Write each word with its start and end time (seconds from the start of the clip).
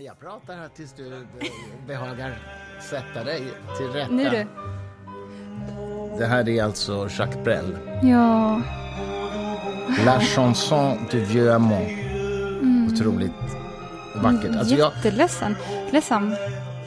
Jag 0.00 0.18
pratar 0.20 0.56
här 0.56 0.68
tills 0.68 0.92
du 0.92 1.26
behagar 1.86 2.38
sätta 2.90 3.24
dig 3.24 3.42
till 3.78 3.86
rätta. 3.86 4.12
Nu 4.12 4.24
du. 4.30 4.46
Det 6.18 6.26
här 6.26 6.48
är 6.48 6.64
alltså 6.64 7.08
Jacques 7.18 7.44
Brel. 7.44 7.78
Ja. 8.02 8.62
La 10.04 10.20
chanson 10.20 10.98
du 11.10 11.20
vieux 11.24 11.50
amant. 11.50 11.88
Otroligt 12.92 13.30
vackert. 14.16 14.56
Alltså 14.56 14.74
jag, 14.74 14.92
Jätteledsen. 14.96 15.56
Ledsam. 15.90 16.34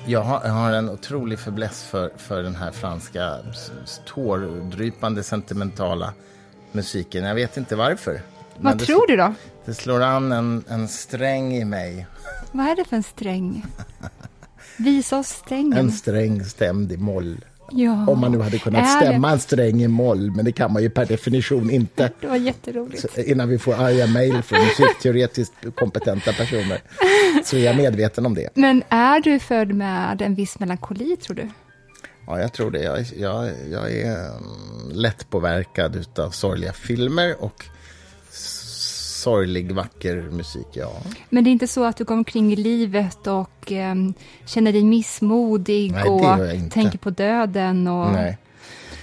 jag, 0.05 0.21
har, 0.21 0.41
jag 0.43 0.51
har 0.51 0.73
en 0.73 0.89
otrolig 0.89 1.39
fäbless 1.39 1.83
för, 1.83 2.11
för 2.17 2.43
den 2.43 2.55
här 2.55 2.71
franska 2.71 3.37
tårdrypande 4.05 5.23
sentimentala 5.23 6.13
musiken. 6.71 7.23
Jag 7.23 7.35
vet 7.35 7.57
inte 7.57 7.75
varför. 7.75 8.21
Vad 8.57 8.77
det, 8.77 8.85
tror 8.85 9.07
du 9.07 9.15
då? 9.15 9.33
Det 9.65 9.73
slår 9.73 10.01
an 10.01 10.31
en, 10.31 10.63
en 10.67 10.87
sträng 10.87 11.53
i 11.53 11.65
mig. 11.65 12.07
Vad 12.51 12.65
är 12.67 12.75
det 12.75 12.85
för 12.85 12.95
en 12.95 13.03
sträng? 13.03 13.65
Visa 14.77 15.17
oss 15.19 15.27
strängen. 15.27 15.73
En 15.73 15.91
sträng 15.91 16.43
stämd 16.45 16.91
i 16.91 16.97
moll. 16.97 17.37
Ja. 17.73 18.07
Om 18.07 18.19
man 18.19 18.31
nu 18.31 18.39
hade 18.41 18.59
kunnat 18.59 18.81
Är 18.81 18.99
det- 18.99 19.05
stämma 19.05 19.31
en 19.31 19.39
sträng 19.39 19.81
i 19.83 19.87
moll, 19.87 20.31
men 20.31 20.45
det 20.45 20.51
kan 20.51 20.73
man 20.73 20.81
ju 20.83 20.89
per 20.89 21.05
definition 21.05 21.69
inte. 21.71 22.11
Det 22.21 22.27
var 22.27 22.35
jätteroligt. 22.35 23.01
Så 23.15 23.21
innan 23.21 23.49
vi 23.49 23.57
får 23.59 23.73
arga 23.73 24.07
mejl 24.07 24.41
från 24.41 24.59
musikteoretiskt 24.65 25.53
kompetenta 25.75 26.33
personer, 26.33 26.81
så 27.43 27.55
är 27.57 27.59
jag 27.65 27.77
medveten 27.77 28.25
om 28.25 28.33
det. 28.35 28.49
Men 28.55 28.83
är 28.89 29.19
du 29.19 29.39
född 29.39 29.73
med 29.73 30.21
en 30.21 30.35
viss 30.35 30.59
melankoli, 30.59 31.17
tror 31.17 31.35
du? 31.35 31.49
Ja, 32.27 32.39
jag 32.39 32.53
tror 32.53 32.71
det. 32.71 32.81
Jag, 32.83 32.99
är- 32.99 33.07
jag, 33.21 33.51
jag 33.71 33.91
är 33.91 34.15
mm, 34.29 34.91
lättpåverkad 34.91 36.19
av 36.19 36.29
sorgliga 36.29 36.73
filmer 36.73 37.35
och 37.43 37.65
sorglig, 39.21 39.71
vacker 39.71 40.15
musik, 40.31 40.67
ja. 40.73 40.91
Men 41.29 41.43
det 41.43 41.49
är 41.49 41.51
inte 41.51 41.67
så 41.67 41.83
att 41.83 41.97
du 41.97 42.03
går 42.03 42.15
omkring 42.15 42.53
i 42.53 42.55
livet 42.55 43.27
och 43.27 43.71
em, 43.71 44.13
känner 44.45 44.71
dig 44.71 44.83
missmodig 44.83 45.91
Nej, 45.91 46.09
och 46.09 46.71
tänker 46.71 46.97
på 46.97 47.09
döden 47.09 47.87
och 47.87 48.11
Nej. 48.11 48.37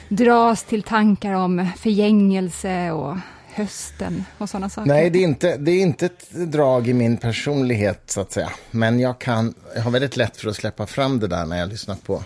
dras 0.09 0.65
till 0.65 0.83
tankar 0.83 1.33
om 1.33 1.69
förgängelse 1.77 2.91
och 2.91 3.17
hösten 3.59 4.25
och 4.39 4.51
sådana 4.51 4.69
saker? 4.69 4.89
Nej, 4.89 5.11
det 5.11 5.19
är, 5.19 5.25
inte, 5.25 5.57
det 5.57 5.71
är 5.71 5.83
inte 5.83 6.07
ett 6.07 6.31
drag 6.31 6.89
i 6.89 6.95
min 6.95 7.17
personlighet, 7.17 8.03
så 8.07 8.21
att 8.21 8.33
säga. 8.33 8.51
Men 8.71 9.01
jag, 9.01 9.19
kan, 9.19 9.55
jag 9.75 9.83
har 9.83 9.91
väldigt 9.91 10.17
lätt 10.17 10.37
för 10.37 10.49
att 10.49 10.57
släppa 10.57 10.87
fram 10.87 11.21
det 11.21 11.27
där 11.27 11.47
när 11.47 11.59
jag 11.59 11.69
lyssnar 11.69 11.95
på, 11.95 12.23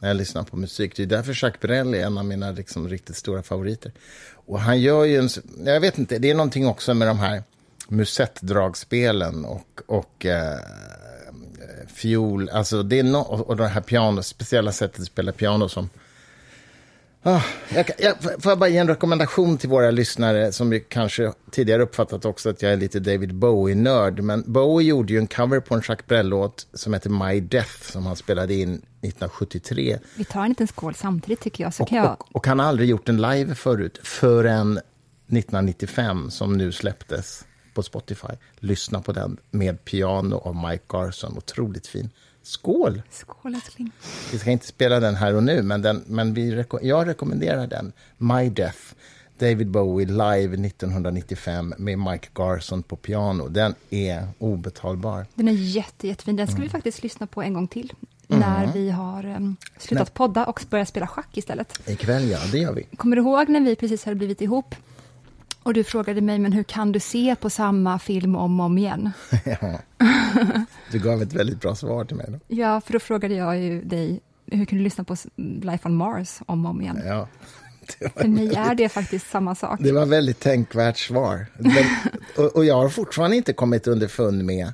när 0.00 0.08
jag 0.08 0.16
lyssnar 0.16 0.42
på 0.42 0.56
musik. 0.56 0.96
Det 0.96 1.02
är 1.02 1.06
därför 1.06 1.44
Jacques 1.44 1.60
Brel 1.60 1.94
är 1.94 2.06
en 2.06 2.18
av 2.18 2.24
mina 2.24 2.50
liksom, 2.50 2.88
riktigt 2.88 3.16
stora 3.16 3.42
favoriter. 3.42 3.92
Och 4.32 4.60
han 4.60 4.80
gör 4.80 5.04
ju 5.04 5.16
en... 5.16 5.28
Jag 5.64 5.80
vet 5.80 5.98
inte, 5.98 6.18
det 6.18 6.30
är 6.30 6.34
någonting 6.34 6.66
också 6.66 6.94
med 6.94 7.08
de 7.08 7.18
här 7.18 7.42
musettdragspelen 7.88 9.44
och, 9.44 9.80
och 9.86 10.26
eh, 10.26 10.52
eh 10.52 10.58
fiol. 11.94 12.48
Alltså 12.48 12.82
det 12.82 12.98
är 12.98 13.02
no, 13.02 13.18
och, 13.18 13.48
och 13.48 13.56
det 13.56 13.66
här 13.66 13.80
piano, 13.80 14.22
speciella 14.22 14.72
sättet 14.72 15.00
att 15.00 15.06
spela 15.06 15.32
piano 15.32 15.68
som... 15.68 15.90
Oh, 17.22 17.44
jag, 17.74 17.90
jag, 17.98 18.22
får 18.22 18.52
jag 18.52 18.58
bara 18.58 18.68
ge 18.68 18.78
en 18.78 18.88
rekommendation 18.88 19.58
till 19.58 19.68
våra 19.68 19.90
lyssnare 19.90 20.52
som 20.52 20.72
ju 20.72 20.80
kanske 20.80 21.32
tidigare 21.50 21.82
uppfattat 21.82 22.24
också 22.24 22.50
att 22.50 22.62
jag 22.62 22.72
är 22.72 22.76
lite 22.76 23.00
David 23.00 23.34
Bowie-nörd. 23.34 24.20
Men 24.20 24.44
Bowie 24.46 24.88
gjorde 24.88 25.12
ju 25.12 25.18
en 25.18 25.26
cover 25.26 25.60
på 25.60 25.74
en 25.74 25.82
Jacques 25.88 26.06
Brel-låt 26.06 26.66
som 26.74 26.94
heter 26.94 27.10
My 27.10 27.40
Death 27.40 27.92
som 27.92 28.06
han 28.06 28.16
spelade 28.16 28.54
in 28.54 28.82
1973. 29.08 29.98
Vi 30.16 30.24
tar 30.24 30.42
en 30.42 30.48
liten 30.48 30.66
skål 30.68 30.94
samtidigt 30.94 31.40
tycker 31.40 31.64
jag, 31.64 31.74
så 31.74 31.82
Och, 31.82 31.88
kan 31.88 31.98
jag... 31.98 32.10
och, 32.20 32.26
och 32.36 32.46
han 32.46 32.58
har 32.58 32.66
aldrig 32.66 32.88
gjort 32.88 33.08
en 33.08 33.22
live 33.22 33.54
förut, 33.54 33.98
förrän 34.02 34.72
1995 35.28 36.30
som 36.30 36.56
nu 36.58 36.72
släpptes 36.72 37.44
på 37.74 37.82
Spotify. 37.82 38.28
Lyssna 38.56 39.00
på 39.02 39.12
den 39.12 39.36
med 39.50 39.84
piano 39.84 40.36
av 40.36 40.56
Mike 40.70 40.84
Garson, 40.88 41.38
otroligt 41.38 41.86
fin. 41.86 42.10
Skål! 42.42 43.02
Skål 43.10 43.54
älskling. 43.54 43.90
Vi 44.32 44.38
ska 44.38 44.50
inte 44.50 44.66
spela 44.66 45.00
den 45.00 45.14
här 45.14 45.34
och 45.34 45.42
nu, 45.42 45.62
men, 45.62 45.82
den, 45.82 46.04
men 46.06 46.34
vi 46.34 46.54
reko- 46.54 46.78
jag 46.82 47.06
rekommenderar 47.08 47.66
den. 47.66 47.92
My 48.18 48.48
Death, 48.50 48.78
David 49.38 49.70
Bowie 49.70 50.06
live 50.06 50.66
1995 50.66 51.74
med 51.78 51.98
Mike 51.98 52.28
Garson 52.34 52.82
på 52.82 52.96
piano. 52.96 53.48
Den 53.48 53.74
är 53.90 54.28
obetalbar. 54.38 55.26
Den 55.34 55.48
är 55.48 55.52
jätte, 55.52 56.08
jättefin. 56.08 56.36
Den 56.36 56.46
ska 56.46 56.54
Mm. 56.56 56.62
vi 56.62 56.68
faktiskt 56.68 57.02
lyssna 57.02 57.26
på 57.26 57.42
en 57.42 57.54
gång 57.54 57.68
till. 57.68 57.92
När 58.26 58.72
vi 58.72 58.90
har 58.90 59.24
em, 59.24 59.56
slutat 59.78 60.14
podda 60.14 60.44
och 60.44 60.64
börjat 60.70 60.88
spela 60.88 61.06
schack 61.06 61.36
istället. 61.36 61.88
Ikväll, 61.88 62.28
ja, 62.28 62.38
det 62.52 62.58
gör 62.58 62.72
vi. 62.72 62.82
Kommer 62.96 63.16
du 63.16 63.22
ihåg 63.22 63.48
när 63.48 63.60
vi 63.60 63.76
precis 63.76 64.04
hade 64.04 64.14
blivit 64.14 64.40
ihop? 64.40 64.74
Och 65.62 65.74
du 65.74 65.84
frågade 65.84 66.20
mig, 66.20 66.38
men 66.38 66.52
hur 66.52 66.62
kan 66.62 66.92
du 66.92 67.00
se 67.00 67.36
på 67.40 67.50
samma 67.50 67.98
film 67.98 68.36
om 68.36 68.60
och 68.60 68.66
om 68.66 68.78
igen? 68.78 69.10
ja. 69.60 69.78
Du 70.92 70.98
gav 70.98 71.22
ett 71.22 71.32
väldigt 71.32 71.60
bra 71.60 71.74
svar 71.74 72.04
till 72.04 72.16
mig. 72.16 72.26
Då. 72.28 72.38
Ja, 72.48 72.80
för 72.80 72.92
då 72.92 72.98
frågade 72.98 73.34
jag 73.34 73.58
ju 73.58 73.82
dig, 73.82 74.20
hur 74.46 74.64
kan 74.64 74.78
du 74.78 74.84
lyssna 74.84 75.04
på 75.04 75.16
Life 75.36 75.88
on 75.88 75.96
Mars 75.96 76.38
om 76.46 76.64
och 76.64 76.70
om 76.70 76.80
igen? 76.80 77.02
Ja. 77.06 77.28
För 78.16 78.28
mig 78.28 78.54
är 78.54 78.74
det 78.74 78.88
faktiskt 78.88 79.30
samma 79.30 79.54
sak. 79.54 79.80
det 79.82 79.92
var 79.92 80.06
väldigt 80.06 80.40
tänkvärt 80.40 80.98
svar. 80.98 81.46
Men, 81.58 81.84
och, 82.36 82.56
och 82.56 82.64
jag 82.64 82.74
har 82.74 82.88
fortfarande 82.88 83.36
inte 83.36 83.52
kommit 83.52 83.86
underfund 83.86 84.44
med 84.44 84.72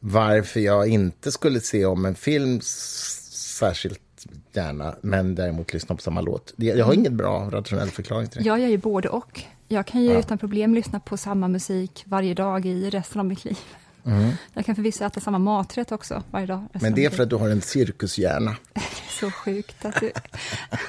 varför 0.00 0.60
jag 0.60 0.88
inte 0.88 1.32
skulle 1.32 1.60
se 1.60 1.86
om 1.86 2.04
en 2.04 2.14
film 2.14 2.60
särskilt 2.62 4.26
gärna, 4.52 4.94
men 5.00 5.34
däremot 5.34 5.72
lyssna 5.72 5.94
på 5.94 6.02
samma 6.02 6.20
låt. 6.20 6.54
Jag 6.56 6.86
har 6.86 6.94
ingen 6.94 7.16
bra 7.16 7.48
rationell 7.50 7.90
förklaring 7.90 8.28
till 8.28 8.42
det. 8.42 8.48
Jag 8.48 8.60
gör 8.60 8.68
ju 8.68 8.78
både 8.78 9.08
och. 9.08 9.42
Jag 9.68 9.86
kan 9.86 10.02
ju 10.02 10.18
utan 10.18 10.38
problem 10.38 10.74
lyssna 10.74 11.00
på 11.00 11.16
samma 11.16 11.48
musik 11.48 12.04
varje 12.06 12.34
dag 12.34 12.66
i 12.66 12.90
resten 12.90 13.20
av 13.20 13.26
mitt 13.26 13.44
liv. 13.44 13.58
Jag 14.54 14.66
kan 14.66 14.74
förvisso 14.74 15.04
äta 15.04 15.20
samma 15.20 15.38
maträtt 15.38 15.92
också 15.92 16.22
varje 16.30 16.46
dag. 16.46 16.58
Mm. 16.58 16.68
Men 16.72 16.94
det 16.94 17.04
är 17.04 17.10
för 17.10 17.22
att 17.22 17.30
du 17.30 17.36
har 17.36 17.48
en 17.48 17.60
cirkushjärna. 17.60 18.56
Det 18.72 18.80
är 18.80 19.20
så 19.20 19.30
sjukt 19.30 19.84
att 19.84 20.00
du... 20.00 20.12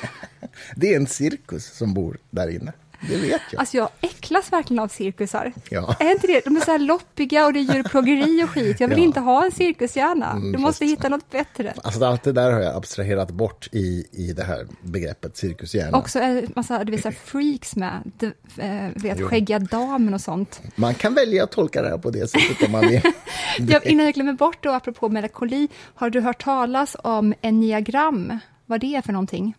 Det 0.75 0.93
är 0.93 0.97
en 0.97 1.07
cirkus 1.07 1.65
som 1.65 1.93
bor 1.93 2.17
där 2.29 2.47
inne. 2.47 2.73
Det 3.09 3.17
vet 3.17 3.41
jag. 3.51 3.59
Alltså 3.59 3.77
jag 3.77 3.89
äcklas 4.01 4.51
verkligen 4.51 4.83
av 4.83 4.87
cirkusar. 4.87 5.53
Ja. 5.69 5.95
Är 5.99 6.11
inte 6.11 6.27
det? 6.27 6.41
De 6.45 6.55
är 6.55 6.59
så 6.61 6.71
här 6.71 6.79
loppiga 6.79 7.45
och 7.45 7.53
det 7.53 7.59
är 7.59 7.73
djurplågeri 7.75 8.43
och 8.43 8.49
skit. 8.49 8.79
Jag 8.79 8.87
vill 8.87 8.97
Ja. 8.97 9.03
inte 9.03 9.19
ha 9.19 9.45
en 9.45 9.51
cirkushjärna. 9.51 10.35
Du 10.53 10.57
måste 10.57 10.85
hitta 10.85 11.09
något 11.09 11.29
bättre. 11.31 11.73
Alltså 11.83 12.05
allt 12.05 12.23
det 12.23 12.31
där 12.31 12.51
har 12.51 12.59
jag 12.59 12.75
abstraherat 12.75 13.31
bort 13.31 13.69
i, 13.71 14.05
i 14.11 14.33
det 14.33 14.43
här 14.43 14.67
begreppet 14.81 15.37
cirkushjärna. 15.37 15.97
Också 15.97 16.19
en 16.19 16.47
massa 16.55 16.83
du 16.83 16.91
vet, 16.91 17.01
så 17.01 17.11
freaks 17.11 17.75
med. 17.75 18.11
Du, 18.19 18.27
eh, 18.57 18.87
vet, 18.95 19.19
Jo. 19.19 19.27
skäggiga 19.27 19.59
damen 19.59 20.13
och 20.13 20.21
sånt. 20.21 20.61
Man 20.75 20.93
kan 20.93 21.13
välja 21.13 21.43
att 21.43 21.51
tolka 21.51 21.81
det 21.81 21.89
här 21.89 21.97
på 21.97 22.09
det 22.09 22.27
sättet 22.31 22.65
om 22.65 22.71
man 22.71 22.87
vill. 22.87 23.01
Jag, 23.59 23.85
innan 23.85 24.05
jag 24.05 24.13
glömmer 24.13 24.33
bort 24.33 24.63
då, 24.63 24.71
apropå 24.71 25.09
melankoli, 25.09 25.67
har 25.95 26.09
du 26.09 26.19
hört 26.21 26.43
talas 26.43 26.95
om 27.03 27.33
enneagram? 27.41 28.39
Vad 28.65 28.79
det 28.81 28.95
är 28.95 29.01
för 29.01 29.13
någonting? 29.13 29.53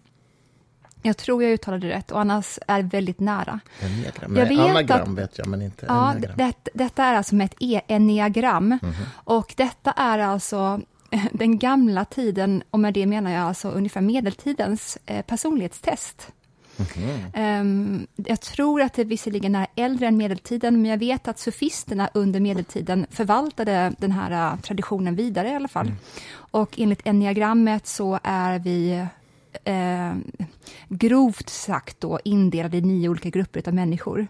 Jag 1.02 1.16
tror 1.16 1.42
jag 1.42 1.52
uttalade 1.52 1.86
det 1.88 1.94
rätt 1.94 2.10
och 2.10 2.20
annars 2.20 2.58
är 2.68 2.82
väldigt 2.82 3.20
nära. 3.20 3.60
Enneagram. 3.80 4.36
Jag 4.36 4.46
vet 4.46 4.58
anagram 4.58 5.12
att- 5.12 5.18
vet 5.18 5.38
jag, 5.38 5.46
men 5.46 5.62
inte 5.62 5.86
Ja, 5.88 6.10
enneagram. 6.12 6.36
det, 6.36 6.70
detta 6.74 7.04
är 7.04 7.14
alltså 7.14 7.34
med 7.34 7.44
ett 7.44 7.54
e 7.60 7.80
enneagram. 7.88 8.68
Mhm. 8.68 8.92
Och 9.24 9.54
detta 9.56 9.92
är 9.92 10.18
alltså 10.18 10.80
eh, 11.10 11.24
den 11.32 11.58
gamla 11.58 12.04
tiden, 12.04 12.62
och 12.70 12.80
med 12.80 12.94
det 12.94 13.06
menar 13.06 13.30
jag 13.30 13.42
alltså 13.42 13.70
ungefär 13.70 14.00
medeltidens 14.00 14.98
eh, 15.06 15.22
personlighetstest. 15.22 16.28
Mhm. 16.76 17.10
Ehm, 17.34 18.06
jag 18.16 18.40
tror 18.40 18.82
att 18.82 18.94
det 18.94 19.04
visserligen 19.04 19.54
är 19.54 19.66
äldre 19.76 20.06
än 20.06 20.16
medeltiden, 20.16 20.82
men 20.82 20.90
jag 20.90 20.98
vet 20.98 21.28
att 21.28 21.38
sofisterna 21.38 22.08
under 22.14 22.40
medeltiden 22.40 23.06
förvaltade 23.10 23.92
den 23.98 24.12
här 24.12 24.52
eh, 24.52 24.60
traditionen 24.60 25.16
vidare 25.16 25.48
i 25.48 25.54
alla 25.54 25.68
fall. 25.68 25.86
Mm. 25.86 25.98
Och 26.34 26.78
enligt 26.78 27.06
enneagrammet 27.06 27.86
så 27.86 28.18
är 28.22 28.58
vi 28.58 29.06
eh, 29.64 30.14
grovt 30.88 31.48
sagt 31.50 32.00
då 32.00 32.18
indelade 32.24 32.76
i 32.76 32.80
nio 32.80 33.08
olika 33.08 33.30
grupper 33.30 33.62
av 33.68 33.74
människor. 33.74 34.26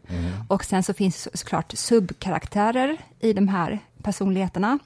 Och 0.49 0.65
sen 0.65 0.83
så 0.83 0.95
finns 0.95 1.23
så- 1.23 1.31
såklart 1.35 1.73
subkaraktärer 1.77 2.97
i 3.21 3.33
de 3.33 3.49
här 3.49 3.79
personligheterna. 4.03 4.79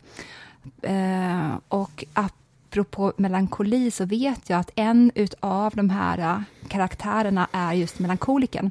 Eh, 0.83 1.55
och 1.69 2.05
apropå 2.15 3.13
melankoli 3.17 3.91
så 3.91 4.05
vet 4.05 4.51
jag 4.51 4.59
att 4.61 4.71
en 4.75 5.13
utav 5.15 5.73
de 5.77 5.91
här 5.91 6.19
eh, 6.19 6.41
karaktärerna 6.69 7.49
är 7.53 7.73
just 7.73 7.99
melankoliken. 7.99 8.71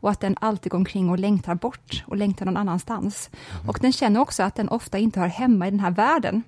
Och 0.00 0.10
att 0.10 0.20
den 0.20 0.36
alltid 0.40 0.72
går 0.72 0.78
omkring 0.78 1.10
och 1.10 1.18
längtar 1.18 1.54
bort 1.54 2.04
och 2.06 2.16
längtar 2.16 2.46
någon 2.46 2.56
annanstans. 2.56 3.30
Och 3.66 3.78
den 3.82 3.92
känner 3.92 4.20
också 4.20 4.42
att 4.42 4.54
den 4.54 4.68
ofta 4.68 4.98
inte 4.98 5.20
hör 5.20 5.26
hemma 5.28 5.68
i 5.68 5.70
den 5.70 5.80
här 5.80 5.90
världen. 5.90 6.42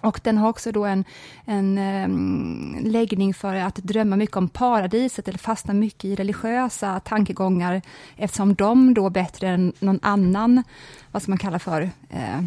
Och 0.00 0.20
den 0.24 0.38
har 0.38 0.48
också 0.48 0.72
då 0.72 0.84
en, 0.84 1.04
en 1.44 1.78
um, 1.78 2.76
läggning 2.80 3.34
för 3.34 3.54
att 3.54 3.76
drömma 3.76 4.16
mycket 4.16 4.36
om 4.36 4.48
paradiset 4.48 5.28
eller 5.28 5.38
fastna 5.38 5.74
mycket 5.74 6.04
i 6.04 6.14
religiösa 6.14 7.00
tankegångar 7.00 7.82
eftersom 8.16 8.54
de 8.54 8.94
då 8.94 9.10
bättre 9.10 9.48
än 9.48 9.72
någon 9.78 10.00
annan, 10.02 10.62
vad 11.12 11.22
ska 11.22 11.30
man 11.30 11.38
kalla 11.38 11.58
för, 11.58 11.90
eh, 12.10 12.40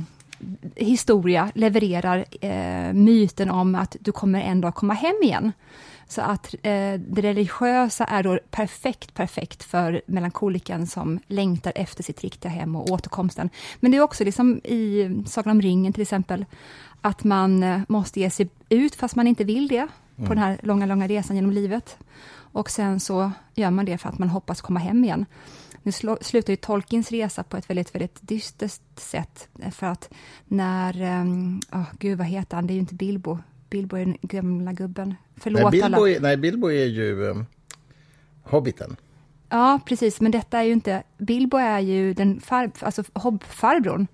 historia 0.75 1.51
levererar 1.55 2.25
eh, 2.41 2.93
myten 2.93 3.49
om 3.49 3.75
att 3.75 3.95
du 3.99 4.11
kommer 4.11 4.41
en 4.41 4.61
dag 4.61 4.75
komma 4.75 4.93
hem 4.93 5.15
igen. 5.23 5.51
Så 6.07 6.21
att 6.21 6.53
eh, 6.53 6.93
det 6.93 7.21
religiösa 7.21 8.05
är 8.05 8.23
då 8.23 8.39
perfekt, 8.49 9.13
perfekt 9.13 9.63
för 9.63 10.01
melankoliken 10.05 10.87
som 10.87 11.19
längtar 11.27 11.73
efter 11.75 12.03
sitt 12.03 12.21
riktiga 12.21 12.51
hem 12.51 12.75
och 12.75 12.89
återkomsten. 12.89 13.49
Men 13.79 13.91
det 13.91 13.97
är 13.97 14.01
också 14.01 14.23
liksom 14.23 14.57
i 14.63 15.09
Sagan 15.27 15.51
om 15.51 15.61
ringen 15.61 15.93
till 15.93 16.01
exempel, 16.01 16.45
att 17.01 17.23
man 17.23 17.63
eh, 17.63 17.81
måste 17.87 18.19
ge 18.19 18.29
sig 18.29 18.49
ut 18.69 18.95
fast 18.95 19.15
man 19.15 19.27
inte 19.27 19.43
vill 19.43 19.67
det, 19.67 19.77
mm. 19.77 20.27
på 20.27 20.33
den 20.33 20.37
här 20.37 20.59
långa, 20.63 20.85
långa 20.85 21.07
resan 21.07 21.35
genom 21.35 21.51
livet. 21.51 21.97
Och 22.53 22.69
sen 22.69 22.99
så 22.99 23.31
gör 23.55 23.71
man 23.71 23.85
det 23.85 23.97
för 23.97 24.09
att 24.09 24.19
man 24.19 24.29
hoppas 24.29 24.61
komma 24.61 24.79
hem 24.79 25.03
igen. 25.03 25.25
Nu 25.83 25.91
slutar 26.21 26.53
ju 26.53 26.57
Tolkiens 26.57 27.11
resa 27.11 27.43
på 27.43 27.57
ett 27.57 27.69
väldigt, 27.69 27.95
väldigt 27.95 28.19
dystert 28.21 28.81
sätt, 28.95 29.47
för 29.71 29.87
att 29.87 30.09
när, 30.45 30.93
oh, 31.71 31.85
gud 31.99 32.17
vad 32.17 32.27
heter 32.27 32.55
han, 32.55 32.67
det 32.67 32.73
är 32.73 32.75
ju 32.75 32.79
inte 32.79 32.95
Bilbo, 32.95 33.37
Bilbo 33.69 33.95
är 33.95 34.05
den 34.05 34.17
gamla 34.21 34.73
gubben. 34.73 35.15
Förlåt 35.35 35.61
nej, 35.61 35.71
Bilbo, 35.71 35.85
alla. 35.85 36.09
Är, 36.09 36.19
nej, 36.19 36.37
Bilbo 36.37 36.67
är 36.71 36.85
ju 36.85 37.23
um, 37.23 37.45
Hobbiten. 38.43 38.95
Ja, 39.49 39.79
precis, 39.85 40.21
men 40.21 40.31
detta 40.31 40.59
är 40.59 40.63
ju 40.63 40.71
inte... 40.71 41.03
Bilbo 41.17 41.57
är 41.57 41.79
ju 41.79 42.13
den 42.13 42.41
far, 42.41 42.71
alltså 42.79 43.03
hobbfarbrorn. 43.13 44.07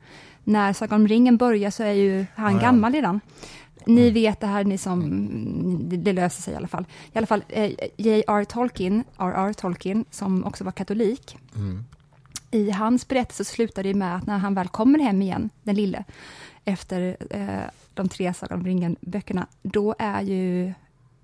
När 0.48 0.74
Sagan 0.74 1.02
om 1.02 1.08
ringen 1.08 1.38
börjar 1.38 1.72
så 1.72 1.84
är 1.84 1.92
ju 1.92 2.26
han 2.36 2.54
ja, 2.54 2.62
gammal 2.62 2.94
redan. 2.94 3.22
Ni 3.86 4.02
mm. 4.02 4.14
vet 4.14 4.40
det 4.40 4.48
här, 4.48 4.64
ni 4.64 4.78
som... 4.78 5.90
Det, 5.90 5.98
det, 5.98 6.14
löser 6.14 6.42
sig 6.42 6.54
i 6.54 6.58
alla 6.58 6.68
fall. 6.68 6.86
I 7.14 7.18
alla 7.18 7.28
fall, 7.28 7.44
eh, 7.50 7.72
J.R. 7.98 8.44
Tolkien, 8.44 9.04
R.R. 9.18 9.54
Tolkien, 9.54 10.06
som 10.12 10.46
också 10.46 10.64
var 10.64 10.72
katolik. 10.72 11.38
Mm. 11.56 11.86
I 12.52 12.72
hans 12.72 13.08
berättelse 13.08 13.46
slutar 13.46 13.84
det 13.84 13.94
med 13.94 14.16
att 14.16 14.26
när 14.26 14.38
han 14.38 14.54
väl 14.54 14.68
kommer 14.68 15.00
hem 15.00 15.22
igen, 15.22 15.50
den 15.64 15.76
lille, 15.76 16.04
efter 16.66 17.18
eh, 17.30 17.70
de 17.94 18.10
tre 18.10 18.34
Sagan 18.34 18.60
om 18.60 18.66
ringen-böckerna, 18.66 19.48
då 19.62 19.96
är 20.00 20.22
ju 20.22 20.74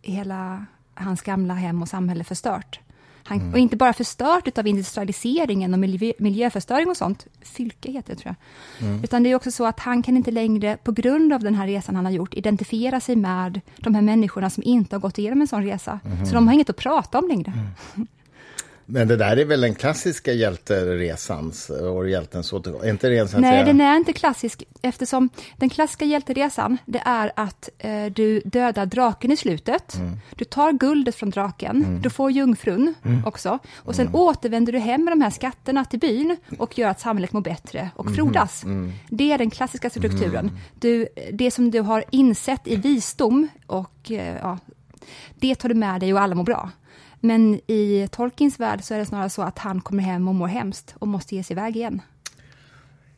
hela 0.01 0.65
hans 0.93 1.21
gamla 1.21 1.53
hem 1.53 1.81
och 1.81 1.89
samhälle 1.89 2.23
förstört. 2.23 2.79
Han, 3.23 3.39
mm. 3.39 3.53
Och 3.53 3.59
inte 3.59 3.75
bara 3.75 3.93
förstört 3.93 4.57
av 4.57 4.67
industrialiseringen 4.67 5.73
och 5.73 5.79
miljö, 5.79 6.13
miljöförstöring 6.17 6.89
och 6.89 6.97
sånt, 6.97 7.27
fylke 7.41 7.91
heter 7.91 8.15
det 8.15 8.21
tror 8.21 8.35
jag, 8.79 8.87
mm. 8.87 9.03
utan 9.03 9.23
det 9.23 9.31
är 9.31 9.35
också 9.35 9.51
så 9.51 9.65
att 9.65 9.79
han 9.79 10.03
kan 10.03 10.17
inte 10.17 10.31
längre, 10.31 10.77
på 10.83 10.91
grund 10.91 11.33
av 11.33 11.39
den 11.39 11.55
här 11.55 11.67
resan 11.67 11.95
han 11.95 12.05
har 12.05 12.11
gjort, 12.11 12.33
identifiera 12.33 12.99
sig 12.99 13.15
med 13.15 13.61
de 13.77 13.95
här 13.95 14.01
människorna 14.01 14.49
som 14.49 14.63
inte 14.63 14.95
har 14.95 15.01
gått 15.01 15.17
igenom 15.17 15.41
en 15.41 15.47
sån 15.47 15.63
resa. 15.63 15.99
Mm. 16.05 16.25
Så 16.25 16.35
de 16.35 16.47
har 16.47 16.53
inget 16.53 16.69
att 16.69 16.77
prata 16.77 17.19
om 17.19 17.27
längre. 17.27 17.53
Mm. 18.87 18.99
Men 18.99 19.07
det 19.07 19.17
där 19.17 19.37
är 19.37 19.45
väl 19.45 19.61
den 19.61 19.75
klassiska 19.75 20.33
hjälteresans 20.33 21.69
och 21.69 22.09
hjältens 22.09 22.53
återgång? 22.53 22.89
Inte 22.89 23.09
det 23.09 23.37
Nej, 23.37 23.63
den 23.63 23.81
är 23.81 23.95
inte 23.95 24.13
klassisk 24.13 24.63
eftersom 24.81 25.29
den 25.57 25.69
klassiska 25.69 26.05
hjälteresan 26.05 26.77
det 26.85 27.01
är 27.05 27.31
att 27.35 27.69
eh, 27.77 28.05
du 28.05 28.41
dödar 28.45 28.85
draken 28.85 29.31
i 29.31 29.37
slutet. 29.37 29.95
Mm. 29.95 30.17
Du 30.35 30.45
tar 30.45 30.71
guldet 30.71 31.15
från 31.15 31.29
draken, 31.29 31.83
mm. 31.83 32.01
du 32.01 32.09
får 32.09 32.31
jungfrun 32.31 32.93
mm. 33.05 33.25
också 33.25 33.59
och 33.75 33.95
sen 33.95 34.07
mm. 34.07 34.15
återvänder 34.15 34.73
du 34.73 34.79
hem 34.79 35.03
med 35.03 35.11
de 35.11 35.21
här 35.21 35.29
skatterna 35.29 35.85
till 35.85 35.99
byn 35.99 36.37
och 36.59 36.77
gör 36.77 36.89
att 36.89 36.99
samhället 36.99 37.33
mår 37.33 37.41
bättre 37.41 37.89
och 37.95 38.05
mm. 38.05 38.15
frodas. 38.15 38.63
Mm. 38.63 38.93
Det 39.09 39.31
är 39.31 39.37
den 39.37 39.49
klassiska 39.49 39.89
strukturen. 39.89 40.59
Du, 40.79 41.07
det 41.31 41.51
som 41.51 41.71
du 41.71 41.79
har 41.79 42.03
insett 42.09 42.67
i 42.67 42.75
visdom 42.75 43.47
och 43.67 44.11
eh, 44.11 44.37
ja, 44.41 44.57
det 45.39 45.55
tar 45.55 45.69
du 45.69 45.75
med 45.75 45.99
dig 45.99 46.13
och 46.13 46.21
alla 46.21 46.35
mår 46.35 46.43
bra. 46.43 46.71
Men 47.25 47.71
i 47.71 48.07
Tolkiens 48.11 48.59
värld 48.59 48.83
så 48.83 48.93
är 48.93 48.99
det 48.99 49.05
snarare 49.05 49.29
så 49.29 49.41
att 49.41 49.59
han 49.59 49.81
kommer 49.81 50.03
hem 50.03 50.27
och 50.27 50.35
mår 50.35 50.47
hemskt 50.47 50.95
och 50.99 51.07
måste 51.07 51.35
ge 51.35 51.43
sig 51.43 51.53
iväg 51.53 51.75
igen. 51.75 52.01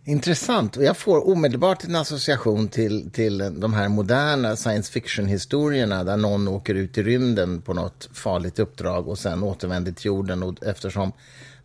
Intressant. 0.03 0.77
Och 0.77 0.83
jag 0.83 0.97
får 0.97 1.29
omedelbart 1.29 1.83
en 1.83 1.95
association 1.95 2.67
till, 2.67 3.11
till 3.11 3.37
de 3.37 3.73
här 3.73 3.89
moderna 3.89 4.55
science 4.55 4.91
fiction-historierna 4.91 6.03
där 6.03 6.17
någon 6.17 6.47
åker 6.47 6.75
ut 6.75 6.97
i 6.97 7.03
rymden 7.03 7.61
på 7.61 7.73
något 7.73 8.09
farligt 8.13 8.59
uppdrag 8.59 9.07
och 9.07 9.19
sen 9.19 9.43
återvänder 9.43 9.91
till 9.91 10.05
jorden. 10.05 10.43
Och 10.43 10.63
eftersom 10.63 11.11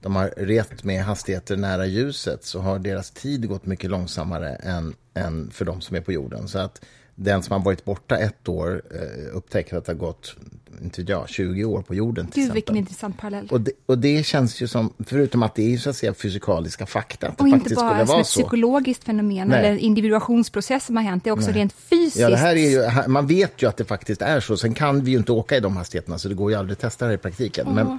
de 0.01 0.17
har 0.17 0.35
rest 0.37 0.85
med 0.85 1.05
hastigheter 1.05 1.57
nära 1.57 1.87
ljuset 1.87 2.45
så 2.45 2.61
har 2.61 2.79
deras 2.79 3.11
tid 3.11 3.49
gått 3.49 3.67
mycket 3.67 3.91
långsammare 3.91 4.55
än, 4.55 4.95
än 5.15 5.51
för 5.51 5.65
de 5.65 5.81
som 5.81 5.97
är 5.97 6.01
på 6.01 6.13
jorden. 6.13 6.49
Så 6.49 6.59
att 6.59 6.81
den 7.15 7.43
som 7.43 7.53
har 7.53 7.65
varit 7.65 7.85
borta 7.85 8.19
ett 8.19 8.49
år 8.49 8.83
eh, 8.91 9.37
upptäcker 9.37 9.77
att 9.77 9.85
det 9.85 9.93
har 9.93 9.99
gått 9.99 10.37
inte 10.83 11.03
jag, 11.03 11.29
20 11.29 11.65
år 11.65 11.83
på 11.83 11.95
jorden. 11.95 12.27
Till 12.27 12.43
Gud, 12.43 12.53
vilken 12.53 12.77
intressant 12.77 13.19
parallell. 13.19 13.49
Och 13.51 13.61
det, 13.61 13.73
och 13.87 13.99
det 13.99 14.27
känns 14.27 14.61
ju 14.63 14.69
som, 14.69 14.93
förutom 15.07 15.43
att 15.43 15.55
det 15.55 15.75
är 15.75 15.79
så 15.79 15.91
att 15.91 15.97
säga 15.97 16.15
fysikaliska 16.15 16.87
fakta, 16.87 17.29
att 17.29 17.41
och 17.41 17.47
det 17.47 17.51
inte 17.51 17.75
bara 17.75 18.07
som 18.07 18.21
ett 18.21 18.27
psykologiskt 18.27 19.05
fenomen 19.05 19.49
Nej. 19.49 19.59
eller 19.59 19.77
individuationsprocess 19.77 20.87
som 20.87 20.97
har 20.97 21.03
hänt, 21.03 21.25
det 21.25 21.31
är 21.31 21.33
också 21.33 21.51
Nej. 21.51 21.59
rent 21.59 21.73
fysiskt. 21.73 22.17
Ja, 22.17 22.31
det 22.31 22.37
här 22.37 22.57
är 22.57 22.71
ju, 22.71 23.09
man 23.09 23.27
vet 23.27 23.63
ju 23.63 23.69
att 23.69 23.77
det 23.77 23.85
faktiskt 23.85 24.23
är 24.23 24.41
så, 24.41 24.57
sen 24.57 24.75
kan 24.75 25.05
vi 25.05 25.11
ju 25.11 25.19
inte 25.19 25.33
åka 25.33 25.57
i 25.57 25.61
de 25.61 25.77
hastigheterna, 25.77 26.19
så 26.19 26.29
det 26.29 26.35
går 26.35 26.51
ju 26.51 26.57
aldrig 26.57 26.73
att 26.73 26.81
testa 26.81 27.07
det 27.07 27.15
i 27.15 27.19
praktiken. 27.19 27.67
Oh. 27.69 27.75
Men, 27.75 27.99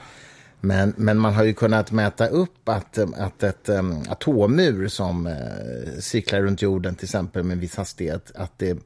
men, 0.62 0.94
men 0.98 1.18
man 1.18 1.34
har 1.34 1.44
ju 1.44 1.54
kunnat 1.54 1.92
mäta 1.92 2.28
upp 2.28 2.70
att, 2.70 2.98
att 2.98 3.44
ett 3.44 3.70
um, 3.70 4.00
atommur 4.10 4.88
som 4.88 5.28
uh, 5.28 5.34
cyklar 6.00 6.42
runt 6.42 6.62
jorden 6.62 6.96
till 6.96 7.06
exempel 7.06 7.44
med 7.44 7.54
en 7.54 7.60
viss 7.60 7.76
hastighet, 7.76 8.32
att 8.36 8.60
det 8.60 8.78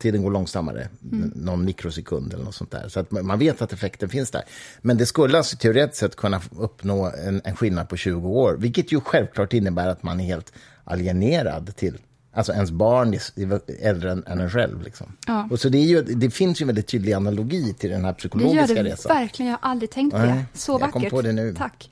tiden 0.00 0.22
går 0.22 0.30
långsammare, 0.30 0.88
mm. 1.12 1.32
någon 1.34 1.64
mikrosekund 1.64 2.34
eller 2.34 2.44
något 2.44 2.54
sånt 2.54 2.70
där. 2.70 2.88
Så 2.88 3.00
att 3.00 3.10
man 3.10 3.38
vet 3.38 3.62
att 3.62 3.72
effekten 3.72 4.08
finns 4.08 4.30
där. 4.30 4.42
Men 4.82 4.96
det 4.96 5.06
skulle 5.06 5.38
alltså 5.38 5.56
teoretiskt 5.56 6.00
sett 6.00 6.16
kunna 6.16 6.40
uppnå 6.58 7.12
en, 7.26 7.40
en 7.44 7.56
skillnad 7.56 7.88
på 7.88 7.96
20 7.96 8.28
år, 8.28 8.56
vilket 8.58 8.92
ju 8.92 9.00
självklart 9.00 9.52
innebär 9.52 9.88
att 9.88 10.02
man 10.02 10.20
är 10.20 10.24
helt 10.24 10.52
alienerad 10.84 11.76
till 11.76 11.98
Alltså 12.32 12.52
ens 12.52 12.70
barn 12.70 13.14
är 13.14 13.60
äldre 13.82 14.12
än, 14.12 14.24
än 14.26 14.40
en 14.40 14.50
själv. 14.50 14.82
Liksom. 14.82 15.16
Ja. 15.26 15.48
Och 15.50 15.60
så 15.60 15.68
det, 15.68 15.78
ju, 15.78 16.02
det 16.02 16.30
finns 16.30 16.60
ju 16.60 16.64
en 16.64 16.66
väldigt 16.66 16.86
tydlig 16.86 17.12
analogi 17.12 17.74
till 17.78 17.90
den 17.90 18.04
här 18.04 18.12
psykologiska 18.12 18.62
resan. 18.62 18.74
Det 18.74 18.80
gör 18.80 18.84
det 18.84 18.90
resan. 18.90 19.16
verkligen, 19.16 19.50
jag 19.50 19.58
har 19.62 19.70
aldrig 19.70 19.90
tänkt 19.90 20.12
på 20.12 20.18
det. 20.18 20.44
Så 20.54 20.72
jag 20.72 20.78
vackert. 20.78 20.92
Kom 20.92 21.10
på 21.10 21.22
det 21.22 21.32
nu. 21.32 21.54
Tack. 21.54 21.90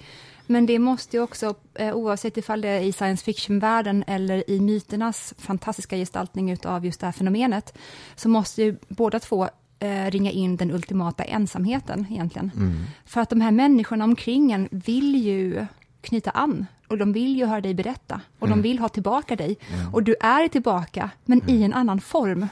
Men 0.50 0.66
det 0.66 0.78
måste 0.78 1.16
ju 1.16 1.22
också, 1.22 1.54
eh, 1.74 1.94
oavsett 1.94 2.36
ifall 2.36 2.60
det 2.60 2.68
är 2.68 2.80
i 2.80 2.92
science 2.92 3.24
fiction-världen 3.24 4.04
eller 4.06 4.50
i 4.50 4.60
myternas 4.60 5.34
fantastiska 5.38 5.96
gestaltning 5.96 6.56
av 6.64 6.84
just 6.84 7.00
det 7.00 7.06
här 7.06 7.12
fenomenet, 7.12 7.78
så 8.16 8.28
måste 8.28 8.62
ju 8.62 8.76
båda 8.88 9.18
två 9.18 9.48
eh, 9.78 10.10
ringa 10.10 10.30
in 10.30 10.56
den 10.56 10.70
ultimata 10.70 11.24
ensamheten 11.24 12.06
egentligen. 12.10 12.50
Mm. 12.56 12.84
För 13.04 13.20
att 13.20 13.30
de 13.30 13.40
här 13.40 13.50
människorna 13.50 14.04
omkring 14.04 14.52
en 14.52 14.68
vill 14.70 15.14
ju 15.24 15.66
knyta 16.00 16.30
an 16.30 16.66
och 16.88 16.98
de 16.98 17.12
vill 17.12 17.36
ju 17.36 17.46
höra 17.46 17.60
dig 17.60 17.74
berätta 17.74 18.20
och 18.38 18.46
mm. 18.46 18.58
de 18.58 18.62
vill 18.68 18.78
ha 18.78 18.88
tillbaka 18.88 19.36
dig. 19.36 19.58
Mm. 19.74 19.94
Och 19.94 20.02
du 20.02 20.16
är 20.20 20.48
tillbaka, 20.48 21.10
men 21.24 21.50
i 21.50 21.62
en 21.62 21.74
annan 21.74 22.00
form. 22.00 22.46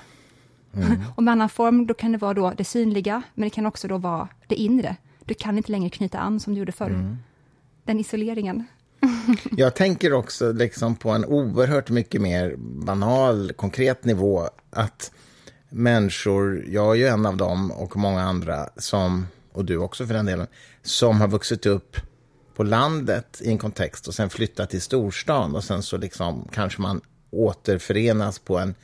Mm. 0.75 1.03
och 1.15 1.23
med 1.23 1.33
annan 1.33 1.49
form, 1.49 1.87
då 1.87 1.95
kan 1.95 2.13
det 2.13 2.19
vara 2.19 2.35
då 2.35 2.53
det 2.57 2.65
synliga, 2.65 3.23
men 3.35 3.47
det 3.47 3.51
kan 3.51 3.67
också 3.67 3.89
då 3.89 3.99
vara 3.99 4.29
det 4.47 4.55
inre. 4.55 4.97
Du 5.25 5.35
kan 5.35 5.57
inte 5.57 5.73
längre 5.73 5.91
knyta 5.91 6.19
an 6.19 6.41
som 6.41 6.55
du 6.55 6.59
gjorde 6.59 6.73
förr. 6.73 7.17
Mm 7.87 7.97
den 7.97 8.01
isoleringen. 8.01 8.65
Jag 9.57 9.75
tänker 9.75 10.13
också 10.13 10.53
liksom 10.53 10.97
på 10.97 11.11
en 11.11 11.25
oerhört 11.25 11.91
mycket 11.91 12.21
mer 12.21 12.55
banal, 12.59 13.53
konkret 13.53 14.05
nivå. 14.05 14.49
Att 14.71 15.13
människor, 15.71 16.65
jag 16.69 16.91
är 16.91 16.95
ju 16.95 17.07
en 17.07 17.27
av 17.27 17.37
dem 17.37 17.71
och 17.71 17.97
många 17.97 18.23
andra, 18.23 18.69
som, 18.77 19.27
och 19.53 19.65
du 19.65 19.77
också 19.77 20.07
för 20.07 20.15
den 20.15 20.27
delen, 20.27 20.47
som 20.83 21.21
har 21.21 21.29
vuxit 21.29 21.67
upp 21.67 21.97
på 22.55 22.63
landet 22.63 23.41
i 23.45 23.49
en 23.49 23.59
kontext 23.59 24.09
och 24.09 24.15
sen 24.15 24.31
flyttat 24.31 24.71
till 24.71 24.83
storstan 24.83 25.55
och 25.55 25.65
sen 25.65 25.83
så 25.83 25.97
liksom 25.97 26.49
kanske 26.53 26.83
man 26.83 27.01
återförenas 27.31 28.39
på 28.39 28.59
en 28.59 28.75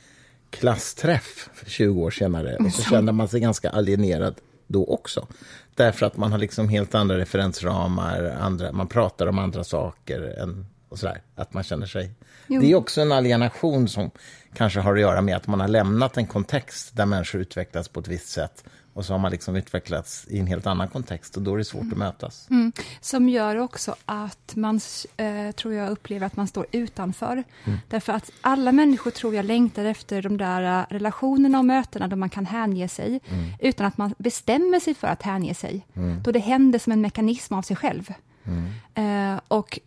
klassträff 0.49 1.49
20 1.67 2.01
år 2.01 2.11
senare 2.11 2.57
och 2.57 2.73
så 2.73 2.81
känner 2.81 3.11
man 3.11 3.27
sig 3.27 3.39
ganska 3.39 3.69
alienerad 3.69 4.35
då 4.67 4.85
också. 4.85 5.27
Därför 5.75 6.05
att 6.05 6.17
man 6.17 6.31
har 6.31 6.39
liksom 6.39 6.69
helt 6.69 6.95
andra 6.95 7.17
referensramar, 7.17 8.37
andra, 8.39 8.71
man 8.71 8.87
pratar 8.87 9.27
om 9.27 9.39
andra 9.39 9.63
saker 9.63 10.21
än, 10.21 10.65
och 10.89 10.99
sådär. 10.99 11.21
Att 11.35 11.53
man 11.53 11.63
känner 11.63 11.85
sig... 11.85 12.11
Jo. 12.47 12.61
Det 12.61 12.71
är 12.71 12.75
också 12.75 13.01
en 13.01 13.11
alienation 13.11 13.87
som 13.87 14.11
kanske 14.53 14.79
har 14.79 14.93
att 14.93 15.01
göra 15.01 15.21
med 15.21 15.35
att 15.35 15.47
man 15.47 15.59
har 15.59 15.67
lämnat 15.67 16.17
en 16.17 16.27
kontext 16.27 16.95
där 16.95 17.05
människor 17.05 17.41
utvecklas 17.41 17.87
på 17.87 17.99
ett 17.99 18.07
visst 18.07 18.29
sätt 18.29 18.63
och 18.93 19.05
så 19.05 19.13
har 19.13 19.19
man 19.19 19.31
liksom 19.31 19.55
utvecklats 19.55 20.25
i 20.29 20.39
en 20.39 20.47
helt 20.47 20.67
annan 20.67 20.87
kontext 20.87 21.37
och 21.37 21.43
då 21.43 21.53
är 21.53 21.57
det 21.57 21.65
svårt 21.65 21.81
mm. 21.81 21.93
att 21.93 21.97
mötas. 21.97 22.47
Mm. 22.49 22.71
Som 23.01 23.29
gör 23.29 23.55
också 23.55 23.95
att 24.05 24.55
man, 24.55 24.79
eh, 25.17 25.51
tror 25.51 25.73
jag, 25.73 25.91
upplever 25.91 26.27
att 26.27 26.35
man 26.35 26.47
står 26.47 26.65
utanför. 26.71 27.43
Mm. 27.63 27.79
Därför 27.89 28.13
att 28.13 28.31
alla 28.41 28.71
människor, 28.71 29.11
tror 29.11 29.35
jag, 29.35 29.45
längtar 29.45 29.85
efter 29.85 30.21
de 30.21 30.37
där 30.37 30.79
eh, 30.79 30.85
relationerna 30.89 31.59
och 31.59 31.65
mötena 31.65 32.07
då 32.07 32.15
man 32.15 32.29
kan 32.29 32.45
hänge 32.45 32.87
sig, 32.87 33.19
mm. 33.29 33.49
utan 33.59 33.85
att 33.85 33.97
man 33.97 34.15
bestämmer 34.17 34.79
sig 34.79 34.93
för 34.93 35.07
att 35.07 35.21
hänge 35.21 35.55
sig. 35.55 35.85
Mm. 35.93 36.23
Då 36.23 36.31
det 36.31 36.39
händer 36.39 36.79
som 36.79 36.91
en 36.91 37.01
mekanism 37.01 37.53
av 37.53 37.61
sig 37.61 37.75
själv. 37.75 38.13
Mm. 38.43 39.33
Eh, 39.35 39.41
och 39.47 39.79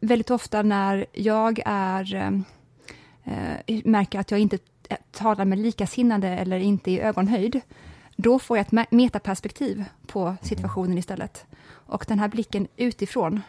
väldigt 0.00 0.30
ofta 0.30 0.62
när 0.62 1.06
jag 1.12 1.62
är, 1.64 2.14
eh, 2.14 2.32
eh 3.24 3.80
märker 3.84 4.18
att 4.18 4.30
jag 4.30 4.40
inte 4.40 4.58
talar 5.10 5.44
med 5.44 5.58
likasinnade 5.58 6.28
eller 6.28 6.58
inte 6.58 6.90
i 6.90 7.00
ögonhöjd, 7.00 7.60
då 8.22 8.38
får 8.38 8.56
jag 8.56 8.66
ett 8.66 8.90
metaperspektiv 8.90 9.84
på 10.06 10.36
situationen 10.42 10.98
istället. 10.98 11.46
Och 11.70 12.04
den 12.08 12.18
här 12.18 12.28
blicken 12.28 12.68
utifrån, 12.76 13.40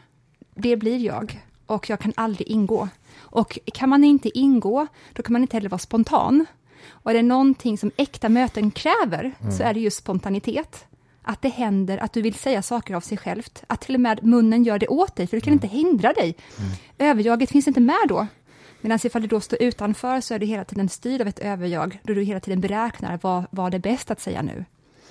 det 0.55 0.77
blir 0.77 0.97
jag. 0.97 1.45
och 1.65 1.89
jag 1.89 1.99
kan 1.99 2.13
aldrig 2.15 2.47
ingå. 2.47 2.89
Och 3.17 3.59
kan 3.65 3.89
man 3.89 4.03
inte 4.03 4.37
ingå, 4.39 4.87
då 5.13 5.23
kan 5.23 5.33
man 5.33 5.41
inte 5.41 5.55
heller 5.55 5.69
vara 5.69 5.79
spontan. 5.79 6.45
Och 6.87 7.11
är 7.11 7.15
det 7.15 7.21
någonting 7.21 7.77
som 7.77 7.91
äkta 7.97 8.29
möten 8.29 8.71
kräver, 8.71 9.31
mm. 9.39 9.51
så 9.51 9.63
är 9.63 9.73
det 9.73 9.79
just 9.79 9.97
spontanitet. 9.97 10.85
Att 11.21 11.41
det 11.41 11.49
händer, 11.49 11.97
att 11.97 12.13
du 12.13 12.21
vill 12.21 12.33
säga 12.33 12.61
saker 12.61 12.93
av 12.93 13.01
sig 13.01 13.17
självt. 13.17 13.63
Att 13.67 13.81
till 13.81 13.95
och 13.95 14.01
med 14.01 14.23
munnen 14.23 14.63
gör 14.63 14.79
det 14.79 14.87
åt 14.87 15.15
dig, 15.15 15.27
för 15.27 15.37
det 15.37 15.41
kan 15.41 15.53
mm. 15.53 15.63
inte 15.63 15.77
hindra 15.77 16.13
dig. 16.13 16.35
Mm. 16.57 16.71
Överjaget 16.97 17.49
finns 17.49 17.67
inte 17.67 17.79
med 17.79 18.05
då. 18.07 18.27
Medan 18.81 18.99
ifall 19.03 19.21
du 19.21 19.27
då 19.27 19.39
står 19.39 19.61
utanför 19.61 20.21
så 20.21 20.33
är 20.33 20.39
du 20.39 20.45
hela 20.45 20.65
tiden 20.65 20.89
styrd 20.89 21.21
av 21.21 21.27
ett 21.27 21.39
överjag, 21.39 21.99
då 22.03 22.13
du 22.13 22.23
hela 22.23 22.39
tiden 22.39 22.61
beräknar 22.61 23.19
vad, 23.21 23.45
vad 23.51 23.73
är 23.73 23.79
bäst 23.79 24.11
att 24.11 24.21
säga 24.21 24.41
nu. 24.41 24.65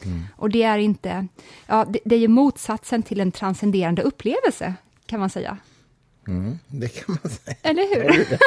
Mm. 0.04 0.22
Och 0.37 0.50
det 0.50 0.62
är 0.62 0.78
inte, 0.78 1.26
ja, 1.66 1.87
det, 1.88 1.98
det 2.04 2.14
är 2.14 2.20
ju 2.20 2.28
motsatsen 2.28 3.02
till 3.02 3.20
en 3.20 3.32
transcenderande 3.32 4.02
upplevelse, 4.02 4.75
kan 5.06 5.20
man 5.20 5.30
säga. 5.30 5.58
Mm, 6.28 6.58
det 6.66 6.88
kan 6.88 7.18
man 7.22 7.32
säga. 7.32 7.56
Eller 7.62 7.94
hur? 7.94 8.38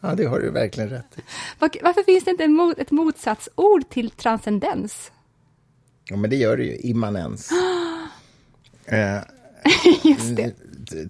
Ja, 0.00 0.14
det 0.14 0.24
har 0.24 0.40
du 0.40 0.50
verkligen 0.50 0.90
rätt 0.90 1.18
i. 1.18 1.20
Var, 1.58 1.70
varför 1.82 2.02
finns 2.02 2.24
det 2.24 2.30
inte 2.30 2.72
ett 2.82 2.90
motsatsord 2.90 3.88
till 3.88 4.10
transcendens? 4.10 5.12
Ja, 6.04 6.16
men 6.16 6.30
det 6.30 6.36
gör 6.36 6.56
det 6.56 6.64
ju, 6.64 6.76
immanens. 6.76 7.50
eh, 8.86 9.18
Just 10.04 10.36
det. 10.36 10.54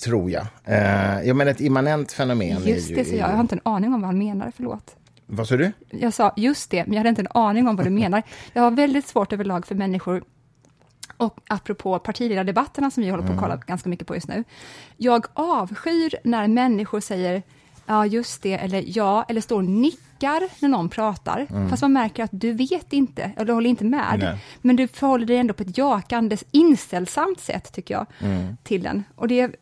Tror 0.00 0.30
jag. 0.30 0.46
Eh, 0.64 1.22
ja, 1.24 1.34
men 1.34 1.48
ett 1.48 1.60
immanent 1.60 2.12
fenomen 2.12 2.64
Just 2.64 2.94
det, 2.94 3.04
så 3.04 3.14
jag. 3.14 3.30
jag 3.30 3.34
har 3.34 3.40
inte 3.40 3.54
en 3.54 3.60
aning 3.64 3.94
om 3.94 4.00
vad 4.00 4.08
han 4.08 4.18
menar, 4.18 4.52
förlåt. 4.56 4.96
Vad 5.26 5.48
sa 5.48 5.56
du? 5.56 5.72
Jag 5.90 6.14
sa 6.14 6.32
just 6.36 6.70
det, 6.70 6.84
men 6.84 6.92
jag 6.92 6.98
hade 6.98 7.08
inte 7.08 7.22
en 7.22 7.28
aning 7.34 7.68
om 7.68 7.76
vad 7.76 7.86
du 7.86 7.90
menar. 8.02 8.22
Jag 8.52 8.62
har 8.62 8.70
väldigt 8.70 9.06
svårt 9.06 9.32
överlag 9.32 9.66
för 9.66 9.74
människor 9.74 10.24
och 11.16 11.40
apropå 11.48 11.98
partiledardebatterna 11.98 12.90
som 12.90 13.02
vi 13.02 13.10
håller 13.10 13.26
på 13.26 13.32
att 13.32 13.38
kolla 13.38 13.54
mm. 13.54 13.64
ganska 13.66 13.88
mycket 13.88 14.06
på 14.06 14.14
just 14.14 14.28
nu. 14.28 14.44
Jag 14.96 15.26
avskyr 15.34 16.14
när 16.24 16.48
människor 16.48 17.00
säger 17.00 17.42
ja 17.86 18.06
just 18.06 18.42
det, 18.42 18.52
eller 18.52 18.84
ja, 18.86 19.24
eller 19.28 19.40
står 19.40 19.56
och 19.56 19.64
nickar 19.64 20.62
när 20.62 20.68
någon 20.68 20.88
pratar, 20.88 21.46
mm. 21.50 21.68
fast 21.68 21.82
man 21.82 21.92
märker 21.92 22.24
att 22.24 22.30
du 22.32 22.52
vet 22.52 22.92
inte, 22.92 23.32
eller 23.36 23.52
håller 23.52 23.70
inte 23.70 23.84
med, 23.84 24.18
Nej. 24.18 24.38
men 24.62 24.76
du 24.76 24.88
förhåller 24.88 25.26
dig 25.26 25.36
ändå 25.36 25.54
på 25.54 25.62
ett 25.62 25.78
jakande, 25.78 26.36
inställsamt 26.50 27.40
sätt, 27.40 27.72
tycker 27.72 27.94
jag, 27.94 28.06
mm. 28.20 28.56
till 28.62 28.82
den. 28.82 29.04
Och 29.14 29.28
det, 29.28 29.56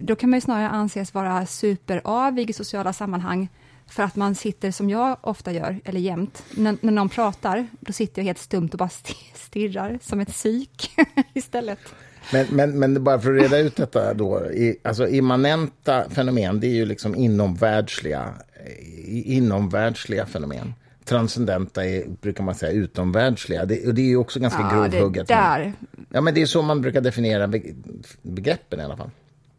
då 0.00 0.16
kan 0.16 0.30
man 0.30 0.36
ju 0.36 0.40
snarare 0.40 0.68
anses 0.68 1.14
vara 1.14 1.46
superavig 1.46 2.50
i 2.50 2.52
sociala 2.52 2.92
sammanhang, 2.92 3.48
för 3.90 4.02
att 4.02 4.16
man 4.16 4.34
sitter 4.34 4.70
som 4.70 4.90
jag 4.90 5.16
ofta 5.20 5.52
gör, 5.52 5.80
eller 5.84 6.00
jämt, 6.00 6.42
när, 6.56 6.76
när 6.80 6.92
någon 6.92 7.08
pratar, 7.08 7.66
då 7.80 7.92
sitter 7.92 8.22
jag 8.22 8.26
helt 8.26 8.38
stumt 8.38 8.68
och 8.72 8.78
bara 8.78 8.88
stirrar 9.34 9.98
som 10.02 10.20
ett 10.20 10.28
psyk 10.28 10.90
istället. 11.32 11.80
Men, 12.32 12.46
men, 12.50 12.78
men 12.78 13.04
bara 13.04 13.20
för 13.20 13.34
att 13.34 13.42
reda 13.42 13.58
ut 13.58 13.76
detta 13.76 14.14
då, 14.14 14.50
i, 14.50 14.78
alltså 14.84 15.08
immanenta 15.08 16.10
fenomen, 16.10 16.60
det 16.60 16.66
är 16.66 16.74
ju 16.74 16.86
liksom 16.86 17.14
inomvärldsliga, 17.14 18.34
inomvärldsliga 19.06 20.26
fenomen. 20.26 20.74
Transcendenta 21.04 21.84
är, 21.84 22.04
brukar 22.20 22.44
man 22.44 22.54
säga, 22.54 22.72
utomvärldsliga. 22.72 23.64
Det, 23.64 23.86
och 23.86 23.94
det 23.94 24.02
är 24.02 24.06
ju 24.06 24.16
också 24.16 24.40
ganska 24.40 24.60
ja, 24.60 24.86
grovhugget. 24.86 25.28
Det 25.28 25.34
där. 25.34 25.72
Ja, 26.10 26.20
men 26.20 26.34
det 26.34 26.42
är 26.42 26.46
så 26.46 26.62
man 26.62 26.80
brukar 26.80 27.00
definiera 27.00 27.50
begreppen 28.22 28.80
i 28.80 28.82
alla 28.82 28.96
fall. 28.96 29.10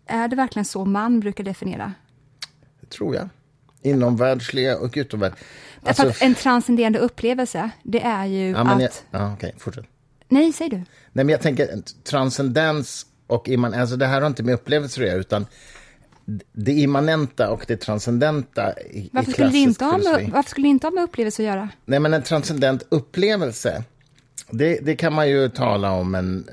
Är 0.05 0.27
det 0.27 0.35
verkligen 0.35 0.65
så 0.65 0.85
man 0.85 1.19
brukar 1.19 1.43
definiera? 1.43 1.93
Det 2.81 2.89
tror 2.89 3.15
jag. 3.15 3.29
Inomvärldsliga 3.81 4.77
och 4.77 4.93
utomvärldsliga. 4.95 5.45
Alltså, 5.83 6.25
en 6.25 6.35
transcenderande 6.35 6.99
upplevelse, 6.99 7.69
det 7.83 8.01
är 8.01 8.25
ju 8.25 8.49
ja, 8.49 8.57
att... 8.57 8.81
Jag, 8.81 8.91
ja, 9.11 9.33
okej, 9.33 9.55
fortsätt. 9.57 9.85
Nej, 10.29 10.53
säg 10.53 10.69
du. 10.69 10.77
Nej, 10.77 10.85
men 11.13 11.29
jag 11.29 11.41
tänker 11.41 11.81
transcendens 12.03 13.05
och 13.27 13.49
imman, 13.49 13.73
alltså 13.73 13.95
det 13.95 14.05
här 14.05 14.21
har 14.21 14.27
inte 14.27 14.43
med 14.43 14.53
upplevelser 14.53 15.01
att 15.01 15.07
göra, 15.07 15.19
utan 15.19 15.45
det 16.51 16.71
immanenta 16.71 17.49
och 17.49 17.65
det 17.67 17.77
transcendenta 17.77 18.79
i, 18.79 19.09
varför, 19.13 19.31
skulle 19.31 19.49
det 19.49 19.57
inte 19.57 19.85
ha 19.85 19.97
med, 19.97 20.29
varför 20.31 20.49
skulle 20.49 20.65
det 20.65 20.69
inte 20.69 20.87
ha 20.87 20.91
med 20.91 21.03
upplevelse 21.03 21.41
att 21.41 21.47
göra? 21.47 21.69
Nej, 21.85 21.99
men 21.99 22.13
en 22.13 22.23
transcendent 22.23 22.83
upplevelse, 22.89 23.83
det, 24.51 24.79
det 24.85 24.95
kan 24.95 25.13
man 25.13 25.29
ju 25.29 25.49
tala 25.49 25.91
om, 25.91 26.15
en, 26.15 26.47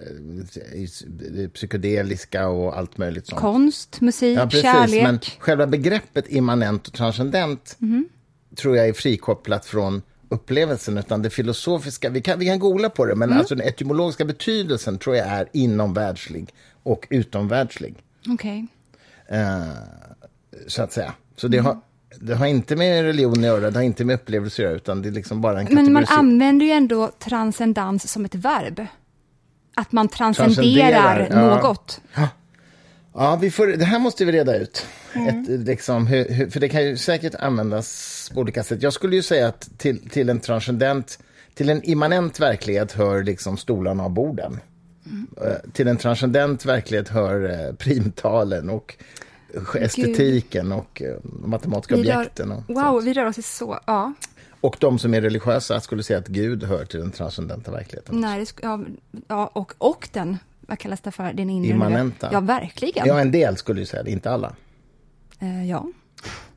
eh, 1.37 1.49
psykedeliska 1.49 2.49
och 2.49 2.79
allt 2.79 2.99
möjligt 2.99 3.27
sånt. 3.27 3.41
Konst, 3.41 4.01
musik, 4.01 4.39
ja, 4.39 4.45
precis, 4.45 4.63
kärlek. 4.63 5.03
Men 5.03 5.21
själva 5.39 5.67
begreppet 5.67 6.25
immanent 6.29 6.87
och 6.87 6.93
transcendent 6.93 7.77
mm. 7.81 8.09
tror 8.57 8.77
jag 8.77 8.89
är 8.89 8.93
frikopplat 8.93 9.67
från 9.67 10.03
upplevelsen, 10.29 10.99
utan 10.99 11.23
det 11.23 11.31
filosofiska. 11.31 12.11
Vi 12.11 12.23
kan, 12.23 12.39
vi 12.39 12.47
kan 12.47 12.59
googla 12.59 12.91
på 12.91 13.07
det, 13.07 13.15
men 13.15 13.29
mm. 13.29 13.39
alltså 13.39 13.55
den 13.55 13.69
etymologiska 13.69 14.25
betydelsen 14.25 14.99
tror 14.99 15.17
jag 15.17 15.27
är 15.27 15.49
inomvärldslig 15.53 16.55
och 16.83 17.07
utomvärldslig. 17.11 17.95
Okej. 18.29 18.67
Okay. 19.29 19.39
Uh, 19.39 19.61
eh, 19.61 19.69
så 20.67 20.83
att 20.83 20.93
säga. 20.93 21.13
Så 21.37 21.49
det, 21.49 21.59
mm. 21.59 21.67
har, 21.67 21.81
det 22.21 22.35
har 22.35 22.47
inte 22.47 22.77
med 22.77 23.03
religion 23.03 23.39
att 23.39 23.45
göra, 23.45 23.71
det 23.71 23.79
har 23.79 23.85
inte 23.85 24.05
med 24.05 24.15
upplevelse 24.15 24.63
att 24.63 24.65
göra, 24.65 24.77
utan 24.77 25.03
det 25.03 25.09
är 25.09 25.13
liksom 25.13 25.41
bara 25.41 25.61
en 25.61 25.67
Men 25.71 25.93
man 25.93 26.05
använder 26.09 26.67
ju 26.67 26.73
ändå 26.73 27.11
transcendens 27.19 28.13
som 28.13 28.25
ett 28.25 28.35
verb. 28.35 28.87
Att 29.75 29.93
man 29.93 30.09
transcenderar, 30.09 31.17
transcenderar 31.17 31.63
något. 31.63 32.01
Ja. 32.15 32.29
Ja, 33.19 33.37
vi 33.41 33.51
får, 33.51 33.67
det 33.67 33.85
här 33.85 33.99
måste 33.99 34.25
vi 34.25 34.33
reda 34.33 34.57
ut. 34.57 34.87
Mm. 35.17 35.43
Ett, 35.43 35.67
liksom, 35.67 36.07
hur, 36.07 36.51
för 36.51 36.61
det 36.61 36.69
kan 36.69 36.85
ju 36.85 36.97
säkert 36.97 37.35
användas 37.35 38.31
på 38.35 38.41
olika 38.41 38.65
sätt. 38.65 38.83
Jag 38.83 38.93
skulle 38.93 39.17
ju 39.17 39.23
säga 39.23 39.49
att 39.49 39.79
till, 39.79 40.11
till 40.11 40.29
en 40.29 40.41
transcendent, 40.41 41.19
till 41.55 41.71
en 41.71 41.83
immanent 41.85 42.41
verklighet 42.41 42.93
hör 42.93 43.23
liksom 43.23 43.57
stolarna 43.57 44.05
och 44.05 44.11
borden. 44.11 44.61
Mm. 45.07 45.27
Till 45.73 45.89
en 45.89 45.97
transcendent 45.97 46.65
verklighet 46.65 47.09
hör 47.09 47.67
eh, 47.69 47.75
primtalen 47.75 48.71
och 48.71 48.97
estetiken 49.75 50.69
Gud. 50.69 50.79
och 50.79 51.03
eh, 51.03 51.17
matematiska 51.23 51.95
vi 51.95 52.01
objekten. 52.01 52.53
Och 52.53 52.63
wow, 52.67 52.83
sånt. 52.83 53.05
vi 53.05 53.13
rör 53.13 53.27
oss 53.27 53.39
i 53.39 53.43
så... 53.43 53.79
Ja. 53.87 54.13
Och 54.61 54.77
de 54.81 54.99
som 54.99 55.15
är 55.15 55.21
religiösa 55.21 55.81
skulle 55.81 56.03
säga 56.03 56.19
att 56.19 56.29
Gud 56.29 56.65
hör 56.65 56.85
till 56.85 57.01
den 57.01 57.11
transcendenta 57.11 57.71
verkligheten. 57.71 58.21
Nej, 58.21 58.47
ja, 58.63 58.81
ja, 59.29 59.47
och, 59.47 59.73
och 59.79 60.09
den 60.13 60.39
vad 60.67 60.79
kallas 60.79 61.01
det 61.01 61.11
för, 61.11 61.33
den 61.33 61.51
inre 61.51 61.69
Immanenta. 61.69 62.29
Ja, 62.33 62.41
verkligen. 62.41 63.07
Ja, 63.07 63.21
en 63.21 63.31
del 63.31 63.57
skulle 63.57 63.81
ju 63.81 63.87
säga 63.87 64.03
det, 64.03 64.11
inte 64.11 64.31
alla. 64.31 64.55
Eh, 65.39 65.69
ja. 65.69 65.87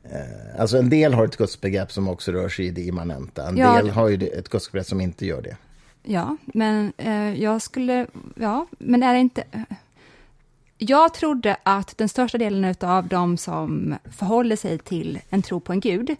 Eh, 0.02 0.60
alltså 0.60 0.78
en 0.78 0.90
del 0.90 1.14
har 1.14 1.24
ett 1.24 1.36
gudsbegrepp 1.36 1.92
som 1.92 2.08
också 2.08 2.32
rör 2.32 2.48
sig 2.48 2.66
i 2.66 2.70
det 2.70 2.82
immanenta. 2.82 3.48
En 3.48 3.56
ja, 3.56 3.76
del 3.76 3.90
har 3.90 4.08
ju 4.08 4.28
ett 4.28 4.48
gudsbegrepp 4.48 4.86
som 4.86 5.00
inte 5.00 5.26
gör 5.26 5.42
det. 5.42 5.56
Ja, 6.02 6.36
men 6.44 6.92
eh, 6.96 7.42
jag 7.42 7.62
skulle, 7.62 8.06
ja, 8.34 8.66
men 8.78 9.02
är 9.02 9.12
det 9.12 9.20
inte... 9.20 9.44
Jag 10.78 11.14
trodde 11.14 11.56
att 11.62 11.98
den 11.98 12.08
största 12.08 12.38
delen 12.38 12.74
av 12.80 13.08
de 13.08 13.36
som 13.36 13.94
förhåller 14.10 14.56
sig 14.56 14.78
till 14.78 15.20
en 15.30 15.42
tro 15.42 15.60
på 15.60 15.72
en 15.72 15.80
gud 15.80 16.16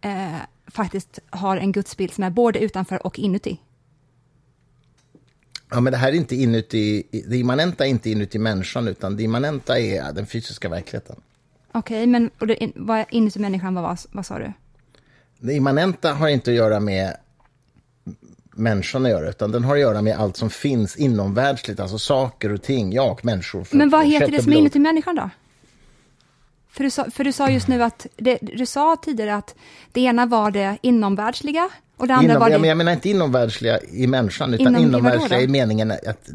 eh, 0.00 0.36
faktiskt 0.66 1.18
har 1.30 1.56
en 1.56 1.72
gudsbild 1.72 2.12
som 2.12 2.24
är 2.24 2.30
både 2.30 2.58
utanför 2.58 3.06
och 3.06 3.18
inuti. 3.18 3.60
Ja, 5.70 5.80
men 5.80 5.90
det 5.90 5.96
här 5.96 6.08
är 6.08 6.12
inte 6.12 6.36
inuti, 6.36 7.02
det 7.28 7.36
immanenta 7.36 7.86
är 7.86 7.88
inte 7.88 8.10
inuti 8.10 8.38
människan, 8.38 8.88
utan 8.88 9.16
det 9.16 9.22
immanenta 9.22 9.78
är 9.78 10.12
den 10.12 10.26
fysiska 10.26 10.68
verkligheten. 10.68 11.16
Okej, 11.76 11.96
okay, 11.96 12.06
men 12.06 12.30
och 12.38 12.46
det, 12.46 12.72
vad 12.74 13.04
inuti 13.10 13.38
människan, 13.38 13.74
vad, 13.74 13.84
vad, 13.84 13.98
vad 14.12 14.26
sa 14.26 14.38
du? 14.38 14.52
Det 15.38 15.52
immanenta 15.52 16.12
har 16.12 16.28
inte 16.28 16.50
att 16.50 16.56
göra 16.56 16.80
med 16.80 17.16
människan 18.54 19.06
att 19.06 19.10
göra, 19.10 19.28
utan 19.28 19.52
den 19.52 19.64
har 19.64 19.74
att 19.74 19.80
göra 19.80 20.02
med 20.02 20.18
allt 20.18 20.36
som 20.36 20.50
finns 20.50 20.96
inomvärldsligt, 20.96 21.80
alltså 21.80 21.98
saker 21.98 22.52
och 22.52 22.62
ting, 22.62 22.92
ja, 22.92 23.10
och 23.10 23.24
människor. 23.24 23.68
Men 23.70 23.90
vad 23.90 24.06
heter 24.06 24.30
det 24.30 24.42
som 24.42 24.52
är 24.52 24.56
inuti 24.56 24.78
människan 24.78 25.16
då? 25.16 25.30
För 26.68 26.84
du, 26.84 26.90
sa, 26.90 27.10
för 27.10 27.24
du 27.24 27.32
sa 27.32 27.50
just 27.50 27.68
nu 27.68 27.82
att, 27.82 28.06
det, 28.16 28.38
du 28.42 28.66
sa 28.66 28.96
tidigare 28.96 29.34
att 29.34 29.54
det 29.92 30.00
ena 30.00 30.26
var 30.26 30.50
det 30.50 30.78
inomvärldsliga 30.82 31.68
och 31.96 32.06
det 32.06 32.14
andra 32.14 32.24
Inom, 32.24 32.40
var 32.40 32.50
det... 32.50 32.66
Jag 32.66 32.76
menar 32.76 32.92
inte 32.92 33.10
inomvärldsliga 33.10 33.80
i 33.80 34.06
människan, 34.06 34.54
utan 34.54 34.66
Inom, 34.66 34.82
inomvärldsliga 34.82 35.40
i 35.40 35.48
meningen 35.48 35.90
att 35.90 36.28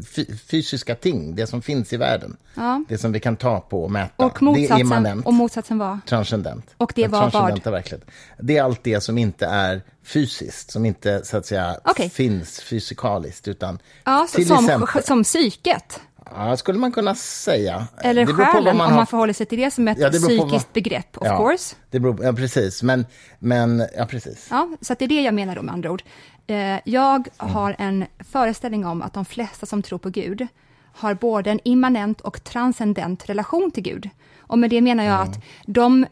fysiska 0.46 0.94
ting, 0.94 1.34
det 1.34 1.46
som 1.46 1.62
finns 1.62 1.92
i 1.92 1.96
världen, 1.96 2.36
ja. 2.54 2.84
det 2.88 2.98
som 2.98 3.12
vi 3.12 3.20
kan 3.20 3.36
ta 3.36 3.60
på 3.60 3.84
och 3.84 3.90
mäta, 3.90 4.24
och 4.24 4.42
motsatsen, 4.42 4.76
det 4.76 4.80
är 4.80 4.80
immanent. 4.80 5.26
Och 5.26 5.34
motsatsen 5.34 5.78
var? 5.78 5.98
Transcendent. 6.06 6.74
Och 6.76 6.92
det 6.94 7.08
var 7.08 7.30
vad? 7.30 7.64
Verklighet. 7.64 8.06
Det 8.38 8.56
är 8.56 8.62
allt 8.62 8.84
det 8.84 9.00
som 9.00 9.18
inte 9.18 9.46
är 9.46 9.82
fysiskt, 10.04 10.70
som 10.70 10.86
inte 10.86 11.24
så 11.24 11.36
att 11.36 11.46
säga 11.46 11.76
okay. 11.84 12.08
finns 12.08 12.60
fysikaliskt, 12.60 13.48
utan 13.48 13.78
ja, 14.04 14.26
till 14.34 14.46
som, 14.46 14.64
exempel... 14.64 15.02
Som 15.02 15.24
psyket? 15.24 16.00
Ja, 16.34 16.56
skulle 16.56 16.78
man 16.78 16.92
kunna 16.92 17.14
säga. 17.14 17.86
Eller 18.02 18.26
själen, 18.26 18.76
man 18.76 18.90
om 18.90 18.96
man 18.96 19.06
förhåller 19.06 19.32
sig 19.32 19.46
till 19.46 19.58
det 19.58 19.70
som 19.70 19.88
ett 19.88 19.98
ja, 19.98 20.10
psykiskt 20.10 20.50
vad... 20.50 20.72
begrepp, 20.72 21.18
of 21.18 21.26
ja, 21.26 21.36
course. 21.36 21.76
Det 21.90 22.00
beror, 22.00 22.24
ja, 22.24 22.32
precis. 22.32 22.82
Men, 22.82 23.06
men, 23.38 23.86
ja, 23.96 24.06
precis. 24.06 24.46
Ja, 24.50 24.68
så 24.80 24.94
det 24.98 25.04
är 25.04 25.08
det 25.08 25.22
jag 25.22 25.34
menar 25.34 25.56
då 25.56 25.62
med 25.62 25.74
andra 25.74 25.90
ord. 25.90 26.02
Eh, 26.46 26.78
jag 26.84 27.28
har 27.36 27.76
en 27.78 28.04
föreställning 28.18 28.86
om 28.86 29.02
att 29.02 29.14
de 29.14 29.24
flesta 29.24 29.66
som 29.66 29.82
tror 29.82 29.98
på 29.98 30.10
Gud 30.10 30.46
har 30.94 31.14
både 31.14 31.50
en 31.50 31.60
immanent 31.64 32.20
och 32.20 32.44
transcendent 32.44 33.28
relation 33.28 33.70
till 33.70 33.82
Gud. 33.82 34.10
Och 34.38 34.58
med 34.58 34.70
det 34.70 34.80
menar 34.80 35.04
jag 35.04 35.20
mm. 35.20 35.30
att 35.30 35.38
de 35.66 36.06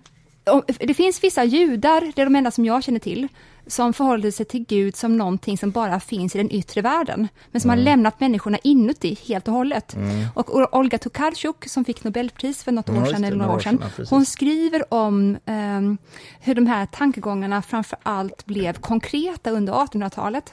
det 0.79 0.95
finns 0.95 1.25
vissa 1.25 1.45
judar, 1.45 2.13
det 2.15 2.23
är 2.23 2.27
de 2.27 2.37
enda 2.37 2.51
som 2.51 2.65
jag 2.65 2.83
känner 2.83 2.99
till, 2.99 3.29
som 3.71 3.93
förhåller 3.93 4.31
sig 4.31 4.47
till 4.47 4.65
Gud 4.67 4.97
som 4.97 5.17
någonting 5.19 5.59
som 5.59 5.71
bara 5.71 6.01
finns 6.01 6.35
i 6.35 6.39
den 6.39 6.51
yttre 6.51 6.83
världen, 6.83 7.29
men 7.51 7.61
som 7.61 7.71
mm. 7.71 7.79
har 7.79 7.85
lämnat 7.85 8.21
människorna 8.21 8.59
inuti 8.59 9.19
helt 9.29 9.49
och 9.49 9.55
hållet. 9.55 9.95
Mm. 9.95 10.27
Och 10.35 10.77
Olga 10.77 10.99
Tokarczuk, 10.99 11.69
som 11.69 11.85
fick 11.85 12.05
Nobelpris 12.05 12.65
för 12.65 12.73
något 12.73 12.89
år 12.89 13.05
sedan, 13.05 13.25
eller 13.25 13.37
några 13.37 13.53
år 13.53 13.61
sedan, 13.61 13.85
hon 14.11 14.27
skriver 14.27 14.95
om 14.95 15.39
um, 15.47 15.99
hur 16.41 16.55
de 16.55 16.67
här 16.67 16.87
tankegångarna 16.87 17.63
framför 17.63 17.99
allt 18.03 18.47
blev 18.47 18.73
konkreta 18.73 19.51
under 19.51 19.73
1800-talet 19.73 20.53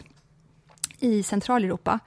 i 1.00 1.24
Centraleuropa, 1.24 2.00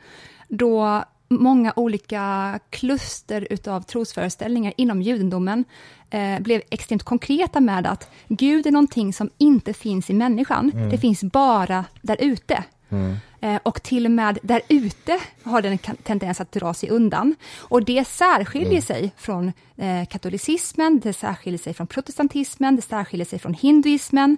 då 0.49 1.05
många 1.31 1.73
olika 1.77 2.59
kluster 2.71 3.47
utav 3.51 3.83
trosföreställningar 3.83 4.73
inom 4.77 5.03
judendomen 5.03 5.65
eh, 6.11 6.41
blev 6.41 6.63
extremt 6.71 7.03
konkreta 7.03 7.61
med 7.61 7.87
att 7.87 8.11
Gud 8.29 8.67
är 8.67 8.71
någonting 8.71 9.13
som 9.13 9.31
inte 9.39 9.73
finns 9.73 10.11
i 10.11 10.15
människan, 10.15 10.71
mm. 10.75 10.91
det 10.91 10.99
finns 10.99 11.25
bara 11.25 11.85
där 12.03 12.17
ute. 12.21 12.65
Mm. 12.89 13.17
Eh, 13.41 13.61
och 13.63 13.83
till 13.83 14.05
och 14.07 14.13
med 14.13 14.39
där 14.43 14.63
ute 14.69 15.21
har 15.43 15.63
den 15.63 15.73
en 15.73 15.97
tendens 15.97 16.41
att 16.41 16.53
dra 16.53 16.75
sig 16.75 16.91
undan. 16.91 17.35
Och 17.59 17.85
det 17.85 18.07
särskiljer 18.09 18.71
mm. 18.71 18.83
sig 18.83 19.13
från 19.17 19.53
eh, 19.77 20.07
katolicismen, 20.11 21.01
det 21.01 21.13
särskiljer 21.13 21.59
sig 21.59 21.75
från 21.75 21.87
protestantismen, 21.87 22.77
det 22.77 22.83
särskiljer 22.83 23.27
sig 23.27 23.39
från 23.39 23.55
hinduismen 23.55 24.37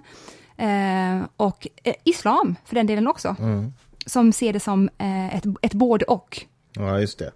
eh, 0.57 1.25
och 1.37 1.67
eh, 1.83 1.95
islam 2.03 2.55
för 2.65 2.75
den 2.75 2.87
delen 2.87 3.07
också. 3.07 3.35
Mm. 3.39 3.73
Som 4.05 4.31
ser 4.31 4.53
det 4.53 4.59
som 4.59 4.89
eh, 4.97 5.35
ett, 5.35 5.43
ett 5.61 5.73
både 5.73 6.05
och. 6.05 6.45
Ja, 6.75 6.99
just 6.99 7.19
det. 7.19 7.31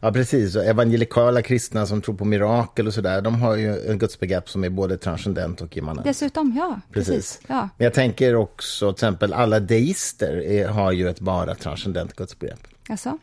Ja, 0.00 0.12
precis. 0.12 0.56
Och 0.56 0.64
evangelikala 0.64 1.42
kristna 1.42 1.86
som 1.86 2.02
tror 2.02 2.14
på 2.14 2.24
mirakel 2.24 2.86
och 2.86 2.94
sådär, 2.94 3.20
de 3.20 3.34
har 3.34 3.56
ju 3.56 3.90
en 3.90 3.98
gudsbegrepp 3.98 4.48
som 4.48 4.64
är 4.64 4.68
både 4.68 4.98
transcendent 4.98 5.60
och 5.60 5.76
immanent. 5.76 6.04
Dessutom, 6.04 6.54
ja. 6.56 6.80
Precis. 6.92 7.14
precis. 7.14 7.40
Ja. 7.46 7.68
Men 7.76 7.84
jag 7.84 7.94
tänker 7.94 8.34
också, 8.34 8.92
till 8.92 8.96
exempel 8.96 9.32
alla 9.32 9.60
deister 9.60 10.36
är, 10.42 10.68
har 10.68 10.92
ju 10.92 11.08
ett 11.08 11.20
bara 11.20 11.54
transcendent 11.54 12.16
gudsbegrepp. 12.16 12.66
Alltså? 12.88 13.18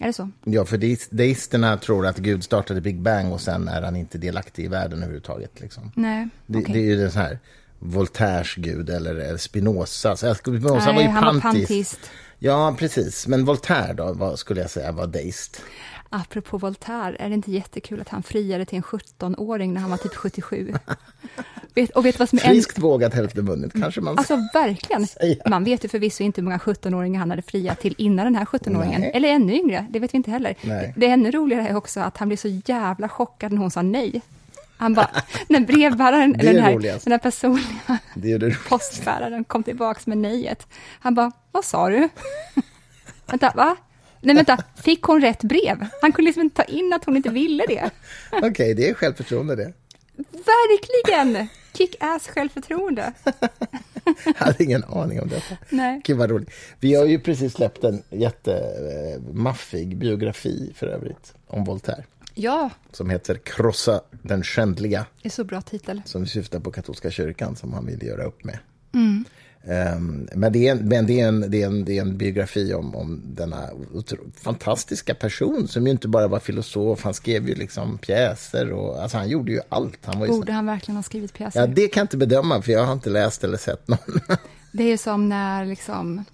Är 0.00 0.06
det 0.06 0.12
så? 0.12 0.30
Ja, 0.44 0.64
för 0.64 0.78
deisterna 1.16 1.76
tror 1.76 2.06
att 2.06 2.16
Gud 2.16 2.44
startade 2.44 2.80
Big 2.80 3.00
Bang 3.00 3.32
och 3.32 3.40
sen 3.40 3.68
är 3.68 3.82
han 3.82 3.96
inte 3.96 4.18
delaktig 4.18 4.64
i 4.64 4.68
världen 4.68 4.98
överhuvudtaget. 4.98 5.60
Liksom. 5.60 5.92
Nej, 5.94 6.28
det, 6.46 6.58
okay. 6.58 6.74
det 6.74 6.80
är 6.80 6.84
ju 6.84 6.96
det 6.96 7.10
så 7.10 7.18
här 7.18 7.38
Voltaires 7.78 8.54
gud 8.54 8.90
eller 8.90 9.36
Spinoza. 9.36 10.16
Spinoza 10.16 10.86
Nej, 10.86 10.94
var 10.94 11.02
ju 11.02 11.08
han 11.08 11.22
pantist. 11.22 11.44
Var 11.44 11.50
pantist. 11.50 12.10
Ja, 12.38 12.76
precis. 12.78 13.26
Men 13.26 13.44
Voltaire 13.44 13.92
då, 13.92 14.12
vad 14.12 14.38
skulle 14.38 14.60
jag 14.60 14.70
säga 14.70 14.92
var 14.92 15.06
deist? 15.06 15.62
Apropå 16.10 16.58
Voltaire, 16.58 17.16
är 17.18 17.28
det 17.28 17.34
inte 17.34 17.52
jättekul 17.52 18.00
att 18.00 18.08
han 18.08 18.22
friade 18.22 18.64
till 18.64 18.76
en 18.76 18.82
17-åring 18.82 19.74
när 19.74 19.80
han 19.80 19.90
var 19.90 19.96
typ 19.96 20.14
77? 20.14 20.74
vet, 21.74 21.90
och 21.90 22.06
vet 22.06 22.18
vad 22.18 22.28
som 22.28 22.38
är 22.38 22.42
Friskt 22.42 22.78
en... 22.78 22.82
vågat 22.82 23.14
hälften 23.14 23.46
vunnet, 23.46 23.72
kanske 23.72 24.00
man 24.00 24.18
Alltså 24.18 24.36
verkligen. 24.54 25.06
Säga. 25.06 25.42
Man 25.46 25.64
vet 25.64 25.84
ju 25.84 25.88
förvisso 25.88 26.22
inte 26.22 26.40
hur 26.40 26.44
många 26.44 26.58
17-åringar 26.58 27.18
han 27.18 27.30
hade 27.30 27.42
friat 27.42 27.80
till 27.80 27.94
innan 27.98 28.24
den 28.26 28.34
här 28.34 28.44
17-åringen. 28.44 29.10
Eller 29.14 29.28
ännu 29.28 29.54
yngre, 29.54 29.86
det 29.90 29.98
vet 29.98 30.14
vi 30.14 30.16
inte 30.16 30.30
heller. 30.30 30.54
Nej. 30.62 30.94
Det 30.96 31.06
ännu 31.06 31.30
roligare 31.30 31.68
är 31.68 31.76
också 31.76 32.00
att 32.00 32.16
han 32.16 32.28
blev 32.28 32.36
så 32.36 32.48
jävla 32.48 33.08
chockad 33.08 33.52
när 33.52 33.58
hon 33.58 33.70
sa 33.70 33.82
nej. 33.82 34.22
Han 34.76 34.94
bara, 34.94 35.10
när 35.48 35.60
brevbäraren, 35.60 36.34
eller 36.34 36.52
den 36.52 36.62
här, 36.62 37.00
den 37.04 37.12
här 37.12 37.18
personliga 37.18 37.98
det 38.14 38.38
det 38.38 38.56
postbäraren 38.68 39.44
kom 39.44 39.62
tillbaka 39.62 40.00
med 40.04 40.18
nejet. 40.18 40.66
Han 41.00 41.14
bara, 41.14 41.32
vad 41.52 41.64
sa 41.64 41.88
du? 41.88 42.08
vänta, 43.26 43.52
va? 43.56 43.76
Nej, 44.20 44.36
vänta, 44.36 44.58
fick 44.82 45.02
hon 45.02 45.20
rätt 45.20 45.42
brev? 45.42 45.86
Han 46.02 46.12
kunde 46.12 46.28
liksom 46.28 46.42
inte 46.42 46.56
ta 46.56 46.62
in 46.62 46.92
att 46.92 47.04
hon 47.04 47.16
inte 47.16 47.28
ville 47.28 47.64
det. 47.68 47.90
Okej, 48.32 48.50
okay, 48.50 48.74
det 48.74 48.88
är 48.88 48.94
självförtroende 48.94 49.56
det. 49.56 49.72
Verkligen! 50.32 51.48
Kick-ass 51.72 52.28
självförtroende. 52.28 53.12
Jag 54.24 54.34
hade 54.34 54.64
ingen 54.64 54.84
aning 54.84 55.20
om 55.22 55.28
detta. 55.28 55.56
Nej. 55.70 56.00
Gud 56.04 56.16
vad 56.16 56.30
roligt. 56.30 56.50
Vi 56.80 56.94
har 56.94 57.04
ju 57.04 57.20
precis 57.20 57.52
släppt 57.52 57.84
en 57.84 58.02
jättemaffig 58.10 59.96
biografi 59.96 60.72
för 60.74 60.86
övrigt 60.86 61.34
om 61.46 61.64
Voltaire. 61.64 62.04
Ja. 62.38 62.70
Som 62.92 63.10
heter 63.10 63.34
Krossa 63.34 64.00
den 64.22 64.42
skändliga. 64.42 65.06
Det 65.22 65.28
är 65.28 65.30
så 65.30 65.44
bra 65.44 65.62
titel. 65.62 66.02
Som 66.04 66.26
syftar 66.26 66.60
på 66.60 66.70
katolska 66.70 67.10
kyrkan 67.10 67.56
som 67.56 67.72
han 67.72 67.86
ville 67.86 68.04
göra 68.04 68.24
upp 68.24 68.44
med. 68.44 68.58
Mm. 68.94 69.24
Um, 69.96 70.28
men 70.34 70.52
det 70.52 70.68
är, 70.68 70.72
en, 70.72 70.88
men 70.88 71.06
det 71.06 71.20
är, 71.20 71.28
en, 71.28 71.50
det 71.50 71.62
är, 71.62 71.66
en, 71.66 71.84
det 71.84 71.98
är 71.98 72.02
en 72.02 72.18
biografi 72.18 72.74
om, 72.74 72.96
om 72.96 73.22
denna 73.24 73.70
fantastiska 74.34 75.14
person 75.14 75.68
som 75.68 75.86
ju 75.86 75.92
inte 75.92 76.08
bara 76.08 76.28
var 76.28 76.38
filosof, 76.38 77.04
han 77.04 77.14
skrev 77.14 77.48
ju 77.48 77.54
liksom 77.54 77.98
pjäser 77.98 78.72
och 78.72 79.02
alltså 79.02 79.16
han 79.18 79.28
gjorde 79.28 79.52
ju 79.52 79.60
allt. 79.68 79.98
Han 80.04 80.18
var 80.18 80.26
ju 80.26 80.32
Borde 80.32 80.52
han 80.52 80.66
verkligen 80.66 80.96
ha 80.96 81.02
skrivit 81.02 81.32
pjäser? 81.34 81.60
Ja, 81.60 81.66
det 81.66 81.88
kan 81.88 82.00
jag 82.00 82.04
inte 82.04 82.16
bedöma 82.16 82.62
för 82.62 82.72
jag 82.72 82.84
har 82.84 82.92
inte 82.92 83.10
läst 83.10 83.44
eller 83.44 83.58
sett 83.58 83.88
någon. 83.88 84.20
det 84.72 84.82
är 84.82 84.88
ju 84.88 84.98
som 84.98 85.28
när 85.28 85.66
liksom 85.66 86.24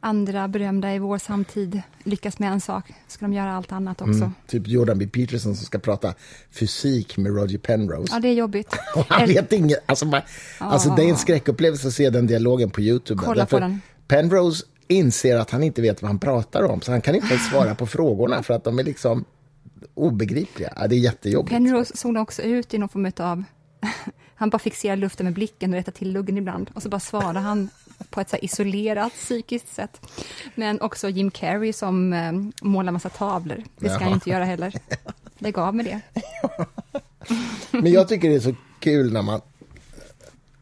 andra 0.00 0.48
berömda 0.48 0.94
i 0.94 0.98
vår 0.98 1.18
samtid 1.18 1.82
lyckas 2.04 2.38
med 2.38 2.52
en 2.52 2.60
sak, 2.60 2.92
ska 3.08 3.24
de 3.24 3.32
göra 3.32 3.52
allt 3.52 3.72
annat 3.72 4.00
också. 4.00 4.12
Mm, 4.12 4.32
typ 4.46 4.68
Jordan 4.68 4.98
B. 4.98 5.06
Peterson 5.06 5.56
som 5.56 5.66
ska 5.66 5.78
prata 5.78 6.14
fysik 6.50 7.16
med 7.16 7.36
Roger 7.36 7.58
Penrose. 7.58 8.14
Ja, 8.14 8.20
det 8.20 8.28
är 8.28 8.32
jobbigt. 8.32 8.76
han 9.08 9.26
vet 9.26 9.52
inget. 9.52 9.78
Alltså, 9.86 10.06
man, 10.06 10.20
oh. 10.60 10.72
alltså, 10.72 10.90
det 10.90 11.02
är 11.02 11.08
en 11.08 11.16
skräckupplevelse 11.16 11.88
att 11.88 11.94
se 11.94 12.10
den 12.10 12.26
dialogen 12.26 12.70
på 12.70 12.80
Youtube. 12.80 13.22
Kolla 13.24 13.46
på 13.46 13.58
den. 13.58 13.80
Penrose 14.08 14.64
inser 14.88 15.36
att 15.36 15.50
han 15.50 15.62
inte 15.62 15.82
vet 15.82 16.02
vad 16.02 16.08
han 16.08 16.18
pratar 16.18 16.62
om, 16.62 16.80
så 16.80 16.90
han 16.90 17.00
kan 17.00 17.14
inte 17.14 17.28
ens 17.28 17.48
svara 17.48 17.74
på 17.74 17.86
frågorna 17.86 18.42
för 18.42 18.54
att 18.54 18.64
de 18.64 18.78
är 18.78 18.84
liksom 18.84 19.24
obegripliga. 19.94 20.72
Ja, 20.76 20.86
det 20.86 20.94
är 20.94 20.98
jättejobbigt. 20.98 21.50
Penrose 21.50 21.96
såg 21.96 22.16
också 22.16 22.42
ut 22.42 22.74
i 22.74 22.78
någon 22.78 22.88
form 22.88 23.12
av 23.16 23.44
han 24.34 24.50
bara 24.50 24.58
fixerar 24.58 24.96
luften 24.96 25.24
med 25.26 25.34
blicken 25.34 25.70
och 25.72 25.76
rättar 25.76 25.92
till 25.92 26.12
luggen 26.12 26.38
ibland. 26.38 26.70
Och 26.74 26.82
så 26.82 26.88
bara 26.88 27.00
svarar 27.00 27.40
han 27.40 27.68
på 28.10 28.20
ett 28.20 28.30
så 28.30 28.36
isolerat 28.36 29.12
psykiskt 29.12 29.74
sätt. 29.74 30.00
Men 30.54 30.80
också 30.80 31.08
Jim 31.08 31.30
Carrey 31.30 31.72
som 31.72 32.12
eh, 32.12 32.32
målar 32.62 32.92
massa 32.92 33.08
tavlor. 33.08 33.64
Det 33.76 33.88
ska 33.88 33.98
ja. 33.98 34.04
han 34.04 34.12
inte 34.12 34.30
göra 34.30 34.44
heller. 34.44 34.74
Lägg 35.38 35.58
av 35.58 35.74
med 35.74 35.84
det. 35.84 36.00
Men 37.70 37.92
jag 37.92 38.08
tycker 38.08 38.28
det 38.28 38.34
är 38.34 38.40
så 38.40 38.54
kul 38.80 39.12
när 39.12 39.22
man 39.22 39.40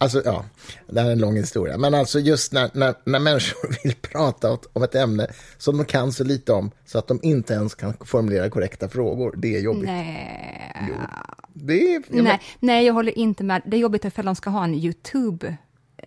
Alltså, 0.01 0.23
ja, 0.25 0.45
det 0.87 1.01
här 1.01 1.09
är 1.09 1.13
en 1.13 1.19
lång 1.19 1.37
historia. 1.37 1.79
Men 1.79 1.95
alltså 1.95 2.21
just 2.21 2.53
när, 2.53 2.71
när, 2.75 2.95
när 3.05 3.19
människor 3.19 3.77
vill 3.85 3.95
prata 3.95 4.59
om 4.73 4.83
ett 4.83 4.95
ämne 4.95 5.27
som 5.59 5.77
de 5.77 5.85
kan 5.85 6.13
så 6.13 6.25
lite 6.25 6.53
om, 6.53 6.71
så 6.87 6.99
att 6.99 7.09
de 7.09 7.21
inte 7.23 7.55
ens 7.55 7.75
kan 7.75 7.95
formulera 8.01 8.51
korrekta 8.51 8.89
frågor, 8.89 9.35
det 9.37 9.57
är 9.57 9.61
jobbigt. 9.61 9.85
Nej. 9.85 10.87
Jo. 10.89 10.95
Det 11.53 11.95
är, 11.95 12.03
jag 12.09 12.25
nej, 12.25 12.41
nej, 12.61 12.87
jag 12.87 12.95
håller 12.95 13.19
inte 13.19 13.45
med. 13.45 13.63
Det 13.67 13.77
är 13.77 13.81
jobbigt 13.81 14.05
ifall 14.05 14.25
de 14.25 14.37
ska 14.37 14.51
ha 14.51 14.65
en 14.65 14.75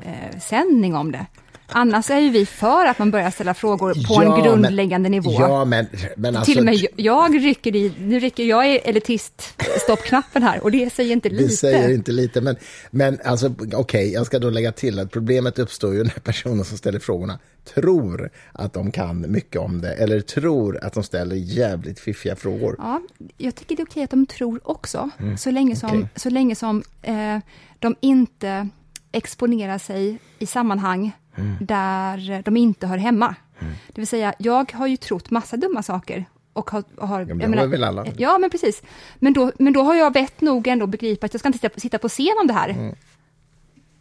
YouTube-sändning 0.06 0.96
om 0.96 1.12
det. 1.12 1.26
Annars 1.74 2.10
är 2.10 2.20
ju 2.20 2.30
vi 2.30 2.46
för 2.46 2.86
att 2.86 3.00
man 3.00 3.12
börjar 3.12 3.32
ställa 3.32 3.54
frågor 3.54 3.94
på 3.94 4.24
ja, 4.24 4.38
en 4.38 4.44
grundläggande 4.44 5.10
men, 5.10 5.12
nivå. 5.12 5.32
Ja, 5.32 5.66
men, 5.66 5.86
men 6.16 6.36
alltså, 6.36 6.52
Till 6.52 6.60
och 6.60 6.66
med 6.66 6.86
jag 6.96 7.44
rycker 7.44 7.76
i, 7.76 7.94
nu 8.00 8.20
rycker 8.20 8.44
jag 8.44 8.70
i 8.70 8.78
elitist 8.78 9.62
stoppknappen 9.84 10.44
här 10.44 10.64
och 10.64 10.72
det 10.72 10.94
säger 10.94 11.12
inte 11.12 11.30
lite. 11.30 11.44
Det 11.44 11.50
säger 11.50 11.94
inte 11.94 12.12
lite, 12.12 12.42
men, 12.42 12.56
men 12.92 13.20
alltså 13.26 13.48
okej, 13.48 13.76
okay, 13.76 14.12
jag 14.12 14.26
ska 14.26 14.40
då 14.40 14.50
lägga 14.50 14.72
till 14.72 15.00
att 15.00 15.12
problemet 15.12 15.60
uppstår 15.60 15.94
ju 15.94 16.04
när 16.04 16.20
personen 16.24 16.66
som 16.66 16.78
ställer 16.78 17.00
frågorna 17.00 17.40
tror 17.74 18.30
att 18.52 18.74
de 18.74 18.92
kan 18.92 19.32
mycket 19.32 19.62
om 19.62 19.82
det 19.82 19.94
eller 19.94 20.22
tror 20.22 20.84
att 20.84 20.94
de 20.94 21.04
ställer 21.04 21.36
jävligt 21.36 22.00
fiffiga 22.00 22.36
frågor. 22.36 22.76
Ja, 22.78 23.02
jag 23.38 23.56
tycker 23.56 23.76
det 23.76 23.82
är 23.82 23.86
okej 23.86 24.04
att 24.04 24.10
de 24.10 24.26
tror 24.26 24.60
också, 24.64 25.10
mm. 25.20 25.38
så 25.38 25.52
länge 25.52 25.76
som, 25.76 25.90
okay. 25.90 26.06
så 26.16 26.30
länge 26.30 26.56
som 26.56 26.84
eh, 27.02 27.38
de 27.80 27.96
inte 28.02 28.70
exponerar 29.12 29.78
sig 29.78 30.19
i 30.39 30.45
sammanhang 30.45 31.12
mm. 31.36 31.56
där 31.62 32.41
de 32.45 32.58
inte 32.58 32.88
hör 32.88 32.97
hemma. 32.97 33.36
Mm. 33.60 33.74
Det 33.88 34.02
vill 34.02 34.08
säga, 34.08 34.34
jag 34.38 34.71
har 34.71 34.88
ju 34.88 34.97
trott 34.97 35.30
massa 35.30 35.58
dumma 35.58 35.84
saker. 35.84 36.26
Och 36.54 36.71
har, 36.71 36.84
har, 36.97 37.19
ja, 37.19 37.26
men 37.26 37.38
det 37.38 37.47
menar, 37.47 37.67
väl 37.67 37.84
alla? 37.84 38.06
Ja, 38.17 38.38
men 38.38 38.50
precis. 38.50 38.82
Men 39.19 39.34
då, 39.34 39.52
men 39.60 39.74
då 39.74 39.82
har 39.82 39.95
jag 39.95 40.13
vett 40.13 40.41
nog 40.41 40.67
ändå 40.67 40.88
begripa 40.88 41.26
att 41.26 41.34
jag 41.34 41.39
ska 41.39 41.47
inte 41.47 41.60
sitta, 41.60 41.80
sitta 41.80 41.97
på 41.97 42.10
scen 42.10 42.38
om 42.41 42.47
det 42.47 42.54
här. 42.54 42.69
Mm. 42.69 42.95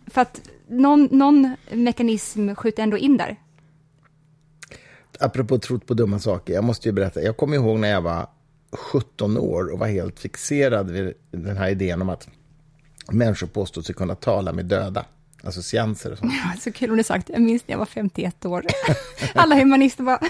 För 0.07 0.21
att 0.21 0.41
någon, 0.69 1.09
någon 1.11 1.57
mekanism 1.71 2.55
skjuter 2.55 2.83
ändå 2.83 2.99
in 2.99 3.17
där. 3.17 3.37
Apropå 5.21 5.59
trott 5.59 5.87
på 5.87 5.95
dumma 5.95 6.19
saker, 6.19 6.55
jag 6.55 6.65
måste 6.65 6.89
ju 6.89 6.93
berätta. 6.93 7.23
Jag 7.23 7.37
kommer 7.37 7.57
ihåg 7.57 7.79
när 7.79 7.89
jag 7.89 8.03
var 8.03 8.27
17 8.73 9.39
år 9.39 9.73
och 9.73 9.79
var 9.79 9.87
helt 9.87 10.19
fixerad 10.19 10.91
vid 10.91 11.15
den 11.31 11.57
här 11.57 11.71
idén 11.71 12.03
om 12.03 12.09
att 12.09 12.29
människor 13.13 13.47
påstod 13.47 13.87
sig 13.87 13.95
kunna 13.95 14.15
tala 14.15 14.53
med 14.53 14.65
döda. 14.65 15.05
Alltså 15.45 15.63
seanser 15.63 16.13
och 16.13 16.19
sånt. 16.19 16.33
Ja, 16.33 16.61
så 16.61 16.73
kul 16.73 16.91
om 16.91 16.97
du 16.97 17.03
sagt. 17.03 17.29
Jag 17.29 17.43
minns 17.43 17.63
när 17.67 17.73
jag 17.73 17.79
var 17.79 17.87
51 17.87 18.45
år. 18.45 18.65
Alla 19.35 19.55
humanister 19.55 20.05
bara... 20.05 20.21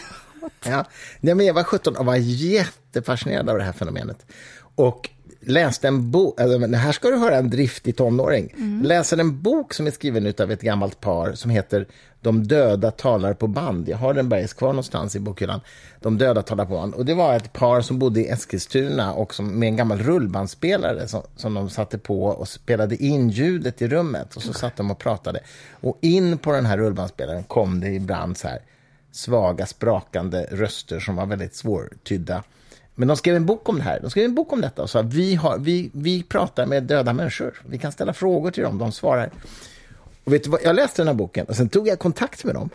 ja, 0.64 0.84
men 1.20 1.46
jag 1.46 1.54
var 1.54 1.64
17 1.64 1.96
och 1.96 2.06
var 2.06 2.16
jättefascinerad 2.16 3.48
av 3.48 3.58
det 3.58 3.64
här 3.64 3.72
fenomenet. 3.72 4.26
Och 4.74 5.10
läste 5.40 5.88
en 5.88 6.10
bok, 6.10 6.40
alltså, 6.40 6.66
här 6.66 6.92
ska 6.92 7.08
du 7.10 7.16
höra 7.16 7.36
en 7.36 7.50
driftig 7.50 7.96
tonåring, 7.96 8.54
Mm. 8.56 8.82
läser 8.82 9.18
en 9.18 9.42
bok 9.42 9.74
som 9.74 9.86
är 9.86 9.90
skriven 9.90 10.34
av 10.38 10.50
ett 10.50 10.60
gammalt 10.60 11.00
par 11.00 11.32
som 11.32 11.50
heter 11.50 11.86
De 12.20 12.46
döda 12.46 12.90
talar 12.90 13.34
på 13.34 13.46
band. 13.46 13.88
Jag 13.88 13.96
har 13.96 14.14
den 14.14 14.28
bergs 14.28 14.52
kvar 14.52 14.68
någonstans 14.68 15.16
i 15.16 15.20
bokhyllan. 15.20 15.60
De 16.00 16.18
döda 16.18 16.42
talar 16.42 16.64
på 16.64 16.72
band. 16.72 16.94
Och 16.94 17.04
det 17.04 17.14
var 17.14 17.36
ett 17.36 17.52
par 17.52 17.80
som 17.80 17.98
bodde 17.98 18.20
i 18.20 18.28
Eskilstuna 18.28 19.12
och 19.14 19.34
som, 19.34 19.58
med 19.58 19.66
en 19.66 19.76
gammal 19.76 19.98
rullbandspelare 19.98 21.08
som, 21.08 21.22
som 21.36 21.54
de 21.54 21.70
satte 21.70 21.98
på 21.98 22.24
och 22.24 22.48
spelade 22.48 22.96
in 22.96 23.30
ljudet 23.30 23.82
i 23.82 23.88
rummet. 23.88 24.36
Och 24.36 24.42
så 24.42 24.52
satt 24.52 24.76
de 24.76 24.90
och 24.90 24.98
pratade. 24.98 25.40
Och 25.80 25.98
in 26.00 26.38
på 26.38 26.52
den 26.52 26.66
här 26.66 26.78
rullbandspelaren 26.78 27.42
kom 27.44 27.80
det 27.80 27.88
ibland 27.88 28.38
så 28.38 28.48
här 28.48 28.58
svaga, 29.12 29.66
sprakande 29.66 30.46
röster 30.50 31.00
som 31.00 31.16
var 31.16 31.26
väldigt 31.26 31.54
svårtydda. 31.54 32.42
Men 32.94 33.08
de 33.08 33.16
skrev 33.16 33.36
en 33.36 33.46
bok 33.46 33.68
om 33.68 33.76
det 33.76 33.82
här. 33.82 34.00
De 34.00 34.10
skrev 34.10 34.24
en 34.24 34.34
bok 34.34 34.52
om 34.52 34.60
detta 34.60 34.82
och 34.82 34.90
sa 34.90 35.00
att 35.00 35.14
vi, 35.14 35.34
har, 35.34 35.58
vi, 35.58 35.90
vi 35.94 36.22
pratar 36.22 36.66
med 36.66 36.82
döda 36.82 37.12
människor. 37.12 37.62
Vi 37.66 37.78
kan 37.78 37.92
ställa 37.92 38.12
frågor 38.12 38.50
till 38.50 38.62
dem, 38.62 38.78
de 38.78 38.92
svarar. 38.92 39.30
Och 40.24 40.32
vet 40.32 40.44
du 40.44 40.50
vad? 40.50 40.60
Jag 40.64 40.76
läste 40.76 41.02
den 41.02 41.06
här 41.08 41.14
boken 41.14 41.46
och 41.46 41.56
sen 41.56 41.68
tog 41.68 41.88
jag 41.88 41.98
kontakt 41.98 42.44
med 42.44 42.54
dem 42.54 42.70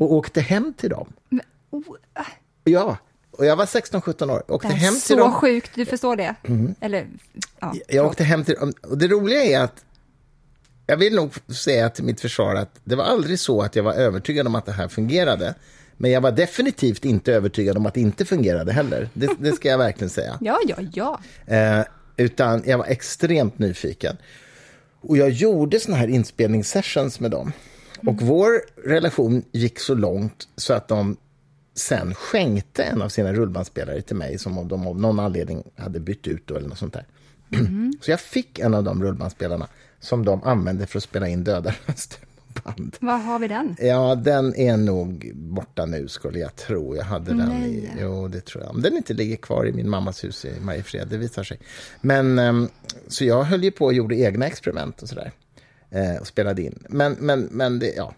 och 0.00 0.12
åkte 0.12 0.40
hem 0.40 0.74
till 0.76 0.90
dem. 0.90 1.12
Men, 1.28 1.40
oh, 1.70 1.82
Ja, 2.64 2.96
och 3.30 3.46
jag 3.46 3.56
var 3.56 3.64
16-17 3.64 4.30
år. 4.32 4.42
det 4.46 4.52
Åkte 4.52 4.68
är 4.68 4.72
hem 4.72 4.94
till 4.94 5.02
så 5.02 5.16
dem. 5.16 5.26
Mm. 5.28 5.34
sjukt, 5.40 5.70
du 5.74 5.84
förstår 5.84 6.16
det? 6.16 6.34
Eller, 6.80 7.06
ja. 7.60 7.74
Jag 7.88 8.06
åkte 8.06 8.24
hem 8.24 8.44
till 8.44 8.54
dem. 8.54 8.72
Och 8.82 8.98
det 8.98 9.08
roliga 9.08 9.42
är 9.42 9.60
att 9.60 9.84
jag 10.86 10.96
vill 10.96 11.14
nog 11.14 11.54
säga 11.54 11.90
till 11.90 12.04
mitt 12.04 12.20
försvar 12.20 12.54
att 12.54 12.80
det 12.84 12.96
var 12.96 13.04
aldrig 13.04 13.38
så 13.38 13.62
att 13.62 13.76
jag 13.76 13.82
var 13.82 13.92
övertygad 13.92 14.46
om 14.46 14.54
att 14.54 14.66
det 14.66 14.72
här 14.72 14.88
fungerade. 14.88 15.54
Men 16.02 16.10
jag 16.10 16.20
var 16.20 16.32
definitivt 16.32 17.04
inte 17.04 17.32
övertygad 17.32 17.76
om 17.76 17.86
att 17.86 17.94
det 17.94 18.00
inte 18.00 18.24
fungerade 18.24 18.72
heller. 18.72 19.08
Det, 19.14 19.30
det 19.38 19.52
ska 19.52 19.68
jag 19.68 19.78
verkligen 19.78 20.10
säga. 20.10 20.38
ja, 20.40 20.58
ja, 20.66 20.76
ja. 20.92 21.20
Eh, 21.56 21.84
utan 22.16 22.62
jag 22.66 22.78
var 22.78 22.86
extremt 22.86 23.58
nyfiken. 23.58 24.16
Och 25.00 25.16
jag 25.16 25.30
gjorde 25.30 25.80
såna 25.80 25.96
här 25.96 26.08
inspelningssessions 26.08 27.20
med 27.20 27.30
dem. 27.30 27.52
Och 28.06 28.22
vår 28.22 28.50
relation 28.84 29.42
gick 29.52 29.80
så 29.80 29.94
långt 29.94 30.48
så 30.56 30.72
att 30.72 30.88
de 30.88 31.16
sen 31.74 32.14
skänkte 32.14 32.82
en 32.82 33.02
av 33.02 33.08
sina 33.08 33.32
rullbandspelare 33.32 34.02
till 34.02 34.16
mig 34.16 34.38
som 34.38 34.58
om 34.58 34.68
de 34.68 34.86
av 34.86 35.00
någon 35.00 35.20
anledning 35.20 35.62
hade 35.76 36.00
bytt 36.00 36.26
ut 36.26 36.50
eller 36.50 36.68
något 36.68 36.78
sånt 36.78 36.94
där. 36.94 37.06
Så 38.00 38.10
jag 38.10 38.20
fick 38.20 38.58
en 38.58 38.74
av 38.74 38.84
de 38.84 39.02
rullbandspelarna 39.02 39.68
som 40.00 40.24
de 40.24 40.42
använde 40.42 40.86
för 40.86 40.98
att 40.98 41.04
spela 41.04 41.28
in 41.28 41.44
döda 41.44 41.74
röster 41.86 42.20
band. 42.64 42.96
Var 43.00 43.18
har 43.18 43.38
vi 43.38 43.48
den? 43.48 43.76
Ja, 43.78 44.14
den 44.14 44.56
är 44.56 44.76
nog 44.76 45.32
borta 45.34 45.86
nu 45.86 46.08
skulle 46.08 46.38
jag 46.38 46.56
tro. 46.56 46.96
Jag 46.96 47.04
hade 47.04 47.30
den 47.30 47.52
i... 47.52 47.70
Nej. 47.70 47.96
Jo, 48.00 48.28
det 48.28 48.40
tror 48.40 48.64
jag. 48.64 48.74
Om 48.74 48.82
den 48.82 48.96
inte 48.96 49.14
ligger 49.14 49.36
kvar 49.36 49.66
i 49.66 49.72
min 49.72 49.90
mammas 49.90 50.24
hus 50.24 50.44
i 50.44 50.60
Mariefred, 50.60 51.08
det 51.08 51.16
visar 51.16 51.44
sig. 51.44 51.58
Men, 52.00 52.38
ehm, 52.38 52.68
så 53.08 53.24
jag 53.24 53.42
höll 53.42 53.64
ju 53.64 53.70
på 53.70 53.84
och 53.84 53.92
gjorde 53.92 54.16
egna 54.16 54.46
experiment 54.46 55.02
och 55.02 55.08
sådär. 55.08 55.32
Eh, 55.90 56.20
och 56.20 56.26
spelade 56.26 56.62
in. 56.62 56.78
Men, 56.88 57.12
men, 57.12 57.48
men 57.50 57.78
det, 57.78 57.92
ja, 57.96 58.14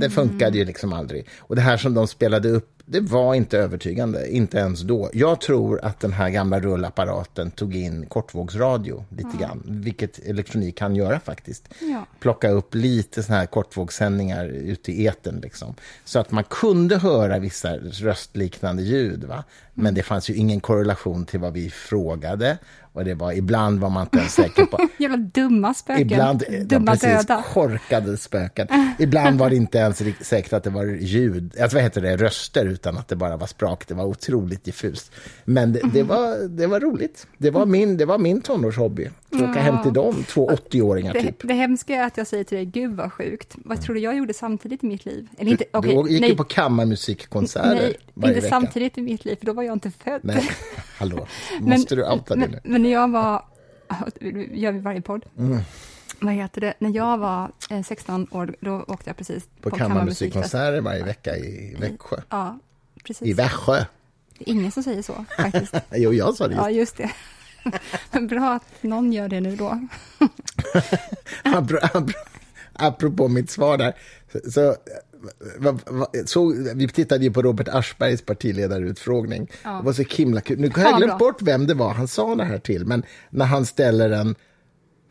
det 0.00 0.10
funkade 0.10 0.58
ju 0.58 0.64
liksom 0.64 0.92
aldrig. 0.92 1.26
Och 1.38 1.56
det 1.56 1.62
här 1.62 1.76
som 1.76 1.94
de 1.94 2.06
spelade 2.06 2.48
upp, 2.48 2.73
det 2.86 3.00
var 3.00 3.34
inte 3.34 3.58
övertygande, 3.58 4.30
inte 4.30 4.58
ens 4.58 4.80
då. 4.80 5.10
Jag 5.12 5.40
tror 5.40 5.84
att 5.84 6.00
den 6.00 6.12
här 6.12 6.30
gamla 6.30 6.60
rullapparaten 6.60 7.50
tog 7.50 7.76
in 7.76 8.06
kortvågsradio 8.06 9.04
lite 9.08 9.36
grann, 9.40 9.62
vilket 9.64 10.18
elektronik 10.18 10.76
kan 10.76 10.96
göra 10.96 11.20
faktiskt. 11.20 11.68
Ja. 11.80 12.06
Plocka 12.20 12.50
upp 12.50 12.74
lite 12.74 13.22
såna 13.22 13.38
här 13.38 13.46
kortvågssändningar 13.46 14.46
ute 14.46 14.92
i 14.92 15.06
etern 15.06 15.40
liksom. 15.40 15.74
Så 16.04 16.18
att 16.18 16.30
man 16.30 16.44
kunde 16.44 16.98
höra 16.98 17.38
vissa 17.38 17.76
röstliknande 17.76 18.82
ljud. 18.82 19.24
Va? 19.24 19.44
Men 19.74 19.94
det 19.94 20.02
fanns 20.02 20.30
ju 20.30 20.34
ingen 20.34 20.60
korrelation 20.60 21.26
till 21.26 21.40
vad 21.40 21.52
vi 21.52 21.70
frågade. 21.70 22.58
Och 22.92 23.04
det 23.04 23.14
var, 23.14 23.32
ibland 23.32 23.80
var 23.80 23.90
man 23.90 24.02
inte 24.02 24.18
ens 24.18 24.32
säker 24.34 24.64
på... 24.66 24.78
Jävla 24.98 25.16
dumma 25.16 25.74
spöken. 25.74 26.02
Ibland, 26.02 26.44
dumma 26.64 26.90
precis, 26.90 27.26
döda. 27.26 27.44
korkade 27.52 28.16
spöken. 28.16 28.68
Ibland 28.98 29.38
var 29.38 29.50
det 29.50 29.56
inte 29.56 29.78
ens 29.78 30.02
säkert 30.20 30.52
att 30.52 30.64
det 30.64 30.70
var 30.70 30.84
ljud, 30.84 31.54
alltså 31.60 31.76
vad 31.76 31.82
heter 31.84 32.00
det, 32.00 32.16
röster, 32.16 32.66
utan 32.66 32.98
att 32.98 33.08
det 33.08 33.16
bara 33.16 33.36
var 33.36 33.46
sprak. 33.46 33.88
Det 33.88 33.94
var 33.94 34.04
otroligt 34.04 34.64
diffust. 34.64 35.12
Men 35.44 35.72
det, 35.72 35.80
det, 35.92 36.02
var, 36.02 36.48
det 36.48 36.66
var 36.66 36.80
roligt. 36.80 37.26
Det 37.38 37.50
var 37.50 37.66
min, 37.66 37.96
det 37.96 38.04
var 38.04 38.18
min 38.18 38.40
tonårshobby. 38.40 39.08
Att 39.32 39.42
åka 39.42 39.60
hem 39.60 39.82
till 39.82 39.92
dem, 39.92 40.24
två 40.28 40.50
80-åringar 40.50 41.12
Det, 41.12 41.20
typ. 41.22 41.36
det 41.48 41.54
hemska 41.54 41.94
är 41.94 42.06
att 42.06 42.16
jag 42.16 42.26
säger 42.26 42.44
till 42.44 42.56
dig, 42.56 42.66
gud 42.66 42.96
vad 42.96 43.12
sjukt. 43.12 43.54
Vad 43.56 43.82
tror 43.82 43.94
du 43.94 44.00
jag 44.00 44.16
gjorde 44.16 44.34
samtidigt 44.34 44.84
i 44.84 44.86
mitt 44.86 45.04
liv? 45.06 45.28
Eller 45.38 45.50
inte, 45.50 45.64
Du, 45.72 45.78
okej, 45.78 46.02
du 46.04 46.10
gick 46.10 46.20
nej, 46.20 46.30
ju 46.30 46.36
på 46.36 46.44
kammarmusikkonserter 46.44 47.74
nej, 47.74 47.96
inte 48.14 48.28
vecka. 48.40 48.48
samtidigt 48.48 48.98
i 48.98 49.02
mitt 49.02 49.24
liv, 49.24 49.36
för 49.36 49.46
då 49.46 49.52
var 49.52 49.62
jag 49.64 49.72
inte 49.72 49.90
född. 49.90 50.20
Nej, 50.24 50.50
hallå, 50.98 51.26
måste 51.60 51.94
du 51.94 52.04
outa 52.10 52.34
det 52.34 52.40
men, 52.40 52.50
nu? 52.50 52.60
men 52.64 52.82
när 52.82 52.92
jag 52.92 53.10
var, 53.10 53.44
gör 54.52 54.72
vi 54.72 54.78
varje 54.78 55.00
podd. 55.00 55.24
Mm. 55.38 55.58
Vad 56.20 56.34
heter 56.34 56.60
det? 56.60 56.74
När 56.78 56.90
jag 56.90 57.18
var 57.18 57.50
eh, 57.70 57.82
16 57.82 58.26
år, 58.30 58.56
då 58.60 58.84
åkte 58.88 59.10
jag 59.10 59.16
precis 59.16 59.44
På 59.60 59.70
kammarmusikfest. 59.70 59.78
kammarmusikkonserter 59.78 60.80
varje 60.80 61.04
vecka 61.04 61.36
i 61.36 61.76
Växjö. 61.80 62.16
Ja, 62.30 62.58
precis. 63.04 63.28
I 63.28 63.32
Växjö. 63.32 63.84
Det 64.38 64.50
är 64.50 64.52
ingen 64.54 64.72
som 64.72 64.82
säger 64.82 65.02
så, 65.02 65.24
faktiskt. 65.36 65.74
Jo, 65.92 66.12
jag 66.12 66.34
sa 66.34 66.48
det 66.48 66.54
just. 66.54 66.62
Ja, 66.64 66.70
just 66.70 66.96
det. 66.96 67.10
Men 68.12 68.26
bra 68.26 68.52
att 68.54 68.82
någon 68.82 69.12
gör 69.12 69.28
det 69.28 69.40
nu 69.40 69.56
då. 69.56 69.78
Apro- 71.44 71.80
apro- 71.80 72.12
Apropå 72.72 73.28
mitt 73.28 73.50
svar 73.50 73.78
där. 73.78 73.94
Så, 74.50 74.76
så, 76.26 76.54
vi 76.74 76.88
tittade 76.88 77.24
ju 77.24 77.30
på 77.32 77.42
Robert 77.42 77.68
Aschbergs 77.68 78.22
partiledarutfrågning. 78.22 79.50
Ja. 79.64 79.70
Det 79.70 79.82
var 79.84 79.92
så 79.92 80.02
himla 80.10 80.40
kul. 80.40 80.60
Nu 80.60 80.70
har 80.74 80.82
jag 80.82 80.96
glömt 80.98 81.18
bort 81.18 81.42
vem 81.42 81.66
det 81.66 81.74
var 81.74 81.94
han 81.94 82.08
sa 82.08 82.34
det 82.34 82.44
här 82.44 82.58
till, 82.58 82.86
men 82.86 83.02
när 83.30 83.44
han 83.44 83.66
ställer 83.66 84.10
en 84.10 84.34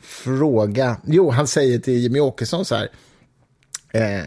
fråga. 0.01 0.97
Jo, 1.05 1.29
han 1.29 1.47
säger 1.47 1.79
till 1.79 1.93
Jimmy 1.99 2.19
Åkesson 2.19 2.65
så 2.65 2.75
här. 2.75 2.89
Eh, 3.93 4.23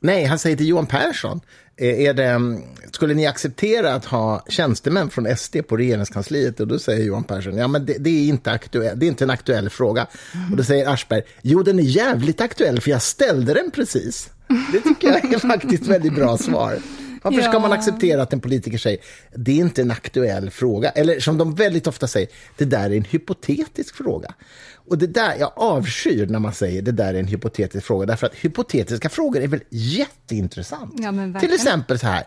nej, 0.00 0.24
han 0.24 0.38
säger 0.38 0.56
till 0.56 0.68
Johan 0.68 0.86
Persson. 0.86 1.40
eh, 1.76 2.00
Är 2.00 2.14
det, 2.14 2.24
mm, 2.26 2.62
skulle 2.92 3.14
ni 3.14 3.26
acceptera 3.26 3.94
att 3.94 4.04
ha 4.04 4.44
tjänstemän 4.48 5.10
från 5.10 5.36
SD 5.36 5.56
på 5.68 5.76
regeringskansliet? 5.76 6.60
Och 6.60 6.66
då 6.68 6.78
säger 6.78 7.04
Johan 7.04 7.24
Persson, 7.24 7.56
ja 7.56 7.68
men 7.68 7.86
det, 7.86 7.96
det, 7.98 8.10
är, 8.10 8.28
inte 8.28 8.50
aktuell, 8.50 8.98
det 8.98 9.06
är 9.06 9.08
inte 9.08 9.24
en 9.24 9.30
aktuell 9.30 9.70
fråga. 9.70 10.06
Och 10.50 10.56
då 10.56 10.64
säger 10.64 10.88
Aschberg, 10.88 11.22
jo 11.42 11.62
den 11.62 11.78
är 11.78 11.82
jävligt 11.82 12.40
aktuell 12.40 12.80
för 12.80 12.90
jag 12.90 13.02
ställde 13.02 13.54
den 13.54 13.70
precis. 13.70 14.30
Det 14.72 14.80
tycker 14.80 15.08
jag 15.08 15.32
är 15.34 15.38
faktiskt 15.38 15.86
väldigt 15.86 16.14
bra 16.14 16.38
svar. 16.38 16.78
Varför 17.22 17.40
ska 17.42 17.52
Ja. 17.52 17.58
man 17.58 17.72
acceptera 17.72 18.22
att 18.22 18.32
en 18.32 18.40
politiker 18.40 18.78
säger 18.78 18.98
det 19.34 19.52
är 19.52 19.56
inte 19.56 19.82
en 19.82 19.90
aktuell 19.90 20.50
fråga? 20.50 20.90
Eller 20.90 21.20
som 21.20 21.38
de 21.38 21.54
väldigt 21.54 21.86
ofta 21.86 22.06
säger, 22.06 22.28
det 22.56 22.64
där 22.64 22.90
är 22.90 22.96
en 22.96 23.04
hypotetisk 23.04 23.94
fråga. 23.96 24.34
Och 24.74 24.98
det 24.98 25.06
där, 25.06 25.36
jag 25.38 25.52
avskyr 25.56 26.26
när 26.26 26.38
man 26.38 26.52
säger 26.52 26.82
det 26.82 26.92
där 26.92 27.14
är 27.14 27.18
en 27.18 27.26
hypotetisk 27.26 27.86
fråga, 27.86 28.06
därför 28.06 28.26
att 28.26 28.34
hypotetiska 28.34 29.08
frågor 29.08 29.40
är 29.42 29.48
väl 29.48 29.60
jätteintressant. 29.70 30.94
Ja, 30.98 31.40
Till 31.40 31.52
exempel 31.54 31.98
så 31.98 32.06
här, 32.06 32.24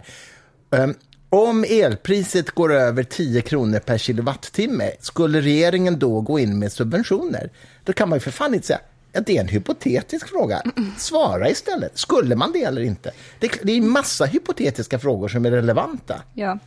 ehm, 0.75 0.93
om 1.29 1.65
elpriset 1.69 2.51
går 2.51 2.73
över 2.73 3.03
10 3.03 3.41
kronor 3.41 3.79
per 3.79 3.97
kilowattimme, 3.97 4.91
skulle 4.99 5.41
regeringen 5.41 5.99
då 5.99 6.21
gå 6.21 6.39
in 6.39 6.59
med 6.59 6.71
subventioner? 6.71 7.49
Då 7.83 7.93
kan 7.93 8.09
man 8.09 8.15
ju 8.15 8.19
för 8.19 8.31
fan 8.31 8.53
inte 8.53 8.67
säga 8.67 8.79
det 9.11 9.29
är 9.37 9.41
en 9.41 9.47
hypotetisk 9.47 10.29
fråga. 10.29 10.61
Svara 10.97 11.49
istället. 11.49 11.97
Skulle 11.99 12.35
man 12.35 12.51
det 12.51 12.63
eller 12.63 12.81
inte? 12.81 13.11
Det, 13.39 13.47
är- 13.47 13.65
det 13.65 13.71
är 13.71 13.81
massa 13.81 14.25
hypotetiska 14.25 14.99
frågor 14.99 15.27
som 15.27 15.45
är 15.45 15.51
relevanta. 15.51 16.21
Ja, 16.33 16.59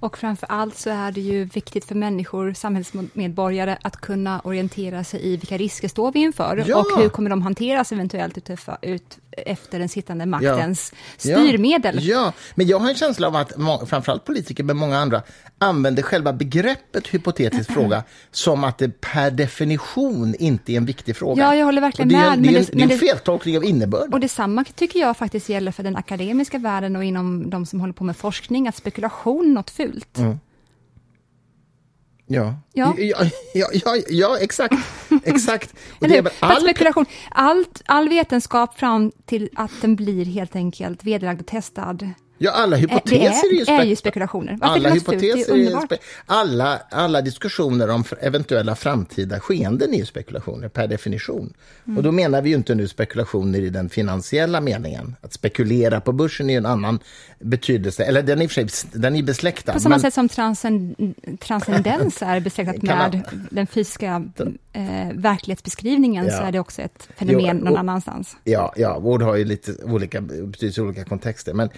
och 0.00 0.18
framför 0.18 0.46
allt 0.50 0.78
så 0.78 0.90
är 0.90 1.12
det 1.12 1.20
ju 1.20 1.44
viktigt 1.44 1.84
för 1.84 1.94
människor, 1.94 2.52
samhällsmedborgare, 2.52 3.78
att 3.82 3.96
kunna 3.96 4.40
orientera 4.40 5.04
sig 5.04 5.26
i 5.26 5.36
vilka 5.36 5.56
risker 5.58 5.88
står 5.88 6.12
vi 6.12 6.18
inför 6.20 6.64
Ja. 6.66 6.76
och 6.78 7.02
hur 7.02 7.08
kommer 7.08 7.30
de 7.30 7.42
hanteras 7.42 7.92
eventuellt 7.92 8.36
utöfa- 8.38 8.78
ut 8.82 9.18
efter 9.36 9.78
den 9.78 9.88
sittande 9.88 10.26
maktens 10.26 10.92
Ja. 10.92 10.98
styrmedel. 11.36 11.98
Ja, 12.08 12.32
men 12.54 12.66
jag 12.66 12.78
har 12.78 12.88
en 12.88 12.94
känsla 12.94 13.26
av 13.26 13.36
att 13.36 13.52
framförallt 13.88 14.24
politiker, 14.24 14.64
men 14.64 14.76
många 14.76 14.98
andra, 14.98 15.22
använder 15.62 16.02
själva 16.02 16.32
begreppet 16.32 17.06
hypotetisk 17.06 17.72
fråga 17.72 18.04
som 18.30 18.64
att 18.64 18.78
det 18.78 19.00
per 19.00 19.30
definition 19.30 20.34
inte 20.38 20.72
är 20.72 20.76
en 20.76 20.84
viktig 20.86 21.16
fråga. 21.16 21.42
Ja, 21.42 21.54
jag 21.56 21.64
håller 21.66 21.80
verkligen 21.80 22.08
Och 22.08 22.12
det 22.12 22.18
är, 22.26 22.30
med, 22.36 22.38
Det 22.42 22.48
är, 22.48 22.58
en, 22.58 22.64
det- 22.64 22.66
det 22.66 22.72
är 22.72 22.76
men 22.76 22.82
en 22.82 22.88
det- 22.88 22.98
feltolkning 22.98 23.56
av 23.56 23.64
innebörd. 23.64 24.14
Och 24.14 24.20
detsamma 24.20 24.64
tycker 24.64 25.00
jag 25.00 25.16
faktiskt 25.16 25.48
gäller 25.48 25.72
för 25.72 25.82
den 25.82 25.96
akademiska 25.96 26.58
världen 26.58 26.96
och 26.96 27.04
inom 27.04 27.50
de 27.50 27.66
som 27.66 27.80
håller 27.80 27.92
på 27.92 28.04
med 28.04 28.16
forskning, 28.16 28.68
att 28.68 28.76
spekulation 28.76 29.44
är 29.46 29.50
något 29.54 29.70
fult. 29.70 30.18
Mm. 30.18 30.38
Ja. 32.26 32.54
Ja. 32.72 32.94
Ja, 32.98 33.16
ja, 33.54 33.66
ja, 33.84 33.96
ja, 34.08 34.38
exakt. 34.40 34.74
exakt. 35.24 35.74
Och 36.00 36.08
det 36.08 36.16
är 36.18 36.28
all, 36.40 36.62
spekulation, 36.62 37.06
allt, 37.30 37.82
all 37.86 38.08
vetenskap 38.08 38.78
fram 38.78 39.12
till 39.26 39.48
att 39.54 39.70
den 39.80 39.96
blir 39.96 40.24
helt 40.24 40.56
enkelt 40.56 41.04
vederlagd 41.04 41.40
och 41.40 41.46
testad 41.46 42.10
Ja, 42.44 42.50
alla 42.50 42.76
hypoteser 42.76 43.48
det 43.50 43.54
är, 43.54 43.58
ju, 43.58 43.64
spek 43.64 43.80
är 43.80 43.84
ju 43.84 43.96
spekulationer. 43.96 44.58
Varför 44.60 44.74
alla 44.74 44.88
hypoteser 44.90 45.52
är 45.52 45.56
ju 45.56 45.76
alla, 46.26 46.80
alla 46.90 47.20
diskussioner 47.22 47.90
om 47.90 48.04
eventuella 48.20 48.74
framtida 48.74 49.40
skeenden 49.40 49.94
är 49.94 49.98
ju 49.98 50.06
spekulationer 50.06 50.68
per 50.68 50.86
definition. 50.88 51.52
Mm. 51.86 51.96
Och 51.98 52.02
då 52.02 52.12
menar 52.12 52.42
vi 52.42 52.50
ju 52.50 52.56
inte 52.56 52.74
nu 52.74 52.88
spekulationer 52.88 53.58
i 53.60 53.70
den 53.70 53.88
finansiella 53.88 54.60
meningen. 54.60 55.16
Att 55.20 55.32
spekulera 55.32 56.00
på 56.00 56.12
börsen 56.12 56.48
är 56.50 56.54
ju 56.54 56.58
en 56.58 56.66
annan 56.66 56.98
betydelse, 57.38 58.04
eller 58.04 58.22
den 58.22 58.42
är 58.42 58.48
för 58.48 58.68
sig 58.68 58.90
den 58.92 59.16
är 59.16 59.22
besläktad. 59.22 59.72
På 59.72 59.80
samma 59.80 59.92
men- 59.94 60.00
sätt 60.00 60.14
som 60.14 60.28
transcend 60.28 60.94
transcendens 61.40 62.22
är 62.22 62.40
besläktat 62.40 62.82
man- 62.82 62.98
med 63.10 63.22
den 63.50 63.66
fysiska 63.66 64.24
eh, 64.72 64.82
verklighetsbeskrivningen 65.14 66.26
Ja. 66.26 66.36
så 66.38 66.42
är 66.42 66.52
det 66.52 66.58
också 66.58 66.82
ett 66.82 67.08
fenomen 67.16 67.56
Jo, 67.58 67.64
någon 67.64 67.72
och- 67.72 67.78
annanstans. 67.78 68.36
Ja, 68.44 68.72
ja, 68.76 68.96
ord 68.96 69.22
har 69.22 69.36
ju 69.36 69.44
lite 69.44 69.72
olika 69.84 70.20
betydelse 70.20 70.80
i 70.80 70.84
olika 70.84 71.04
kontexter. 71.04 71.54
Men, 71.54 71.68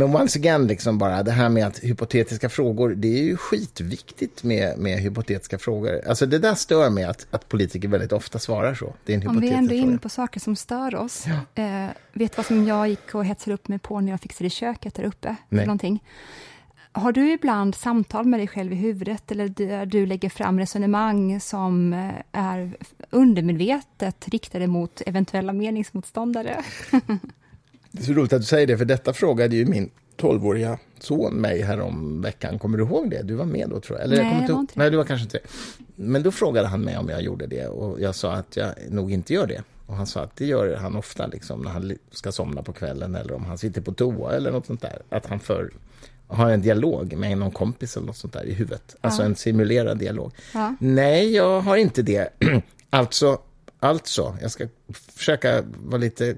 men 0.00 0.16
once 0.16 0.38
again, 0.38 0.66
liksom 0.66 0.98
bara 0.98 1.22
det 1.22 1.30
här 1.30 1.48
med 1.48 1.66
att 1.66 1.78
hypotetiska 1.78 2.48
frågor, 2.48 2.94
det 2.94 3.08
är 3.08 3.22
ju 3.22 3.36
skitviktigt 3.36 4.42
med, 4.42 4.78
med 4.78 4.98
hypotetiska 4.98 5.58
frågor. 5.58 6.00
Alltså 6.08 6.26
det 6.26 6.38
där 6.38 6.54
stör 6.54 6.90
mig 6.90 7.04
att, 7.04 7.26
att 7.30 7.48
politiker 7.48 7.88
väldigt 7.88 8.12
ofta 8.12 8.38
svarar 8.38 8.74
så. 8.74 8.94
Det 9.04 9.12
är 9.12 9.16
en 9.20 9.28
Om 9.28 9.40
vi 9.40 9.50
är 9.50 9.54
ändå 9.54 9.68
fråga. 9.68 9.82
inne 9.82 9.98
på 9.98 10.08
saker 10.08 10.40
som 10.40 10.56
stör 10.56 10.94
oss. 10.94 11.26
Eh, 11.54 11.86
vet 12.12 12.32
du 12.32 12.36
vad 12.36 12.46
som 12.46 12.66
jag 12.66 12.88
gick 12.88 13.14
och 13.14 13.24
hetsade 13.24 13.54
upp 13.54 13.68
mig 13.68 13.78
på 13.78 14.00
när 14.00 14.10
jag 14.10 14.20
fixade 14.20 14.50
köket 14.50 14.94
där 14.94 15.04
uppe? 15.04 15.36
Nej. 15.48 15.66
någonting? 15.66 16.02
Har 16.92 17.12
du 17.12 17.32
ibland 17.32 17.74
samtal 17.74 18.26
med 18.26 18.40
dig 18.40 18.48
själv 18.48 18.72
i 18.72 18.76
huvudet 18.76 19.30
eller 19.30 19.48
där 19.48 19.86
du 19.86 20.06
lägger 20.06 20.28
fram 20.28 20.58
resonemang 20.58 21.40
som 21.40 21.92
eh, 21.92 22.10
är 22.32 22.76
undermedvetet 23.10 24.28
riktade 24.28 24.66
mot 24.66 25.02
eventuella 25.06 25.52
meningsmotståndare? 25.52 26.64
Det 27.92 28.02
är 28.02 28.04
så 28.04 28.12
roligt 28.12 28.32
att 28.32 28.40
du 28.40 28.46
säger 28.46 28.66
det, 28.66 28.78
för 28.78 28.84
detta 28.84 29.12
frågade 29.12 29.56
ju 29.56 29.66
min 29.66 29.90
12-åriga 30.16 30.78
son 31.00 31.34
mig 31.34 31.62
här 31.62 31.80
om 31.80 32.22
veckan. 32.22 32.58
Kommer 32.58 32.78
du 32.78 32.84
ihåg 32.84 33.10
det? 33.10 33.22
Du 33.22 33.34
var 33.34 33.44
med 33.44 33.68
då, 33.68 33.80
tror 33.80 33.98
jag. 33.98 34.04
Eller, 34.04 34.16
Nej, 34.16 34.24
jag 34.24 34.32
kommer 34.32 34.48
jag 34.48 34.54
var 34.54 34.60
inte. 34.60 34.72
Nej, 34.76 34.90
du 34.90 34.96
var 34.96 35.04
kanske 35.04 35.24
inte. 35.24 35.38
Men 35.96 36.22
då 36.22 36.30
frågade 36.30 36.68
han 36.68 36.80
mig 36.80 36.98
om 36.98 37.08
jag 37.08 37.22
gjorde 37.22 37.46
det 37.46 37.66
och 37.66 38.00
jag 38.00 38.14
sa 38.14 38.32
att 38.32 38.56
jag 38.56 38.74
nog 38.88 39.12
inte 39.12 39.34
gör 39.34 39.46
det. 39.46 39.62
Och 39.86 39.96
han 39.96 40.06
sa 40.06 40.20
att 40.20 40.36
det 40.36 40.46
gör 40.46 40.76
han 40.76 40.96
ofta 40.96 41.26
liksom, 41.26 41.62
när 41.62 41.70
han 41.70 41.92
ska 42.10 42.32
somna 42.32 42.62
på 42.62 42.72
kvällen 42.72 43.14
eller 43.14 43.34
om 43.34 43.44
han 43.44 43.58
sitter 43.58 43.80
på 43.80 43.92
toa 43.92 44.32
eller 44.32 44.52
något 44.52 44.66
sånt 44.66 44.82
där. 44.82 45.02
Att 45.08 45.26
han 45.26 45.40
för, 45.40 45.70
har 46.26 46.50
en 46.50 46.62
dialog 46.62 47.16
med 47.16 47.38
någon 47.38 47.50
kompis 47.50 47.96
eller 47.96 48.06
något 48.06 48.16
sånt 48.16 48.32
där 48.32 48.44
i 48.44 48.52
huvudet. 48.52 48.96
Alltså 49.00 49.22
en 49.22 49.36
simulerad 49.36 49.98
dialog. 49.98 50.32
Ja. 50.54 50.74
Nej, 50.80 51.34
jag 51.34 51.60
har 51.60 51.76
inte 51.76 52.02
det. 52.02 52.28
alltså, 52.90 53.38
alltså, 53.80 54.36
jag 54.42 54.50
ska 54.50 54.66
försöka 55.16 55.62
vara 55.84 56.00
lite 56.00 56.36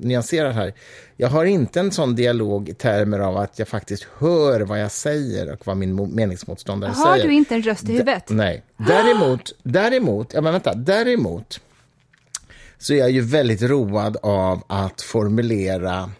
nyanserad 0.00 0.52
här. 0.54 0.74
Jag 1.16 1.28
har 1.28 1.44
inte 1.44 1.80
en 1.80 1.92
sån 1.92 2.14
dialog 2.14 2.68
i 2.68 2.74
termer 2.74 3.18
av 3.18 3.36
att 3.36 3.58
jag 3.58 3.68
faktiskt 3.68 4.06
hör 4.18 4.60
vad 4.60 4.80
jag 4.80 4.90
säger 4.92 5.52
och 5.52 5.66
vad 5.66 5.76
min 5.76 6.00
mo- 6.00 6.14
meningsmotståndare 6.14 6.90
Har 6.92 7.12
säger. 7.14 7.28
du 7.28 7.34
inte 7.34 7.54
en 7.54 7.62
röst 7.62 7.84
i 7.88 7.92
huvudet? 7.92 8.26
D- 8.26 8.34
nej. 8.34 8.62
Däremot, 8.76 9.52
däremot, 9.62 10.34
ja 10.34 10.40
men 10.40 10.52
vänta, 10.52 10.74
däremot 10.74 11.60
så 12.78 12.92
är 12.92 12.98
jag 12.98 13.10
ju 13.10 13.20
väldigt 13.20 13.62
road 13.62 14.16
av 14.22 14.62
att 14.66 15.00
formulera 15.02 16.10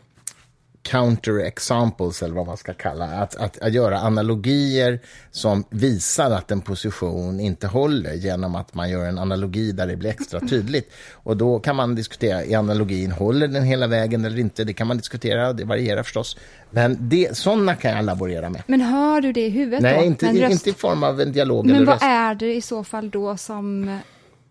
counter 0.86 1.38
examples, 1.38 2.22
eller 2.22 2.34
vad 2.34 2.46
man 2.46 2.56
ska 2.56 2.72
kalla 2.72 3.04
att, 3.04 3.36
att, 3.36 3.58
att 3.58 3.72
göra 3.72 3.98
analogier 3.98 5.00
som 5.30 5.64
visar 5.70 6.30
att 6.30 6.50
en 6.50 6.60
position 6.60 7.40
inte 7.40 7.66
håller 7.66 8.12
genom 8.14 8.54
att 8.54 8.74
man 8.74 8.90
gör 8.90 9.04
en 9.06 9.18
analogi 9.18 9.72
där 9.72 9.86
det 9.86 9.96
blir 9.96 10.10
extra 10.10 10.40
tydligt. 10.40 10.92
Och 11.12 11.36
då 11.36 11.58
kan 11.58 11.76
man 11.76 11.94
diskutera, 11.94 12.44
i 12.44 12.54
analogin, 12.54 13.12
håller 13.12 13.48
den 13.48 13.64
hela 13.64 13.86
vägen 13.86 14.24
eller 14.24 14.38
inte? 14.38 14.64
Det 14.64 14.72
kan 14.72 14.86
man 14.86 14.96
diskutera, 14.96 15.52
det 15.52 15.64
varierar 15.64 16.02
förstås. 16.02 16.36
Men 16.70 16.96
det, 17.00 17.36
sådana 17.36 17.74
kan 17.74 17.90
jag 17.96 18.04
laborera 18.04 18.50
med. 18.50 18.62
Men 18.66 18.80
hör 18.80 19.20
du 19.20 19.32
det 19.32 19.46
i 19.46 19.50
huvudet 19.50 19.80
då? 19.80 19.88
Nej, 19.88 20.06
inte, 20.06 20.26
En 20.26 20.36
röst? 20.36 20.52
inte 20.52 20.70
i 20.70 20.72
form 20.72 21.02
av 21.02 21.20
en 21.20 21.32
dialog 21.32 21.66
Men 21.66 21.74
eller 21.76 21.86
vad 21.86 21.94
röst. 21.94 22.04
är 22.04 22.34
det 22.34 22.54
i 22.54 22.60
så 22.62 22.84
fall 22.84 23.10
då 23.10 23.36
som 23.36 23.98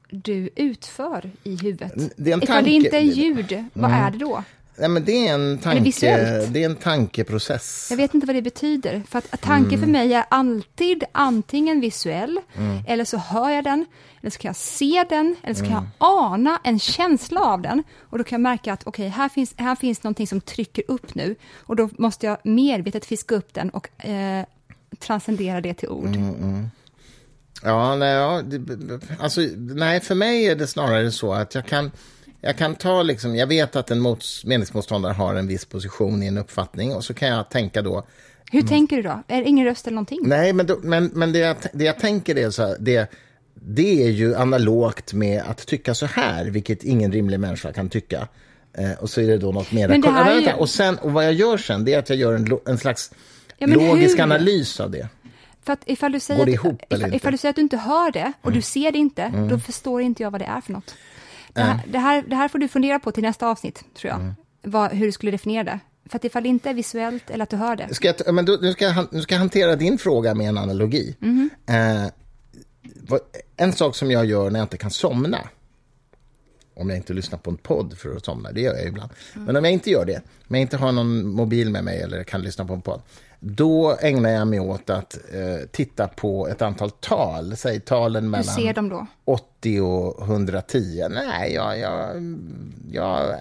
du 0.10 0.50
utför 0.56 1.32
i 1.44 1.56
huvudet? 1.56 1.94
Det 2.18 2.30
är 2.32 2.34
en 2.34 2.44
Ifall 2.44 2.64
det 2.64 2.70
tanke- 2.70 2.86
inte 2.86 2.98
är 2.98 3.02
ljud, 3.02 3.64
vad 3.74 3.92
är 3.92 4.12
det 4.12 4.18
då? 4.18 4.44
Nej, 4.78 4.90
men 4.90 5.06
det 5.06 5.28
är 5.28 5.34
en 5.34 5.58
tanke, 5.58 5.92
det 6.48 6.64
är 6.64 6.66
en 6.66 6.76
tankeprocess. 6.76 7.88
Jag 7.90 7.98
vet 7.98 8.14
inte 8.14 8.28
vad 8.28 8.36
det 8.36 8.42
betyder. 8.42 9.04
För 9.10 9.18
att 9.20 9.42
tanke 9.42 9.68
Mm. 9.76 9.80
för 9.80 9.88
mig 9.88 10.14
är 10.14 10.26
alltid 10.30 11.04
antingen 11.12 11.82
visuell, 11.82 12.40
Mm. 12.58 12.84
eller 12.88 13.06
så 13.06 13.18
hör 13.18 13.50
jag 13.50 13.64
den, 13.64 13.86
eller 14.22 14.32
så 14.32 14.38
kan 14.40 14.50
jag 14.50 14.56
se 14.56 15.06
den, 15.10 15.36
eller 15.44 15.54
så 15.54 15.62
kan 15.64 15.72
Mm. 15.72 15.84
jag 16.00 16.08
ana 16.10 16.60
en 16.64 16.80
känsla 16.80 17.42
av 17.42 17.62
den. 17.62 17.84
Och 18.10 18.18
då 18.18 18.24
kan 18.24 18.36
jag 18.36 18.42
märka 18.42 18.74
att 18.74 18.84
okej, 18.88 19.08
här, 19.10 19.30
finns, 19.30 19.54
här 19.58 19.76
finns 19.76 20.04
någonting 20.04 20.28
som 20.28 20.42
trycker 20.42 20.84
upp 20.88 21.16
nu. 21.16 21.36
Och 21.58 21.76
då 21.76 21.90
måste 21.98 22.26
jag 22.26 22.38
medvetet 22.44 23.06
fiska 23.06 23.36
upp 23.36 23.54
den 23.54 23.70
och 23.70 24.06
eh, 24.06 24.46
transcendera 25.00 25.62
det 25.62 25.74
till 25.74 25.90
ord. 25.90 26.16
Mm. 26.16 26.68
Ja, 27.64 27.96
nej, 27.96 28.14
ja, 28.14 28.42
det, 28.42 29.00
alltså, 29.20 29.42
nej, 29.58 30.00
för 30.02 30.16
mig 30.16 30.46
är 30.48 30.56
det 30.56 30.68
snarare 30.68 31.12
så 31.12 31.34
att 31.34 31.56
jag 31.56 31.66
kan, 31.66 31.92
jag 32.46 32.58
kan 32.58 32.76
ta 32.76 33.04
liksom, 33.04 33.36
jag 33.36 33.48
vet 33.48 33.76
att 33.76 33.92
en 33.92 34.00
mots, 34.00 34.46
meningsmotståndare 34.46 35.14
har 35.14 35.36
en 35.36 35.48
viss 35.48 35.66
position 35.66 36.24
i 36.24 36.28
en 36.28 36.38
uppfattning 36.38 36.94
och 36.96 37.04
så 37.04 37.14
kan 37.14 37.28
jag 37.30 37.50
tänka 37.50 37.82
då, 37.82 38.06
Hur 38.52 38.60
Mm. 38.60 38.70
tänker 38.70 38.96
du 38.96 39.02
då? 39.02 39.24
Är 39.28 39.42
det 39.42 39.48
ingen 39.48 39.66
röst 39.66 39.88
eller 39.88 39.96
någonting? 39.96 40.20
nej, 40.24 40.54
men, 40.54 40.66
då, 40.66 40.80
men, 40.84 41.12
men 41.14 41.32
det, 41.32 41.40
jag, 41.40 41.56
det 41.74 41.86
jag 41.86 42.00
tänker 42.00 42.38
är 42.38 42.50
så 42.50 42.64
här, 42.68 42.76
det, 42.80 43.12
det 43.54 44.04
är 44.04 44.10
ju 44.10 44.36
analogt 44.36 45.14
med 45.14 45.44
att 45.48 45.66
tycka 45.68 45.94
så 45.94 46.06
här, 46.06 46.46
vilket 46.46 46.84
ingen 46.84 47.12
rimlig 47.12 47.40
människa 47.40 47.74
kan 47.74 47.90
tycka. 47.90 48.28
Eh, 48.78 48.92
och 49.00 49.10
så 49.10 49.22
är 49.22 49.28
det 49.28 49.38
då 49.38 49.52
något 49.52 49.72
mer... 49.72 49.88
Men 49.88 50.02
det 50.02 50.10
här 50.10 50.40
ju- 50.42 50.54
och, 50.54 50.70
sen, 50.70 50.98
och 50.98 51.12
vad 51.12 51.26
jag 51.26 51.34
gör 51.34 51.58
sen, 51.58 51.86
det 51.86 51.94
är 51.94 52.00
att 52.00 52.10
jag 52.10 52.18
gör 52.18 52.34
en, 52.34 52.48
en 52.68 52.78
slags 52.78 53.12
Ja, 53.58 53.68
logisk 53.68 54.18
hur? 54.18 54.24
analys 54.24 54.80
av 54.80 54.92
det. 54.92 55.08
För 55.64 55.74
att 55.74 55.82
ifall 55.86 56.12
du 56.12 56.20
säger, 56.20 56.42
att- 56.44 56.48
ihop 56.50 56.82
ifall, 56.90 57.14
ifall 57.16 57.32
du 57.32 57.38
säger 57.38 57.50
att 57.50 57.56
du 57.56 57.62
inte 57.62 57.78
hör 57.78 58.12
det 58.12 58.34
och 58.42 58.52
du 58.52 58.62
ser 58.62 58.92
det 58.92 58.98
inte, 58.98 59.48
då 59.50 59.60
förstår 59.60 60.02
inte 60.02 60.24
jag 60.24 60.32
vad 60.32 60.42
det 60.42 60.46
är 60.46 60.62
för 60.62 60.74
något. 60.74 60.96
Det 61.56 61.62
här, 61.62 61.80
det, 61.88 62.00
här, 62.00 62.24
det 62.28 62.36
här 62.36 62.48
får 62.48 62.60
du 62.60 62.68
fundera 62.68 63.00
på 63.00 63.12
till 63.12 63.24
nästa 63.24 63.48
avsnitt, 63.48 63.84
tror 63.94 64.14
jag. 64.14 64.34
Vad, 64.62 64.92
hur 64.92 65.06
du 65.06 65.12
skulle 65.12 65.32
definiera 65.32 65.64
det. 65.64 65.80
För 66.10 66.16
att 66.16 66.26
ifall 66.26 66.44
det 66.44 66.50
inte 66.50 66.70
är 66.70 66.74
visuellt 66.74 67.30
eller 67.30 67.44
att 67.44 67.50
du 67.50 67.56
hör 67.58 67.76
det. 67.76 67.96
Ska 67.96 68.08
jag, 68.08 68.34
men 68.34 68.46
då, 68.46 68.58
nu, 68.62 68.74
ska 68.74 68.86
jag, 68.86 69.08
nu 69.12 69.22
ska 69.22 69.36
jag 69.36 69.40
hantera 69.40 69.76
din 69.76 69.98
fråga 69.98 70.36
med 70.36 70.50
en 70.50 70.58
analogi. 70.58 71.16
Eh, 71.68 72.06
vad, 73.08 73.20
en 73.58 73.74
sak 73.74 73.96
som 73.96 74.12
jag 74.12 74.26
gör 74.26 74.50
när 74.50 74.60
jag 74.60 74.66
inte 74.66 74.78
kan 74.78 74.92
somna, 74.92 75.40
om 76.74 76.90
jag 76.90 76.98
inte 76.98 77.14
lyssnar 77.14 77.40
på 77.40 77.50
en 77.50 77.58
podd 77.58 77.98
för 77.98 78.16
att 78.16 78.26
somna, 78.26 78.52
det 78.52 78.62
gör 78.62 78.74
jag 78.74 78.88
ibland. 78.88 79.12
Men 79.34 79.56
om 79.56 79.64
jag 79.64 79.74
inte 79.74 79.90
gör 79.90 80.06
det, 80.06 80.22
om 80.48 80.56
jag 80.56 80.62
inte 80.62 80.78
har 80.78 80.92
någon 80.92 81.28
mobil 81.28 81.70
med 81.70 81.84
mig 81.84 82.02
eller 82.02 82.24
kan 82.24 82.42
lyssna 82.42 82.66
på 82.66 82.74
en 82.74 82.82
podd, 82.82 83.02
då 83.48 83.98
ägnar 84.02 84.30
jag 84.30 84.48
mig 84.48 84.60
åt 84.60 84.90
att 84.90 85.18
eh, 85.34 85.68
titta 85.72 86.08
på 86.08 86.48
ett 86.48 86.62
antal 86.62 86.92
tal, 86.92 87.58
säg 87.58 87.80
talen 87.80 88.24
Hur 88.24 88.30
mellan... 88.30 88.44
ser 88.56 88.74
de 88.74 88.90
då? 88.90 89.08
80 89.26 89.82
och 89.82 90.24
110. 90.24 91.08
Nej, 91.10 91.54
jag, 91.54 91.80
jag, 91.80 92.08
jag 92.92 93.36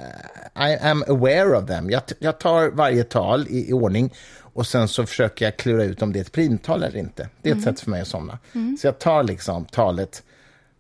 I 0.57 0.77
am 0.81 1.05
aware 1.09 1.59
of 1.59 1.67
them. 1.67 1.91
Jag, 1.91 2.03
jag 2.19 2.41
tar 2.41 2.71
varje 2.71 3.05
tal 3.05 3.47
i, 3.49 3.71
i 3.71 3.73
ordning 3.73 4.15
och 4.41 4.67
sen 4.67 4.89
så 4.89 5.07
försöker 5.07 5.45
jag 5.45 5.57
klura 5.57 5.85
ut 5.85 6.03
om 6.03 6.13
det 6.13 6.19
är 6.19 6.21
ett 6.21 6.33
primtal 6.33 6.83
eller 6.83 6.99
inte. 6.99 7.29
Det 7.43 7.51
är 7.51 7.57
ett 7.57 7.63
sätt 7.63 7.81
för 7.81 7.91
mig 7.91 8.01
att 8.01 8.09
somna. 8.09 8.39
Så 8.81 8.87
jag 8.87 8.99
tar 8.99 9.23
liksom 9.23 9.65
talet 9.65 10.23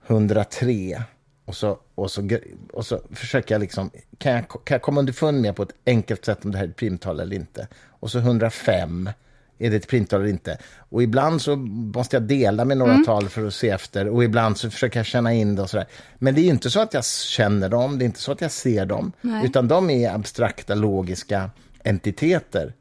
103 0.06 1.02
och 1.44 1.56
så, 1.56 1.78
och 1.94 2.10
så, 2.10 2.28
och 2.72 2.86
så 2.86 3.00
försöker 3.10 3.54
jag 3.54 3.60
liksom, 3.60 3.90
kan 4.18 4.32
jag, 4.32 4.48
kan 4.48 4.74
jag 4.74 4.82
komma 4.82 5.00
underfund 5.00 5.40
med 5.40 5.56
på 5.56 5.62
ett 5.62 5.74
enkelt 5.86 6.24
sätt 6.24 6.44
om 6.44 6.50
det 6.50 6.58
här 6.58 6.64
är 6.64 6.68
ett 6.68 6.76
primtal 6.76 7.20
eller 7.20 7.36
inte. 7.36 7.68
Och 8.00 8.10
så 8.10 8.18
105, 8.18 9.10
är 9.58 9.70
det 9.70 9.76
ett 9.76 9.88
primtal 9.88 10.20
eller 10.20 10.30
inte? 10.30 10.58
Och 10.76 11.02
ibland 11.02 11.42
så 11.42 11.56
måste 11.56 12.16
jag 12.16 12.22
dela 12.22 12.64
med 12.64 12.76
några 12.76 12.92
Mm. 12.92 13.04
tal 13.04 13.28
för 13.28 13.46
att 13.46 13.54
se 13.54 13.70
efter 13.70 14.08
och 14.08 14.24
ibland 14.24 14.58
så 14.58 14.70
försöker 14.70 14.98
jag 14.98 15.06
känna 15.06 15.32
in 15.34 15.54
det 15.56 15.62
och 15.62 15.70
sådär. 15.70 15.86
Men 16.18 16.34
det 16.34 16.40
är 16.40 16.42
ju 16.42 16.50
inte 16.50 16.70
så 16.70 16.80
att 16.80 16.94
jag 16.94 17.04
känner 17.04 17.68
dem, 17.68 17.98
det 17.98 18.04
är 18.04 18.06
inte 18.06 18.20
så 18.20 18.32
att 18.32 18.40
jag 18.40 18.50
ser 18.50 18.86
dem, 18.86 19.12
Nej. 19.20 19.46
utan 19.46 19.68
de 19.68 19.90
är 19.90 20.10
abstrakta, 20.14 20.74
logiska 20.74 21.50
entiteter 21.84 22.74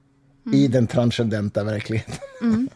Mm. 0.46 0.60
i 0.60 0.68
den 0.68 0.88
transcendenta 0.88 1.64
verkligheten. 1.64 2.70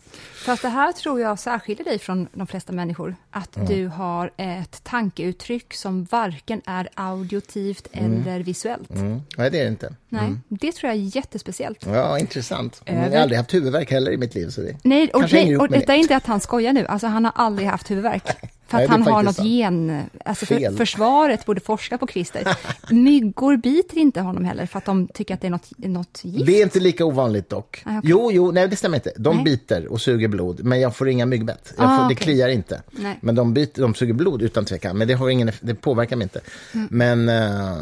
Fast 0.47 0.61
det 0.61 0.69
här 0.69 0.91
tror 0.91 1.19
jag 1.21 1.39
särskiljer 1.39 1.83
dig 1.85 1.99
från 1.99 2.27
de 2.33 2.47
flesta 2.47 2.73
människor. 2.73 3.15
Att 3.31 3.57
du 3.67 3.87
har 3.87 4.31
ett 4.37 4.83
tankeuttryck 4.83 5.73
som 5.73 6.03
varken 6.11 6.61
är 6.65 6.89
auditivt 6.93 7.87
eller 7.91 8.39
visuellt. 8.39 8.89
Mm. 8.89 9.21
Nej, 9.37 9.51
det 9.51 9.59
är 9.59 9.63
det 9.63 9.69
inte. 9.69 9.95
Nej, 10.09 10.35
det 10.47 10.71
tror 10.71 10.89
jag 10.91 10.97
är 10.99 11.15
jättespeciellt. 11.15 11.85
Ja, 11.85 12.19
intressant. 12.19 12.81
Jag 12.85 12.93
har 12.95 13.05
Över- 13.05 13.21
aldrig 13.21 13.37
haft 13.37 13.53
huvudvärk 13.53 13.91
heller 13.91 14.11
i 14.11 14.17
mitt 14.17 14.35
liv. 14.35 14.49
Så 14.49 14.61
det 14.61 14.77
Nej, 14.83 15.09
och, 15.13 15.31
nej, 15.31 15.57
och 15.57 15.69
detta 15.69 15.85
det. 15.85 15.93
är 15.93 15.97
inte 15.97 16.15
att 16.15 16.25
han 16.25 16.39
skojar 16.39 16.73
nu. 16.73 16.85
Alltså, 16.85 17.07
han 17.07 17.25
har 17.25 17.33
aldrig 17.35 17.67
haft 17.67 17.91
huvudvärk. 17.91 18.23
För 18.67 18.77
Nej, 18.77 18.85
att 18.85 18.91
det 18.91 18.95
är 18.95 18.99
han 18.99 19.13
har 19.13 19.23
något 19.23 19.35
sant. 19.35 19.47
gen... 19.47 20.01
Alltså 20.25 20.45
för, 20.45 20.77
försvaret 20.77 21.45
borde 21.45 21.61
forska 21.61 21.97
på 21.97 22.07
Christer. 22.07 22.57
Myggor 22.93 23.57
biter 23.57 23.97
inte 23.97 24.21
honom 24.21 24.45
heller 24.45 24.65
för 24.65 24.77
att 24.77 24.85
de 24.85 25.07
tycker 25.07 25.33
att 25.33 25.41
det 25.41 25.47
är 25.47 25.51
något, 25.51 25.71
något 25.77 26.19
gift. 26.23 26.45
Det 26.45 26.59
är 26.59 26.63
inte 26.63 26.79
lika 26.79 27.05
ovanligt 27.05 27.49
dock. 27.49 27.81
Ah, 27.85 27.97
okej. 27.97 28.09
Jo, 28.09 28.31
jo, 28.31 28.51
nej 28.51 28.67
det 28.67 28.75
stämmer 28.75 28.97
inte. 28.97 29.11
De 29.17 29.35
Nej. 29.35 29.43
biter 29.43 29.87
och 29.87 30.01
suger 30.01 30.27
blod, 30.27 30.63
men 30.63 30.79
jag 30.79 30.95
får 30.95 31.09
inga 31.09 31.25
myggbett. 31.25 31.73
Ah, 31.77 31.97
får, 31.97 32.03
det 32.03 32.05
okej. 32.05 32.15
kliar 32.15 32.49
inte. 32.49 32.81
Nej. 32.91 33.19
Men 33.21 33.35
de, 33.35 33.53
biter, 33.53 33.81
de 33.81 33.93
suger 33.93 34.13
blod 34.13 34.41
utan 34.41 34.65
tvekan, 34.65 34.97
men 34.97 35.07
det, 35.07 35.13
har 35.13 35.29
ingen, 35.29 35.51
det 35.61 35.75
påverkar 35.75 36.15
mig 36.15 36.25
inte. 36.25 36.41
Mm. 36.73 36.87
Men 36.91 37.29
eh, 37.29 37.77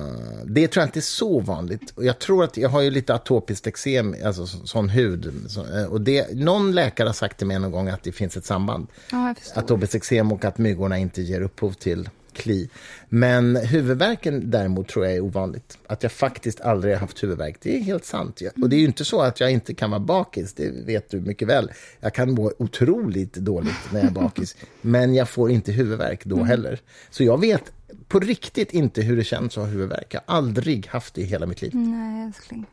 det 0.45 0.67
tror 0.67 0.81
jag 0.81 0.87
inte 0.87 0.99
är 0.99 1.01
så 1.01 1.39
vanligt. 1.39 1.93
Och 1.95 2.05
jag 2.05 2.19
tror 2.19 2.43
att 2.43 2.57
jag 2.57 2.69
har 2.69 2.81
ju 2.81 2.89
lite 2.89 3.13
atopiskt 3.13 3.67
eksem, 3.67 4.15
alltså 4.25 4.47
så, 4.47 4.67
sån 4.67 4.89
hud. 4.89 5.33
Så, 5.47 5.77
eh, 5.77 5.85
och 5.85 6.01
det, 6.01 6.35
någon 6.35 6.71
läkare 6.71 7.07
har 7.07 7.13
sagt 7.13 7.37
till 7.37 7.47
mig 7.47 7.59
någon 7.59 7.71
gång 7.71 7.89
att 7.89 8.03
det 8.03 8.11
finns 8.11 8.37
ett 8.37 8.45
samband. 8.45 8.87
Förstår. 9.09 9.59
Atopiskt 9.59 9.95
eksem 9.95 10.31
och 10.31 10.45
att 10.45 10.57
myggorna 10.75 10.97
inte 10.97 11.21
ger 11.21 11.41
upphov 11.41 11.71
till 11.73 12.09
kli. 12.33 12.69
Men 13.09 13.55
huvudvärken 13.55 14.51
däremot 14.51 14.87
tror 14.87 15.05
jag 15.05 15.15
är 15.15 15.19
ovanligt. 15.21 15.77
Att 15.87 16.03
jag 16.03 16.11
faktiskt 16.11 16.61
aldrig 16.61 16.93
har 16.93 16.99
haft 16.99 17.23
huvudvärk, 17.23 17.57
det 17.61 17.75
är 17.77 17.81
helt 17.81 18.05
sant. 18.05 18.41
Och 18.61 18.69
det 18.69 18.75
är 18.75 18.79
ju 18.79 18.85
inte 18.85 19.05
så 19.05 19.21
att 19.21 19.39
jag 19.39 19.51
inte 19.51 19.73
kan 19.73 19.89
vara 19.89 19.99
bakis, 19.99 20.53
det 20.53 20.71
vet 20.85 21.09
du 21.09 21.21
mycket 21.21 21.47
väl. 21.47 21.71
Jag 21.99 22.13
kan 22.13 22.31
må 22.33 22.51
otroligt 22.59 23.33
dåligt 23.33 23.91
när 23.91 23.99
jag 23.99 24.09
är 24.09 24.13
bakis, 24.13 24.55
men 24.81 25.15
jag 25.15 25.29
får 25.29 25.51
inte 25.51 25.71
huvudvärk 25.71 26.25
då 26.25 26.43
heller. 26.43 26.79
Så 27.09 27.23
jag 27.23 27.39
vet 27.41 27.71
på 28.07 28.19
riktigt 28.19 28.71
inte 28.73 29.01
hur 29.01 29.17
det 29.17 29.23
känns 29.23 29.57
att 29.57 29.63
ha 29.63 29.71
huvudvärk. 29.71 30.13
Jag 30.13 30.21
har 30.25 30.37
aldrig 30.37 30.87
haft 30.87 31.13
det 31.13 31.21
i 31.21 31.25
hela 31.25 31.45
mitt 31.45 31.61
liv. 31.61 31.71
Nej, 31.75 32.25
älskling. 32.27 32.65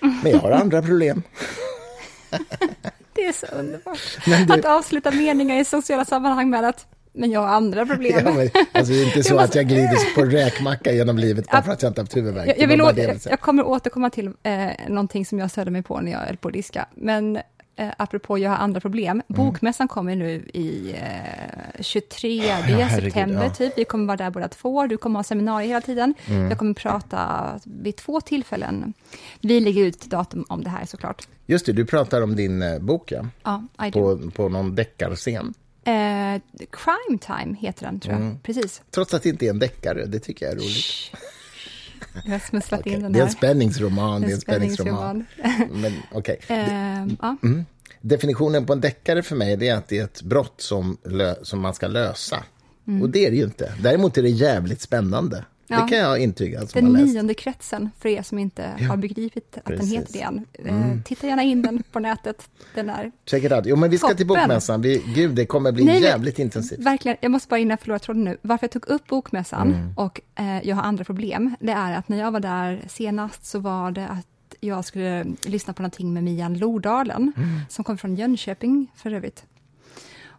Men 0.00 0.32
jag 0.32 0.38
har 0.38 0.50
andra 0.50 0.82
problem. 0.82 1.22
Det 3.14 3.24
är 3.26 3.32
så 3.32 3.46
underbart. 3.46 4.18
Du- 4.46 4.52
Att 4.54 4.64
avsluta 4.64 5.10
meningar 5.10 5.60
i 5.60 5.64
sociala 5.64 6.04
sammanhang 6.04 6.50
med 6.50 6.64
att 6.64 6.86
men 7.16 7.30
jag 7.30 7.40
har 7.40 7.48
andra 7.48 7.86
problem. 7.86 8.20
Ja, 8.24 8.32
men, 8.32 8.48
alltså, 8.72 8.92
det 8.92 9.02
är 9.02 9.06
inte 9.06 9.22
så 9.28 9.34
Jag 9.34 9.42
att 9.42 9.54
jag 9.54 9.66
glider 9.68 10.14
på 10.14 10.22
räkmacka 10.24 10.92
genom 10.92 11.18
livet 11.18 11.46
bara 11.50 11.56
Ja. 11.56 11.62
för 11.62 11.72
att 11.72 11.82
jag 11.82 11.90
inte 11.90 12.00
haft 12.00 12.16
huvudvärk. 12.16 12.48
Jag, 12.48 12.58
jag, 12.58 12.68
vill 12.68 12.78
bara 12.78 12.88
å- 12.88 12.92
det 12.92 13.02
jag 13.02 13.18
jag, 13.32 13.40
kommer 13.40 13.66
återkomma 13.66 14.10
till 14.10 14.30
eh, 14.42 14.68
någonting 14.88 15.26
som 15.26 15.38
jag 15.38 15.50
störde 15.50 15.70
mig 15.70 15.82
på 15.82 16.00
när 16.00 16.12
jag 16.12 16.18
höll 16.18 16.36
på 16.36 16.48
att 16.48 16.54
diska. 16.54 16.86
Men 16.94 17.36
eh, 17.76 17.88
apropå 17.98 18.38
jag 18.38 18.50
har 18.50 18.56
andra 18.56 18.80
problem. 18.80 19.10
Mm. 19.10 19.46
Bokmässan 19.46 19.88
kommer 19.88 20.16
nu 20.16 20.32
i 20.54 20.94
eh, 21.00 21.82
23 21.82 22.40
herregud, 22.40 23.02
september 23.04 23.44
ja. 23.44 23.50
typ. 23.54 23.78
Vi 23.78 23.84
kommer 23.84 24.06
vara 24.06 24.16
där 24.16 24.30
båda 24.30 24.48
två. 24.48 24.86
Du 24.86 24.96
kommer 24.96 25.18
ha 25.18 25.24
seminarier 25.24 25.68
hela 25.68 25.80
tiden. 25.80 26.14
Mm. 26.26 26.48
Jag 26.48 26.58
kommer 26.58 26.74
prata 26.74 27.46
vid 27.64 27.96
två 27.96 28.20
tillfällen. 28.20 28.92
Vi 29.40 29.60
lägger 29.60 29.82
ut 29.82 30.04
datum 30.04 30.44
om 30.48 30.64
det 30.64 30.70
här 30.70 30.86
såklart. 30.86 31.28
Just 31.46 31.66
det, 31.66 31.72
du 31.72 31.86
pratar 31.86 32.22
om 32.22 32.36
din 32.36 32.62
eh, 32.62 32.78
bok, 32.78 33.12
ja. 33.12 33.26
Ja. 33.44 33.90
På, 33.92 34.18
på 34.34 34.48
någon 34.48 34.74
deckarscen. 34.74 35.54
Eh, 35.86 36.40
Crime 36.70 37.18
Time 37.18 37.56
heter 37.60 37.84
den, 37.86 38.00
tror 38.00 38.14
jag. 38.14 38.22
Mm. 38.22 38.38
Precis. 38.42 38.82
Trots 38.90 39.14
att 39.14 39.22
det 39.22 39.28
inte 39.28 39.46
är 39.46 39.50
en 39.50 39.58
deckare, 39.58 40.04
det 40.06 40.18
tycker 40.18 40.46
jag 40.46 40.52
är 40.54 40.58
roligt. 40.58 41.12
Jag 42.24 42.32
har 42.32 42.38
smusslat 42.38 42.80
Okej, 42.84 42.92
in 42.92 43.02
den 43.02 43.12
Det 43.12 43.18
är 43.18 43.20
här. 43.20 43.26
en 43.28 43.32
spänningsroman. 43.32 44.20
Det 44.22 44.28
är 44.28 44.32
en 44.34 44.40
spänningsroman. 44.40 45.24
Men 45.70 45.92
okej. 46.12 46.38
Eh, 46.48 47.06
ja. 47.22 47.36
Mm. 47.42 47.64
Definitionen 48.00 48.66
på 48.66 48.72
en 48.72 48.80
deckare 48.80 49.22
för 49.22 49.36
mig 49.36 49.68
är 49.68 49.74
att 49.76 49.88
det 49.88 49.98
är 49.98 50.04
ett 50.04 50.22
brott 50.22 50.60
som, 50.60 50.96
som 51.42 51.60
man 51.60 51.74
ska 51.74 51.86
lösa. 51.86 52.44
Och 53.02 53.10
det 53.10 53.26
är 53.26 53.30
det 53.30 53.36
ju 53.36 53.44
inte. 53.44 53.74
Däremot 53.80 54.18
är 54.18 54.22
det 54.22 54.28
jävligt 54.28 54.80
spännande. 54.80 55.44
Ja. 55.68 55.82
Det 55.82 55.88
kan 55.88 55.98
jag 55.98 56.18
intyga 56.18 56.66
som 56.66 56.92
Den 56.94 57.04
nionde 57.04 57.34
kretsen, 57.34 57.90
för 57.98 58.08
er 58.08 58.22
som 58.22 58.38
inte 58.38 58.62
har 58.88 58.96
begripit 58.96 59.58
att 59.58 59.64
den 59.64 59.78
precis. 59.78 59.92
Mm. 59.92 60.00
heter 60.02 60.62
det 60.62 60.68
än. 60.70 60.92
Eh, 60.92 61.02
titta 61.04 61.26
gärna 61.26 61.42
in 61.42 61.62
den 61.62 61.82
på 61.92 61.98
nätet. 62.00 62.48
Den 62.74 62.90
är 62.90 63.12
Check 63.26 63.44
it 63.44 63.52
out. 63.52 63.62
Jo, 63.66 63.76
men 63.76 63.90
vi 63.90 63.98
ska 63.98 64.08
till 64.14 64.28
Toppen. 64.28 64.42
bokmässan. 64.42 64.80
Vi, 64.82 65.02
gud, 65.14 65.34
det 65.34 65.46
kommer 65.46 65.72
bli 65.72 65.84
Nej, 65.84 66.02
jävligt 66.02 66.38
intensivt. 66.38 66.78
verkligen, 66.80 67.16
jag 67.20 67.30
måste 67.30 67.48
bara 67.48 67.58
innan 67.60 67.70
jag 67.70 67.80
förlorar 67.80 67.98
tråden 67.98 68.24
nu, 68.24 68.36
varför 68.42 68.64
jag 68.64 68.70
tog 68.70 68.86
upp 68.88 69.06
bokmässan 69.06 69.74
Mm. 69.74 69.92
och 69.96 70.20
eh, 70.34 70.68
jag 70.68 70.76
har 70.76 70.82
andra 70.82 71.04
problem, 71.04 71.56
det 71.60 71.72
är 71.72 71.92
att 71.96 72.08
när 72.08 72.18
jag 72.18 72.30
var 72.32 72.40
där 72.40 72.84
senast 72.88 73.46
så 73.46 73.58
var 73.58 73.90
det 73.90 74.08
att 74.08 74.26
jag 74.60 74.84
skulle 74.84 75.24
lyssna 75.44 75.72
på 75.72 75.82
någonting 75.82 76.12
med 76.14 76.24
Mian 76.24 76.58
Lodalen, 76.58 77.32
Mm. 77.36 77.48
som 77.68 77.84
kom 77.84 77.98
från 77.98 78.16
Jönköping 78.16 78.92
för 78.96 79.12
övrigt. 79.14 79.44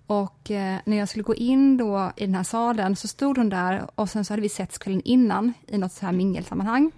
Och 0.08 0.52
eh, 0.52 0.80
när 0.86 0.98
jag 0.98 1.10
skulle 1.10 1.24
gå 1.24 1.36
in 1.36 1.78
då 1.78 2.12
i 2.16 2.26
den 2.26 2.36
här 2.36 2.44
salen 2.44 2.96
så 2.96 3.08
stod 3.08 3.38
hon 3.38 3.50
där 3.50 3.90
och 3.96 4.10
sen 4.10 4.26
så 4.26 4.34
hade 4.34 4.42
vi 4.42 4.50
setts 4.50 4.78
kvällen 4.78 5.02
innan 5.06 5.54
i 5.68 5.78
något 5.78 5.92
så 5.92 6.06
här 6.06 6.14
mingelsammanhang. 6.14 6.92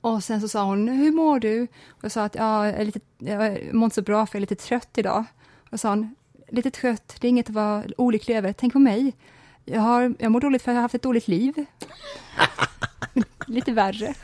Och 0.00 0.24
sen 0.24 0.40
så 0.40 0.48
sa 0.48 0.64
hon, 0.64 0.88
hur 0.88 1.12
mår 1.12 1.40
du? 1.40 1.62
Och 1.88 2.04
jag 2.04 2.12
sa 2.12 2.24
att 2.24 2.34
ja, 2.34 2.66
jag, 2.66 2.80
är 2.80 2.84
lite, 2.84 3.00
jag 3.18 3.74
mår 3.74 3.84
inte 3.84 3.94
så 3.94 4.02
bra 4.02 4.26
för 4.26 4.36
jag 4.36 4.38
är 4.38 4.50
lite 4.50 4.64
trött 4.64 4.98
idag. 4.98 5.24
Och 5.70 5.80
sa 5.80 5.88
hon, 5.88 6.14
lite 6.48 6.70
trött, 6.70 7.16
det 7.20 7.26
är 7.26 7.28
inget 7.28 7.48
att 7.48 7.54
vara 7.54 7.84
olycklig 7.96 8.36
över. 8.36 8.52
Tänk 8.52 8.72
på 8.72 8.78
mig. 8.78 9.12
Jag, 9.64 9.80
har, 9.80 10.14
jag 10.18 10.32
mår 10.32 10.40
dåligt 10.40 10.62
för 10.62 10.72
jag 10.72 10.76
har 10.76 10.82
haft 10.82 10.94
ett 10.94 11.02
dåligt 11.02 11.28
liv. 11.28 11.64
lite 13.46 13.72
värre. 13.72 14.14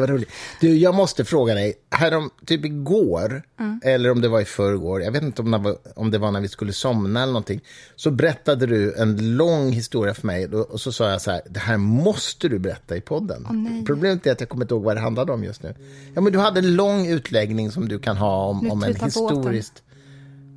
Det 0.00 0.06
var 0.06 0.14
roligt. 0.18 0.28
Du, 0.60 0.76
jag 0.76 0.94
måste 0.94 1.24
fråga 1.24 1.54
dig. 1.54 1.74
Härom, 1.90 2.30
typ 2.46 2.64
igår, 2.64 3.42
Mm. 3.60 3.80
eller 3.84 4.10
om 4.10 4.20
det 4.20 4.28
var 4.28 4.40
i 4.40 4.44
förrgår, 4.44 5.02
jag 5.02 5.12
vet 5.12 5.22
inte 5.22 5.42
om 5.42 5.50
det, 5.50 5.58
var, 5.58 5.76
om 5.96 6.10
det 6.10 6.18
var 6.18 6.30
när 6.30 6.40
vi 6.40 6.48
skulle 6.48 6.72
somna 6.72 7.22
eller 7.22 7.32
någonting, 7.32 7.60
så 7.96 8.10
berättade 8.10 8.66
du 8.66 8.94
en 8.96 9.36
lång 9.36 9.72
historia 9.72 10.14
för 10.14 10.26
mig 10.26 10.46
och 10.46 10.80
så 10.80 10.92
sa 10.92 11.10
jag 11.10 11.20
så 11.20 11.30
här, 11.30 11.40
det 11.50 11.60
här 11.60 11.76
måste 11.76 12.48
du 12.48 12.58
berätta 12.58 12.96
i 12.96 13.00
podden. 13.00 13.46
nej. 13.50 13.84
Problemet 13.86 14.26
är 14.26 14.32
att 14.32 14.40
jag 14.40 14.48
kommer 14.48 14.64
inte 14.64 14.74
ihåg 14.74 14.82
vad 14.82 14.96
det 14.96 15.00
handlade 15.00 15.32
om 15.32 15.44
just 15.44 15.62
nu. 15.62 15.74
Ja, 16.14 16.20
men 16.20 16.32
du 16.32 16.38
hade 16.38 16.60
en 16.60 16.76
lång 16.76 17.06
utläggning 17.06 17.70
som 17.70 17.88
du 17.88 17.98
kan 17.98 18.16
ha 18.16 18.44
om, 18.44 18.70
om 18.70 18.82
en 18.82 18.94
historiskt... 18.96 19.82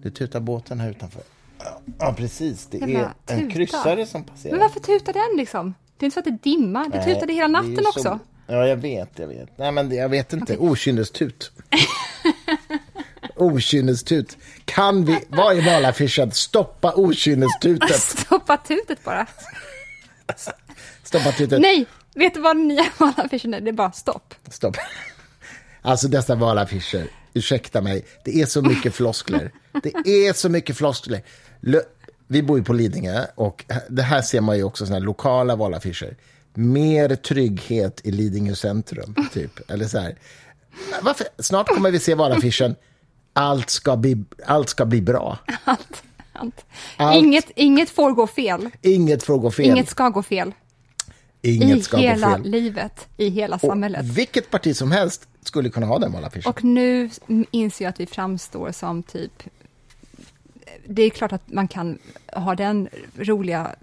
Du 0.04 0.10
tutar 0.10 0.39
båten 0.39 0.80
här 0.80 0.89
utanför. 0.91 1.21
Ja, 1.99 2.13
precis. 2.17 2.67
Det 2.71 2.77
Jävla 2.77 2.99
är 2.99 3.34
en 3.34 3.39
tuta. 3.39 3.51
kryssare 3.54 4.06
som 4.06 4.23
passerar. 4.23 4.51
Men 4.51 4.60
varför 4.62 4.80
tutar 4.80 5.13
den 5.13 5.38
liksom? 5.38 5.73
Det 5.97 6.04
är 6.04 6.06
inte 6.06 6.13
så 6.13 6.19
att 6.19 6.25
det 6.43 6.49
dimmar, 6.49 6.89
det 6.89 7.04
tutade 7.13 7.34
hela 7.34 7.47
natten 7.47 7.86
också. 7.88 8.04
så- 8.04 8.19
Ja, 8.51 8.67
jag 8.67 8.77
vet, 8.77 9.09
jag 9.15 9.27
vet. 9.27 9.57
Nej, 9.57 9.71
men 9.71 9.95
jag 9.95 10.09
vet 10.09 10.33
inte. 10.33 10.57
Okynnestut. 10.57 11.51
Okynnestut. 13.35 14.37
Kan 14.65 15.05
vi, 15.05 15.19
vad 15.27 15.57
är 15.57 15.61
valaffischen? 15.61 16.31
Stoppa 16.31 16.93
okynnestutet. 16.95 17.95
Stoppa 17.99 18.57
tutet 18.57 19.03
bara. 19.03 19.27
Stoppa 21.03 21.31
tutet. 21.31 21.61
Nej, 21.61 21.85
vet 22.15 22.33
du 22.33 22.39
vad 22.39 22.55
den 22.55 22.67
nya 22.67 22.85
valaffischen 22.97 23.53
är? 23.53 23.61
Det 23.61 23.69
är 23.69 23.73
bara 23.73 23.91
stopp. 23.91 24.33
Stopp. 24.49 24.77
Alltså 25.81 26.07
dessa 26.07 26.35
valaffischer, 26.35 27.07
ursäkta 27.33 27.81
mig, 27.81 28.05
det 28.25 28.41
är 28.41 28.45
så 28.45 28.61
mycket 28.61 28.95
floskler. 28.95 29.51
Det 30.03 30.27
är 30.27 30.33
så 30.33 30.49
mycket 30.49 30.77
floskler. 30.77 31.21
Vi 32.27 32.43
bor 32.43 32.57
ju 32.57 32.63
på 32.63 32.73
Lidingö 32.73 33.25
och 33.35 33.65
det 33.89 34.03
här 34.03 34.21
ser 34.21 34.41
man 34.41 34.57
ju 34.57 34.63
också 34.63 34.85
såna 34.85 34.99
lokala 34.99 35.55
valaffischer. 35.55 36.15
Mer 36.53 37.15
trygghet 37.15 38.01
i 38.03 38.11
Lidingö 38.11 38.55
centrum, 38.55 39.15
typ. 39.33 39.71
Eller 39.71 39.87
så 39.87 39.99
här. 39.99 40.17
Varför? 41.01 41.27
Snart 41.39 41.67
kommer 41.67 41.91
vi 41.91 41.99
se 41.99 42.15
valaffischen 42.15 42.75
allt 43.33 43.69
ska, 43.69 43.97
bli, 43.97 44.23
allt 44.45 44.69
ska 44.69 44.85
bli 44.85 45.01
bra. 45.01 45.37
Allt, 45.63 46.03
allt. 46.33 46.65
Allt. 46.97 47.17
Inget, 47.17 47.51
inget 47.55 47.89
får 47.89 48.11
gå 48.11 48.27
fel. 48.27 48.69
Inget 48.81 49.23
får 49.23 49.37
gå 49.37 49.51
fel. 49.51 49.65
Inget 49.65 49.89
ska 49.89 50.09
gå 50.09 50.23
fel. 50.23 50.51
Inget 51.41 51.77
I 51.77 51.81
ska 51.81 51.97
hela 51.97 52.27
gå 52.29 52.43
fel. 52.43 52.51
livet, 52.51 53.07
i 53.17 53.29
hela 53.29 53.59
samhället. 53.59 54.01
Och 54.01 54.17
vilket 54.17 54.51
parti 54.51 54.75
som 54.75 54.91
helst 54.91 55.27
skulle 55.43 55.69
kunna 55.69 55.85
ha 55.85 55.99
den 55.99 56.11
valaffischen. 56.11 56.49
Och 56.49 56.63
nu 56.63 57.09
inser 57.51 57.85
jag 57.85 57.89
att 57.89 57.99
vi 57.99 58.05
framstår 58.05 58.71
som 58.71 59.03
typ... 59.03 59.43
Det 60.85 61.03
är 61.03 61.09
klart 61.09 61.31
att 61.31 61.51
man 61.51 61.67
kan 61.67 61.99
ha 62.33 62.55
den 62.55 62.89
roliga 63.15 63.75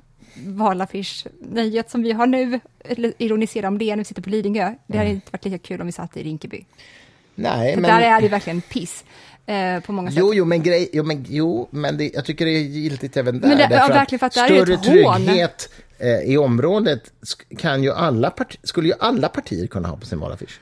valaffisch-nöjet 0.46 1.90
som 1.90 2.02
vi 2.02 2.12
har 2.12 2.26
nu, 2.26 2.60
eller 2.84 3.12
ironisera 3.18 3.68
om 3.68 3.78
det 3.78 3.90
när 3.90 3.96
vi 3.96 4.04
sitter 4.04 4.22
på 4.22 4.30
Lidingö. 4.30 4.74
Det 4.86 4.98
hade 4.98 5.10
inte 5.10 5.32
varit 5.32 5.44
lika 5.44 5.58
kul 5.58 5.80
om 5.80 5.86
vi 5.86 5.92
satt 5.92 6.16
i 6.16 6.22
Rinkeby. 6.22 6.64
Nej, 7.34 7.74
För 7.74 7.80
men... 7.80 7.90
där 7.90 8.00
är 8.00 8.20
det 8.20 8.28
verkligen 8.28 8.60
piss 8.60 9.04
eh, 9.46 9.80
på 9.80 9.92
många 9.92 10.10
sätt. 10.10 10.18
Jo, 10.18 10.34
jo, 10.34 10.44
men, 10.44 10.62
grej, 10.62 10.90
jo, 10.92 11.02
men, 11.04 11.24
jo, 11.28 11.68
men 11.70 11.96
det, 11.96 12.10
jag 12.14 12.24
tycker 12.24 12.44
det 12.44 12.50
är 12.50 12.60
giltigt 12.60 13.16
även 13.16 13.40
där. 13.40 13.48
Men 13.48 13.58
det- 13.58 13.68
ja, 13.70 13.88
verkligen, 13.88 14.18
för 14.18 14.26
att 14.26 14.34
där 14.34 14.50
är 14.50 14.64
större 14.64 14.74
ett 14.74 15.04
hån. 15.04 15.14
trygghet 15.24 15.70
eh, 15.98 16.20
i 16.20 16.36
området 16.38 17.12
kan 17.58 17.82
ju 17.82 17.92
alla 17.92 18.32
skulle 18.62 18.88
ju 18.88 18.94
alla 19.00 19.28
partier 19.28 19.66
kunna 19.66 19.88
ha 19.88 19.96
på 19.96 20.06
sin 20.06 20.20
valaffisch. 20.20 20.60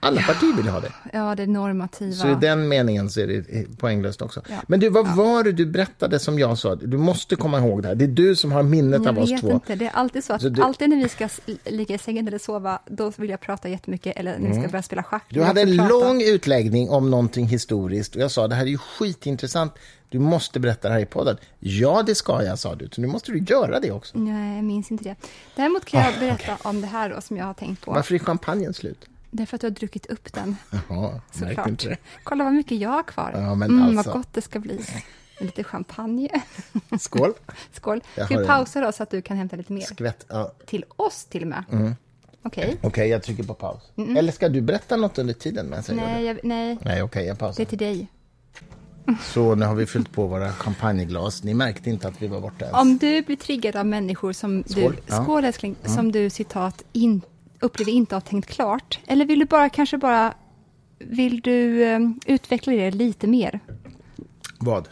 Alla 0.00 0.20
partier 0.22 0.52
vill 0.56 0.68
ha 0.68 0.80
det. 0.80 0.92
Ja, 1.12 1.34
det 1.34 1.46
normativa. 1.46 2.12
Så 2.12 2.28
i 2.30 2.34
den 2.34 2.68
meningen 2.68 3.10
så 3.10 3.20
är 3.20 3.26
det 3.26 3.34
eh, 3.56 3.62
poänglöst 3.78 4.22
också. 4.22 4.42
Ja. 4.48 4.56
Men 4.66 4.80
du, 4.80 4.88
vad 4.88 5.16
var 5.16 5.44
det 5.44 5.52
du 5.52 5.66
berättade 5.66 6.18
som 6.18 6.38
jag 6.38 6.58
sa? 6.58 6.74
Du 6.74 6.96
måste 6.98 7.36
komma 7.36 7.58
ihåg 7.58 7.82
det 7.82 7.88
här. 7.88 7.94
Det 7.94 8.04
är 8.04 8.08
du 8.08 8.36
som 8.36 8.52
har 8.52 8.62
minnet 8.62 9.00
jag 9.04 9.08
av 9.18 9.22
oss 9.22 9.30
vet 9.30 9.40
två. 9.40 9.52
inte, 9.52 9.74
det 9.74 9.84
är 9.86 9.90
alltid 9.90 10.24
så 10.24 10.32
att 10.32 10.42
Så 10.42 10.48
du- 10.48 10.62
alltid 10.62 10.88
när 10.90 10.96
vi 10.96 11.08
ska 11.08 11.28
ligga 11.64 11.94
i 11.94 11.98
sängen 11.98 12.28
eller 12.28 12.38
sova, 12.38 12.78
då 12.86 13.12
vill 13.16 13.30
jag 13.30 13.40
prata 13.40 13.68
jättemycket, 13.68 14.16
eller 14.16 14.38
när 14.38 14.48
vi 14.48 14.60
ska 14.60 14.68
börja 14.68 14.82
spela 14.82 15.02
schack. 15.02 15.32
Mm. 15.32 15.40
Du 15.42 15.46
hade 15.46 15.60
jag 15.60 15.68
en 15.70 15.76
prata. 15.78 15.88
lång 15.90 16.22
utläggning 16.22 16.90
om 16.90 17.10
någonting 17.10 17.46
historiskt 17.46 18.16
och 18.16 18.22
jag 18.22 18.30
sa 18.30 18.48
det 18.48 18.54
här 18.54 18.62
är 18.62 18.66
ju 18.70 18.78
skitintressant. 18.78 19.72
Du 20.10 20.18
måste 20.18 20.60
berätta 20.60 20.88
det 20.88 20.94
här 20.94 21.00
i 21.00 21.06
podden. 21.06 21.36
Ja, 21.60 22.02
det 22.06 22.14
ska 22.14 22.42
jag, 22.42 22.58
sa 22.58 22.74
du. 22.74 22.88
Så 22.92 23.00
nu 23.00 23.06
måste 23.06 23.32
du 23.32 23.38
göra 23.38 23.80
det 23.80 23.90
också. 23.92 24.18
Nej, 24.18 24.56
jag 24.56 24.64
minns 24.64 24.90
inte 24.90 25.04
det. 25.04 25.14
Däremot 25.56 25.84
kan 25.84 26.00
jag 26.00 26.14
berätta 26.20 26.56
om 26.62 26.80
det 26.80 26.86
här 26.86 27.10
då, 27.10 27.20
som 27.20 27.36
jag 27.36 27.44
har 27.44 27.54
tänkt 27.54 27.84
på. 27.84 27.90
Ah, 27.90 27.94
Varför 27.94 28.14
är 28.14 28.18
champagnen 28.18 28.74
slut? 28.74 29.06
Det 29.30 29.42
är 29.42 29.46
för 29.46 29.54
att 29.54 29.60
du 29.60 29.66
har 29.66 29.70
druckit 29.70 30.06
upp 30.06 30.32
den, 30.32 30.56
märkte 30.70 31.20
såklart. 31.38 31.68
inte 31.68 31.88
det. 31.88 31.96
Kolla 32.24 32.44
vad 32.44 32.52
mycket 32.52 32.78
jag 32.78 32.90
har 32.90 33.02
kvar. 33.02 33.32
Ja, 33.34 33.54
men 33.54 33.70
mm, 33.70 33.82
alltså. 33.98 34.10
Vad 34.10 34.18
gott 34.20 34.32
det 34.32 34.42
ska 34.42 34.58
bli. 34.58 34.80
lite 35.40 35.64
champagne. 35.64 36.28
Skål! 37.00 37.32
Skål. 37.72 38.00
Ska 38.12 38.26
vi 38.26 38.34
har 38.34 38.40
en- 38.42 38.46
pausa 38.46 38.80
då 38.80 38.92
så 38.92 39.02
att 39.02 39.10
du 39.10 39.22
kan 39.22 39.36
hämta 39.36 39.56
lite 39.56 39.72
mer? 39.72 39.80
Skvätt. 39.80 40.26
Ja. 40.28 40.52
Till 40.66 40.84
oss 40.96 41.24
till 41.24 41.42
och 41.42 41.48
med. 41.48 41.64
Okej. 42.42 42.76
Okej, 42.82 43.08
jag 43.08 43.22
trycker 43.22 43.42
på 43.42 43.54
paus. 43.54 43.82
Eller 44.16 44.32
ska 44.32 44.48
du 44.48 44.60
berätta 44.60 44.96
något 44.96 45.18
under 45.18 45.34
tiden 45.34 45.66
medan 45.70 45.84
jag 45.88 45.96
Nej, 45.96 46.14
det? 46.14 46.22
jag, 46.28 46.38
nej, 46.42 46.78
Nej, 46.84 47.02
okej, 47.02 47.26
jag 47.26 47.36
det 47.36 47.40
pausar. 47.40 47.62
är 47.62 47.66
till 47.66 47.78
dig. 47.78 48.08
Så 49.22 49.54
nu 49.54 49.66
har 49.66 49.74
vi 49.74 49.86
fyllt 49.86 50.12
på 50.12 50.26
våra 50.26 50.52
champagneglas. 50.52 51.42
Ni 51.44 51.54
märkte 51.54 51.90
inte 51.90 52.08
att 52.08 52.22
vi 52.22 52.26
var 52.26 52.40
borta 52.40 52.64
ens. 52.64 52.80
Om 52.80 52.98
du 52.98 53.22
blir 53.22 53.36
triggad 53.36 53.76
av 53.76 53.86
människor 53.86 54.32
som 54.32 54.64
Skål. 54.66 54.92
du, 54.92 54.98
Ja. 55.06 55.14
Mm. 55.14 55.24
skål 55.24 55.44
älskling, 55.44 55.76
som 55.84 56.12
du 56.12 56.30
citat 56.30 56.82
in, 56.92 57.20
upplever 57.60 57.92
inte 57.92 58.14
har 58.14 58.20
tänkt 58.20 58.46
klart. 58.50 58.98
Eller 59.06 59.24
vill 59.24 59.38
du 59.38 59.44
bara 59.44 59.68
kanske 59.68 59.98
bara, 59.98 60.34
vill 60.98 61.40
du 61.40 61.82
eh, 61.84 62.00
utveckla 62.26 62.72
det 62.72 62.90
lite 62.90 63.26
mer? 63.26 63.60
Vad? 64.58 64.88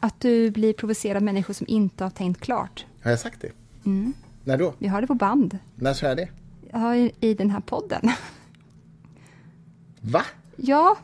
Att 0.00 0.20
du 0.20 0.50
blir 0.50 0.72
provocerad 0.72 1.16
av 1.16 1.22
människor 1.22 1.54
som 1.54 1.66
inte 1.70 2.04
har 2.04 2.10
tänkt 2.10 2.40
klart. 2.40 2.86
Har 3.02 3.10
jag 3.10 3.20
sagt 3.20 3.40
det? 3.40 3.50
Mm. 3.86 4.12
När 4.44 4.58
då? 4.58 4.74
Vi 4.78 4.88
har 4.88 5.00
det 5.00 5.06
på 5.06 5.14
band. 5.14 5.58
När 5.74 5.94
sa 5.94 6.06
jag 6.06 6.16
det? 6.16 6.28
Ja, 6.72 6.96
i, 6.96 7.12
i 7.20 7.34
den 7.34 7.50
här 7.50 7.60
podden. 7.60 8.10
Va? 10.00 10.22
ja, 10.56 10.96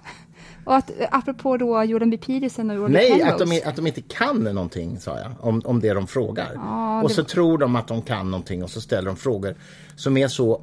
och 0.64 0.76
att 0.76 0.90
eh, 0.90 1.06
apropå 1.10 1.56
då 1.56 1.84
Jordan 1.84 2.10
B. 2.10 2.16
Peterson 2.16 2.70
och 2.70 2.76
Roger 2.76 2.88
Nej, 2.94 3.10
Penrose. 3.10 3.32
att 3.32 3.38
de, 3.50 3.62
att 3.64 3.76
de 3.76 3.86
inte 3.86 4.00
kan 4.00 4.36
någonting, 4.44 5.00
sa 5.00 5.18
jag, 5.18 5.32
om, 5.40 5.62
om 5.64 5.80
det 5.80 5.92
de 5.94 6.06
frågar. 6.06 6.50
Ja, 6.54 7.02
och 7.02 7.08
det- 7.08 7.14
så 7.14 7.24
tror 7.24 7.58
de 7.58 7.76
att 7.76 7.88
de 7.88 8.02
kan 8.02 8.30
någonting 8.30 8.62
och 8.62 8.70
så 8.70 8.80
ställer 8.80 9.06
de 9.06 9.16
frågor 9.16 9.54
som 9.96 10.16
är 10.16 10.28
så 10.28 10.62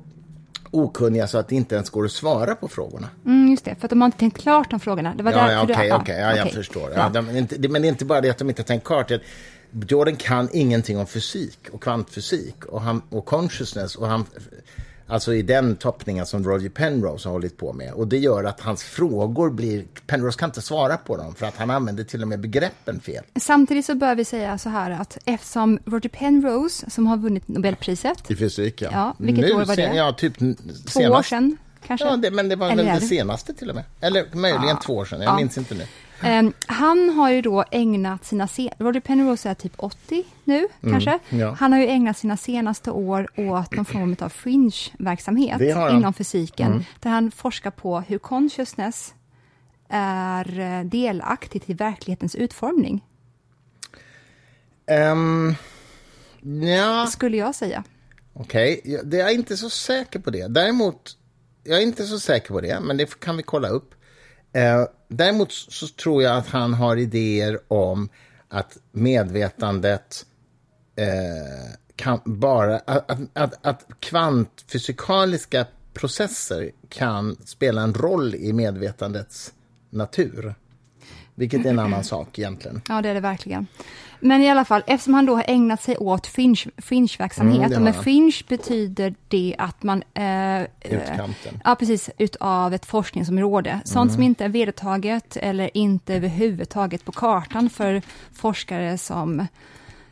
okunniga 0.72 1.28
så 1.28 1.38
att 1.38 1.48
det 1.48 1.56
inte 1.56 1.76
ens 1.76 1.90
går 1.90 2.06
att 2.06 2.12
svara 2.12 2.56
på 2.56 2.68
frågorna. 2.68 3.08
Mm, 3.26 3.50
just 3.52 3.66
det, 3.66 3.76
för 3.76 3.86
att 3.86 3.90
de 3.90 4.02
har 4.02 4.06
inte 4.06 4.18
tänkt 4.18 4.38
klart 4.42 4.70
de 4.72 4.80
frågorna. 4.80 5.14
Det 5.16 5.24
var 5.24 5.32
Ja, 5.32 5.52
ja, 5.52 5.66
du- 5.66 5.74
okej, 5.74 5.88
ja, 5.88 5.98
okej, 6.02 6.20
ja, 6.20 6.36
jag 6.36 6.40
okej. 6.46 6.56
förstår. 6.56 6.92
Ja. 6.96 7.10
De, 7.10 7.38
inte, 7.38 7.58
det- 7.58 7.70
men 7.70 7.82
det 7.82 7.88
är 7.88 7.90
inte 7.90 8.06
bara 8.06 8.22
det 8.22 8.30
att 8.30 8.38
de 8.38 8.50
inte 8.50 8.62
har 8.62 8.66
tänkt 8.68 8.84
klart. 8.88 9.12
Jordan 9.88 10.16
kan 10.16 10.50
ingenting 10.54 10.98
om 10.98 11.08
fysik 11.08 11.60
och 11.72 11.82
kvantfysik 11.84 12.66
och, 12.66 12.82
han, 12.82 13.02
och 13.10 13.26
consciousness. 13.26 13.96
Och 13.96 14.08
han, 14.08 14.26
alltså 15.10 15.34
i 15.34 15.42
den 15.42 15.76
toppningen 15.76 16.26
som 16.26 16.44
Roger 16.44 16.70
Penrose 16.70 17.28
har 17.30 17.34
hållit 17.34 17.58
på 17.58 17.74
med. 17.74 17.94
Och 17.94 18.08
det 18.08 18.18
gör 18.18 18.44
att 18.44 18.60
hans 18.62 18.84
frågor 18.84 19.50
blir... 19.50 19.86
Penrose 20.08 20.40
kan 20.40 20.50
inte 20.50 20.62
svara 20.62 20.98
på 20.98 21.18
dem 21.18 21.36
för 21.36 21.46
att 21.46 21.58
han 21.58 21.70
använder 21.70 22.04
till 22.04 22.22
och 22.22 22.28
med 22.28 22.40
begreppen 22.40 23.00
fel. 23.00 23.24
Samtidigt 23.40 23.86
så 23.86 23.96
bör 23.96 24.16
vi 24.16 24.26
säga 24.26 24.58
så 24.58 24.70
här 24.70 24.92
att 24.92 25.18
eftersom 25.26 25.80
Roger 25.86 26.10
Penrose, 26.10 26.90
som 26.90 27.08
har 27.08 27.18
vunnit 27.18 27.48
Nobelpriset, 27.48 28.32
I 28.32 28.36
fysik, 28.36 28.82
ja. 28.82 28.90
Ja, 28.92 29.16
vilket 29.18 29.52
år 29.56 29.66
var 29.66 29.76
det? 29.76 29.96
Ja, 29.96 30.12
typ 30.14 30.42
n- 30.42 30.58
två 30.88 31.00
år 31.00 31.22
sedan 31.22 31.58
kanske? 31.88 32.08
Ja, 32.08 32.18
det, 32.18 32.32
men 32.32 32.50
det 32.50 32.56
var 32.56 32.70
Eller 32.70 32.84
väl 32.84 33.00
det 33.00 33.08
senaste 33.08 33.54
till 33.54 33.70
och 33.70 33.76
med. 33.76 33.84
Eller 34.02 34.26
möjligen 34.34 34.78
två 34.80 34.94
år 34.96 35.06
sedan, 35.06 35.22
jag 35.22 35.32
Ja. 35.32 35.36
minns 35.36 35.58
inte 35.58 35.76
nu. 35.76 35.84
Ehm, 36.24 36.54
han 36.66 37.10
har 37.10 37.32
ju 37.32 37.42
då 37.42 37.64
ägnat 37.72 38.26
sina... 38.26 38.48
Se- 38.48 38.74
Roger 38.78 39.00
Penrose 39.00 39.50
är 39.50 39.54
typ 39.54 39.74
80 39.78 40.24
nu, 40.44 40.68
kanske. 40.82 41.20
Mm, 41.30 41.42
ja. 41.42 41.56
Han 41.60 41.72
har 41.74 41.80
ju 41.80 41.88
ägnat 41.88 42.18
sina 42.18 42.38
senaste 42.38 42.92
år 42.92 43.28
åt 43.40 43.72
någon 43.74 43.86
form 43.86 44.16
av 44.20 44.30
fringe-verksamhet 44.30 45.60
inom 45.98 46.14
fysiken, 46.14 46.72
där 47.00 47.10
han 47.10 47.32
forskar 47.32 47.72
på 47.72 48.00
hur 48.00 48.18
consciousness 48.18 49.14
är 49.90 50.60
eh, 50.60 50.86
delaktigt 50.86 51.70
i 51.70 51.74
verklighetens 51.74 52.36
utformning, 52.36 53.04
Um, 55.12 55.56
ja, 56.64 57.08
skulle 57.08 57.38
jag 57.38 57.56
säga. 57.56 57.84
okej. 58.34 58.82
Det- 59.04 59.18
Jag 59.18 59.30
är 59.30 59.34
inte 59.34 59.58
så 59.58 59.70
säker 59.70 60.20
på 60.20 60.30
det. 60.30 60.48
Däremot, 60.48 61.18
jag 61.64 61.78
är 61.78 61.82
inte 61.84 62.06
så 62.06 62.20
säker 62.20 62.50
på 62.54 62.62
det, 62.62 62.80
men 62.80 62.98
det 62.98 63.20
kan 63.20 63.38
vi 63.38 63.44
kolla 63.44 63.68
upp. 63.70 63.96
Eh, 64.54 64.86
däremot 65.08 65.52
så 65.52 65.88
tror 65.88 66.24
jag 66.24 66.38
att 66.38 66.48
han 66.48 66.74
har 66.74 66.98
idéer 66.98 67.60
om 67.68 68.10
att 68.48 68.78
medvetandet 68.92 70.26
eh, 70.96 71.76
kan 71.96 72.20
bara... 72.26 72.80
Att, 72.80 73.12
att, 73.34 73.66
att, 73.66 73.86
kvantfysikaliska 74.00 75.66
processer 75.94 76.72
kan 76.90 77.38
spela 77.46 77.82
en 77.82 77.94
roll 77.94 78.36
i 78.36 78.54
medvetandets 78.54 79.54
natur. 79.90 80.56
Vilket 81.36 81.66
är 81.66 81.70
en 81.70 81.80
annan 81.80 82.04
sak 82.14 82.40
egentligen. 82.40 82.82
Ja, 82.90 83.02
det 83.02 83.10
är 83.10 83.14
det 83.14 83.20
verkligen. 83.20 83.68
Men 84.20 84.42
i 84.42 84.50
alla 84.50 84.66
fall, 84.66 84.84
eftersom 84.88 85.14
han 85.14 85.26
då 85.26 85.36
har 85.36 85.44
ägnat 85.48 85.82
sig 85.82 85.98
åt 85.98 86.28
fringe- 86.28 86.70
fringe-verksamhet, 86.78 87.66
Mm, 87.66 87.78
och 87.78 87.82
med 87.82 87.94
han. 87.96 88.04
fringe 88.04 88.34
betyder 88.48 89.16
det 89.28 89.56
att 89.58 89.84
man... 89.84 90.04
Eh, 90.14 90.62
Utkanten. 90.82 91.62
Ja, 91.64 91.76
precis, 91.76 92.10
utav 92.18 92.74
ett 92.74 92.86
forskningsområde. 92.86 93.80
Sånt 93.86 94.10
Mm. 94.10 94.14
som 94.14 94.24
inte 94.24 94.46
är 94.46 94.50
vedertaget 94.50 95.38
eller 95.38 95.78
inte 95.78 96.16
överhuvudtaget 96.16 97.06
på 97.06 97.12
kartan 97.12 97.70
för 97.70 98.02
forskare 98.34 98.98
som 98.98 99.40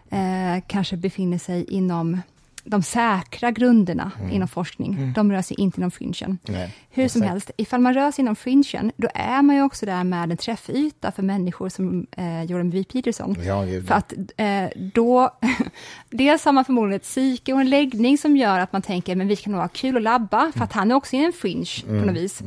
eh, 0.09 0.63
kanske 0.67 0.97
befinner 0.97 1.37
sig 1.37 1.63
inom 1.69 2.21
de 2.69 2.83
säkra 2.83 3.51
grunderna 3.51 4.11
inom 4.31 4.47
forskning. 4.47 5.13
De 5.15 5.31
rör 5.31 5.41
sig 5.41 5.59
inte 5.59 5.79
inom 5.79 5.91
fringen. 5.91 6.15
Mm. 6.23 6.37
Nej, 6.47 6.75
Hur 6.89 7.07
som 7.07 7.21
helst, 7.21 7.51
ifall 7.57 7.81
man 7.81 7.93
rör 7.93 8.11
sig 8.11 8.21
inom 8.21 8.35
fringen, 8.35 8.91
då 8.97 9.07
är 9.13 9.41
man 9.41 9.55
ju 9.55 9.61
också 9.61 9.85
där 9.85 10.03
med 10.03 10.31
en 10.31 10.37
träffyta 10.37 11.11
för 11.11 11.23
människor 11.23 11.69
som 11.69 12.07
eh, 12.17 12.43
Jordan 12.43 12.69
B. 12.69 12.83
Peterson. 12.93 13.35
Ja, 13.43 13.65
för 13.87 13.93
att 13.95 14.13
eh, 14.37 14.91
då, 14.93 15.29
dels 16.09 16.45
har 16.45 16.51
man 16.51 16.65
förmodligen 16.65 16.95
ett 16.95 17.03
psyke 17.03 17.53
och 17.53 17.61
en 17.61 17.69
läggning 17.69 18.17
som 18.17 18.37
gör 18.37 18.59
att 18.59 18.73
man 18.73 18.81
tänker, 18.81 19.15
men 19.15 19.27
vi 19.27 19.35
kan 19.35 19.51
nog 19.51 19.61
ha 19.61 19.67
kul 19.67 19.95
och 19.95 20.01
labba, 20.01 20.51
för 20.55 20.63
att 20.63 20.73
han 20.73 20.91
är 20.91 20.95
också 20.95 21.15
i 21.15 21.25
en 21.25 21.33
fringe 21.33 21.81
på 21.85 21.93
något 21.93 22.15
vis. 22.15 22.41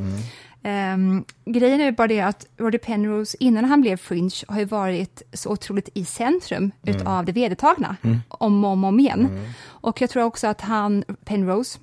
Ehm, 0.63 1.25
grejen 1.45 1.81
är 1.81 1.93
bara 1.93 2.09
det 2.09 2.21
att 2.21 2.47
Roger 2.57 2.79
Penrose, 2.79 3.37
innan 3.41 3.65
han 3.65 3.81
blev 3.81 3.97
fringe, 3.97 4.37
har 4.49 4.59
ju 4.59 4.65
varit 4.65 5.23
så 5.33 5.51
otroligt 5.51 5.89
i 5.95 6.05
centrum 6.05 6.71
utav 6.83 7.25
det 7.25 7.33
vedertagna, 7.33 7.97
om 8.29 8.65
och 8.65 8.71
om, 8.71 8.85
om 8.85 9.01
igen. 9.01 9.45
Och 9.63 10.01
jag 10.01 10.11
tror 10.11 10.23
också 10.23 10.47
att 10.47 10.61
han, 10.61 11.05
Penrose, 11.25 11.79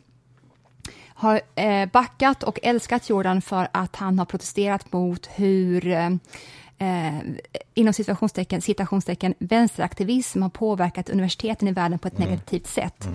har 1.08 1.42
eh, 1.56 1.90
backat 1.90 2.44
och 2.44 2.60
älskat 2.64 3.10
Jordan 3.10 3.42
för 3.42 3.68
att 3.72 3.96
han 3.96 4.20
har 4.20 4.26
protesterat 4.26 4.94
mot 4.94 5.30
hur 5.36 5.88
eh, 5.88 6.10
eh, 6.78 7.20
inom 7.74 7.94
situationstecken, 7.94 8.62
citationstecken 8.62 9.34
vänsteraktivism 9.40 10.42
har 10.42 10.50
påverkat 10.50 11.10
universiteten 11.10 11.68
i 11.68 11.72
världen 11.72 12.00
på 12.00 12.08
ett 12.08 12.18
negativt 12.18 12.68
sätt. 12.68 13.08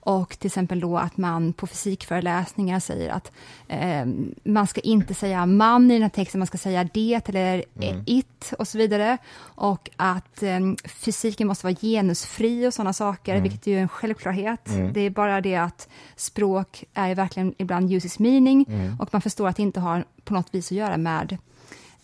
Och 0.00 0.38
till 0.38 0.46
exempel 0.46 0.80
då 0.80 0.98
att 0.98 1.16
man 1.16 1.52
på 1.52 1.66
fysikföreläsningar 1.66 2.80
säger 2.80 3.10
att 3.10 3.32
eh, 3.68 4.06
man 4.44 4.66
ska 4.66 4.80
inte 4.80 5.14
säga 5.14 5.46
man 5.46 5.90
i 5.90 5.94
den 5.94 6.02
här 6.02 6.08
texten, 6.08 6.38
man 6.38 6.46
ska 6.46 6.58
säga 6.58 6.88
det 6.94 7.28
eller 7.28 7.64
eh, 7.80 7.96
it 8.06 8.54
och 8.58 8.68
så 8.68 8.78
vidare. 8.78 9.18
Och 9.40 9.90
att 9.96 10.42
eh, 10.42 10.60
fysiken 10.84 11.46
måste 11.46 11.66
vara 11.66 11.74
genusfri 11.74 12.66
och 12.66 12.74
sådana 12.74 12.92
saker, 12.92 13.40
vilket 13.40 13.66
är 13.66 13.70
ju 13.70 13.78
en 13.78 13.88
självklarhet. 13.88 14.70
Det 14.92 15.00
är 15.00 15.10
bara 15.10 15.40
det 15.40 15.56
att 15.56 15.88
språk 16.16 16.84
är 16.94 17.14
verkligen 17.14 17.54
ibland 17.58 17.92
uses 17.92 18.18
meaning 18.18 18.66
och 19.00 19.08
man 19.12 19.22
förstår 19.22 19.48
att 19.48 19.56
det 19.56 19.62
inte 19.62 19.80
har 19.80 20.04
på 20.24 20.34
något 20.34 20.54
vis 20.54 20.72
att 20.72 20.78
göra 20.78 20.96
med 20.96 21.38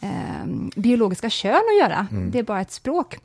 eh, 0.04 0.46
biologiska 0.76 1.30
kön 1.30 1.54
att 1.54 1.80
göra. 1.80 2.06
Det 2.30 2.38
är 2.38 2.42
bara 2.42 2.60
ett 2.60 2.72
språk. 2.72 3.18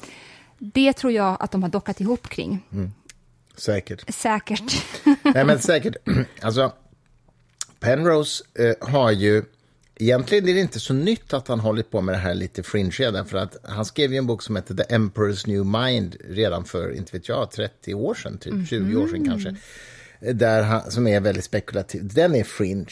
Det 0.59 0.93
tror 0.93 1.13
jag 1.13 1.37
att 1.39 1.51
de 1.51 1.63
har 1.63 1.69
dockat 1.69 2.01
ihop 2.01 2.29
kring. 2.29 2.65
Säkert. 3.55 4.13
Säkert. 4.13 4.83
Nej, 5.23 5.45
men 5.45 5.59
säkert. 5.59 5.95
Alltså, 6.41 6.73
Penrose 7.79 8.43
eh, 8.59 8.89
har 8.89 9.11
ju... 9.11 9.43
Egentligen 10.01 10.47
är 10.47 10.53
det 10.53 10.59
inte 10.59 10.79
så 10.79 10.93
nytt 10.93 11.33
att 11.33 11.47
han 11.47 11.59
hållit 11.59 11.91
på 11.91 12.01
med 12.01 12.15
det 12.15 12.19
här 12.19 12.35
lite 12.35 12.63
därför 13.11 13.37
att 13.37 13.57
han 13.63 13.85
skrev 13.85 14.11
ju 14.11 14.17
en 14.17 14.27
bok 14.27 14.43
som 14.43 14.55
heter 14.55 14.75
The 14.75 14.83
Emperor's 14.95 15.47
New 15.47 15.65
Mind 15.65 16.15
redan 16.29 16.65
för, 16.65 16.95
inte 16.95 17.17
vet 17.17 17.29
jag, 17.29 17.51
30 17.51 17.93
år 17.93 18.13
sedan, 18.13 18.37
typ 18.37 18.69
20 18.69 18.95
år 18.97 19.07
sedan 19.07 19.25
kanske. 19.25 19.55
Där 20.19 20.63
han, 20.63 20.91
som 20.91 21.07
är 21.07 21.19
väldigt 21.19 21.43
spekulativ. 21.43 22.13
Den 22.13 22.35
är 22.35 22.43
fringe. 22.43 22.85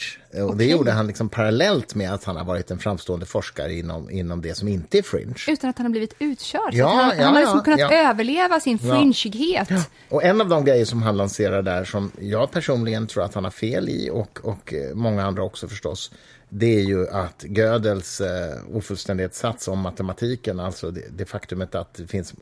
Och 0.48 0.56
det 0.56 0.64
gjorde 0.64 0.92
han 0.92 1.06
liksom 1.06 1.28
parallellt 1.28 1.94
med 1.94 2.12
att 2.12 2.24
han 2.24 2.36
har 2.36 2.44
varit 2.44 2.70
en 2.70 2.78
framstående 2.78 3.26
forskare 3.26 3.74
inom, 3.74 4.10
inom 4.10 4.42
det 4.42 4.54
som 4.54 4.68
inte 4.68 4.98
är 4.98 5.02
fringe. 5.02 5.34
Utan 5.48 5.70
att 5.70 5.78
han 5.78 5.86
har 5.86 5.90
blivit 5.90 6.14
utkörd. 6.18 6.70
Ja, 6.72 6.88
han, 6.88 7.18
ja, 7.18 7.24
han 7.24 7.34
har 7.34 7.40
liksom 7.40 7.58
ja, 7.58 7.64
kunnat 7.64 7.80
ja. 7.80 8.10
överleva 8.10 8.60
sin 8.60 8.78
fringighet. 8.78 9.68
Och 10.08 10.24
en 10.24 10.40
av 10.40 10.48
de 10.48 10.64
grejer 10.64 10.84
som 10.84 11.02
han 11.02 11.16
lanserar 11.16 11.62
där, 11.62 11.84
som 11.84 12.12
jag 12.20 12.50
personligen 12.50 13.06
tror 13.06 13.24
att 13.24 13.34
han 13.34 13.44
har 13.44 13.50
fel 13.50 13.88
i, 13.88 14.10
och, 14.12 14.40
och 14.42 14.74
eh, 14.74 14.94
många 14.94 15.26
andra 15.26 15.42
också 15.42 15.68
förstås, 15.68 16.10
det 16.48 16.80
är 16.80 16.84
ju 16.84 17.08
att 17.08 17.44
Gödels 17.48 18.20
eh, 18.20 18.76
ofullständighetssats 18.76 19.68
om 19.68 19.78
matematiken, 19.78 20.60
alltså 20.60 20.90
det, 20.90 21.02
det 21.10 21.24
faktumet 21.24 21.74
att 21.74 21.94
det 21.94 22.06
finns 22.06 22.34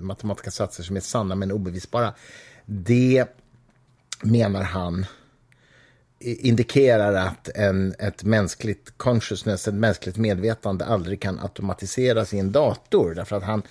matematiska 0.00 0.50
satser 0.50 0.82
som 0.82 0.96
är 0.96 1.00
sanna 1.00 1.34
men 1.34 1.52
obevisbara, 1.52 2.14
det 2.66 3.26
menar 4.22 4.62
han 4.62 5.06
indikerar 6.20 7.14
att 7.14 7.48
en, 7.54 7.94
ett 7.98 8.24
mänskligt 8.24 8.92
consciousness, 8.96 9.68
ett 9.68 9.74
mänskligt 9.74 10.16
medvetande 10.16 10.84
aldrig 10.84 11.22
kan 11.22 11.38
automatiseras 11.40 12.34
i 12.34 12.38
en 12.38 12.52
dator. 12.52 13.14
Därför 13.14 13.36
att 13.36 13.42
han, 13.42 13.62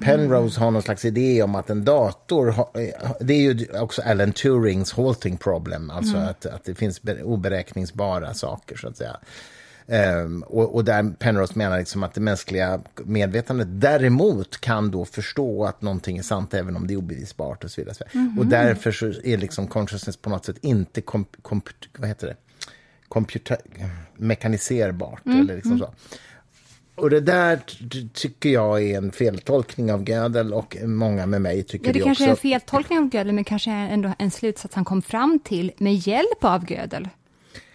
Penrose 0.00 0.60
har 0.60 0.70
någon 0.70 0.82
slags 0.82 1.04
idé 1.04 1.42
om 1.42 1.54
att 1.54 1.70
en 1.70 1.84
dator, 1.84 2.48
eh, 2.48 3.10
det 3.20 3.34
är 3.34 3.40
ju 3.40 3.66
också 3.80 4.02
Alan 4.02 4.32
Turings 4.32 4.92
halting 4.92 5.36
problem, 5.36 5.90
alltså 5.90 6.16
att, 6.16 6.46
att 6.46 6.64
det 6.64 6.74
finns 6.74 7.02
be- 7.02 7.22
oberäkningsbara 7.22 8.34
saker 8.34 8.76
så 8.76 8.88
att 8.88 8.96
säga. 8.96 9.16
Um, 9.90 10.42
och, 10.42 10.74
och, 10.74 10.84
där 10.84 11.14
Penrose 11.18 11.52
menar 11.56 11.78
liksom 11.78 12.02
att 12.02 12.14
det 12.14 12.20
mänskliga 12.20 12.80
medvetandet 13.04 13.68
däremot 13.70 14.60
kan 14.60 14.90
då 14.90 15.04
förstå 15.04 15.64
att 15.64 15.82
någonting 15.82 16.18
är 16.18 16.22
sant 16.22 16.54
även 16.54 16.76
om 16.76 16.86
det 16.86 16.94
är 16.94 16.98
obevisbart 16.98 17.64
och 17.64 17.70
så 17.70 17.80
vidare. 17.80 17.96
Mm 18.12 18.28
-hmm. 18.28 18.38
Och 18.38 18.46
därför 18.46 18.92
så 18.92 19.06
är 19.06 19.38
liksom 19.38 19.66
consciousness 19.66 20.16
på 20.16 20.30
något 20.30 20.44
sätt 20.44 20.56
inte 20.60 21.00
komp, 21.00 21.28
komp, 21.42 21.64
vad 21.98 22.08
heter 22.08 22.26
det? 22.26 22.36
Computer, 23.08 23.58
mekaniserbart. 24.16 25.26
Mm. 25.26 25.40
Eller 25.40 25.54
liksom 25.54 25.78
så. 25.78 25.94
Och 26.94 27.10
det 27.10 27.20
där 27.20 27.60
tycker 28.12 28.48
jag 28.48 28.82
är 28.82 28.98
en 28.98 29.12
feltolkning 29.12 29.92
av 29.92 30.08
Gödel 30.08 30.54
och 30.54 30.76
många 30.82 31.26
med 31.26 31.42
mig 31.42 31.62
tycker 31.62 31.86
ja, 31.86 31.92
det, 31.92 31.98
det 31.98 32.04
kanske 32.04 32.24
också. 32.24 32.46
är 32.46 32.52
en 32.52 32.60
feltolkning 32.60 32.98
av 32.98 33.14
Gödel, 33.14 33.32
men 33.32 33.44
kanske 33.44 33.70
ändå 33.70 34.12
en 34.18 34.30
slutsats 34.30 34.74
han 34.74 34.84
kom 34.84 35.02
fram 35.02 35.38
till 35.44 35.72
med 35.78 35.94
hjälp 35.94 36.44
av 36.44 36.72
Gödel. 36.72 37.08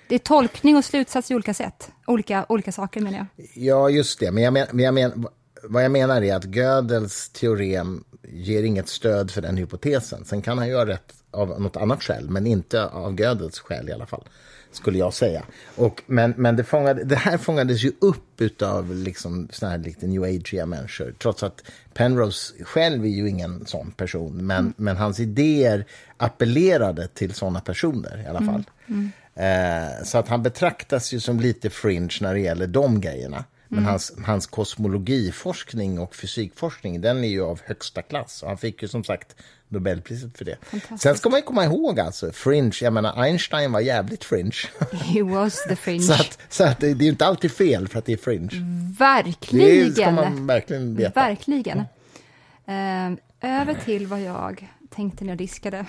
Det 0.08 0.16
är 0.16 0.20
tolkning 0.20 0.78
och 0.78 0.86
slutsats 0.86 1.32
i 1.32 1.36
olika 1.36 1.54
sätt, 1.54 1.92
olika, 2.08 2.46
olika 2.50 2.72
saker 2.72 3.02
menar 3.02 3.18
jag. 3.18 3.48
Ja, 3.54 3.90
just 3.90 4.20
det, 4.20 4.32
men, 4.32 4.44
jag 4.44 4.54
men, 4.54 4.68
men 4.72 4.86
jag 4.86 4.94
men, 4.94 5.28
vad 5.64 5.84
jag 5.84 5.92
menar 5.92 6.22
är 6.22 6.36
att 6.36 6.56
Gödels 6.56 7.30
teorem 7.30 8.04
ger 8.28 8.64
inget 8.64 8.88
stöd 8.88 9.32
för 9.32 9.42
den 9.42 9.58
hypotesen. 9.58 10.26
Sen 10.26 10.42
kan 10.42 10.58
han 10.58 10.68
ju 10.68 10.76
ha 10.76 10.86
rätt 10.86 11.14
av 11.32 11.62
något 11.62 11.78
annat 11.78 12.04
skäl, 12.04 12.30
men 12.30 12.48
inte 12.48 12.86
av 12.86 13.20
Gödels 13.20 13.60
skäl 13.60 13.90
i 13.90 13.94
alla 13.94 14.06
fall 14.06 14.24
skulle 14.76 14.98
jag 14.98 15.14
säga. 15.14 15.44
Och, 15.76 16.02
men 16.06 16.34
men 16.38 16.56
det, 16.56 16.64
fångade, 16.64 17.04
det 17.04 17.16
här 17.16 17.38
fångades 17.38 17.84
ju 17.84 17.92
upp 18.02 18.62
av 18.62 18.96
liksom, 18.96 19.48
såna 19.52 19.72
här 19.72 19.78
lite 19.78 20.08
new 20.08 20.24
age 20.24 20.66
människor. 20.68 21.16
Trots 21.20 21.44
att 21.44 21.64
Penrose 21.94 22.64
själv 22.64 23.06
är 23.06 23.10
ju 23.10 23.30
ingen 23.30 23.66
sån 23.66 23.92
person. 23.92 24.48
Men, 24.48 24.60
mm. 24.60 24.74
men 24.78 24.98
hans 24.98 25.20
idéer 25.20 25.86
appellerade 26.18 27.08
till 27.08 27.34
såna 27.34 27.60
personer 27.60 28.24
i 28.26 28.28
alla 28.28 28.40
fall. 28.40 28.48
Mm. 28.88 29.00
Mm. 29.00 29.12
Eh, 29.36 30.04
så 30.04 30.18
att 30.18 30.28
han 30.28 30.44
betraktas 30.44 31.14
ju 31.14 31.20
som 31.20 31.40
lite 31.40 31.70
fringe 31.70 32.18
när 32.22 32.34
det 32.34 32.40
gäller 32.40 32.68
de 32.68 33.02
grejerna. 33.02 33.44
Men 33.68 33.80
mm. 33.80 33.90
hans, 33.90 34.14
hans 34.26 34.48
kosmologiforskning 34.48 36.00
och 36.00 36.16
fysikforskning 36.16 37.02
den 37.02 37.24
är 37.24 37.28
ju 37.28 37.44
av 37.44 37.62
högsta 37.66 38.02
klass. 38.02 38.44
Och 38.44 38.50
han 38.50 38.58
fick 38.58 38.82
ju 38.82 38.88
som 38.88 39.04
sagt 39.04 39.36
Nobelpriset 39.68 40.38
för 40.38 40.46
det. 40.46 40.58
Sen 41.00 41.18
ska 41.18 41.30
man 41.30 41.42
komma 41.42 41.66
ihåg 41.66 42.00
alltså, 42.00 42.32
fringe, 42.32 42.78
jag 42.82 42.94
menar 42.94 43.24
Einstein 43.24 43.72
var 43.72 43.80
jävligt 43.80 44.24
fringe. 44.24 44.56
He 44.92 45.24
was 45.24 45.64
the 45.70 45.76
fringe. 45.76 46.04
så 46.04 46.14
att, 46.14 46.40
så 46.50 46.64
att 46.64 46.80
det, 46.80 46.88
är 46.88 47.02
inte 47.02 47.26
alltid 47.26 47.52
fel 47.52 47.88
för 47.88 48.00
att 48.00 48.06
det 48.06 48.14
är 48.14 48.18
fringe. 48.18 48.50
Verkligen. 49.00 49.90
Det 49.90 49.96
ska 49.96 50.12
man 50.12 50.48
verkligen 50.48 50.96
veta. 50.96 51.20
Verkligen. 51.20 51.78
Uh, 51.80 53.18
över 53.42 53.74
till 53.86 54.08
vad 54.08 54.22
jag 54.22 54.68
tänkte 54.90 55.24
när 55.24 55.32
jag 55.32 55.38
diskade. 55.38 55.86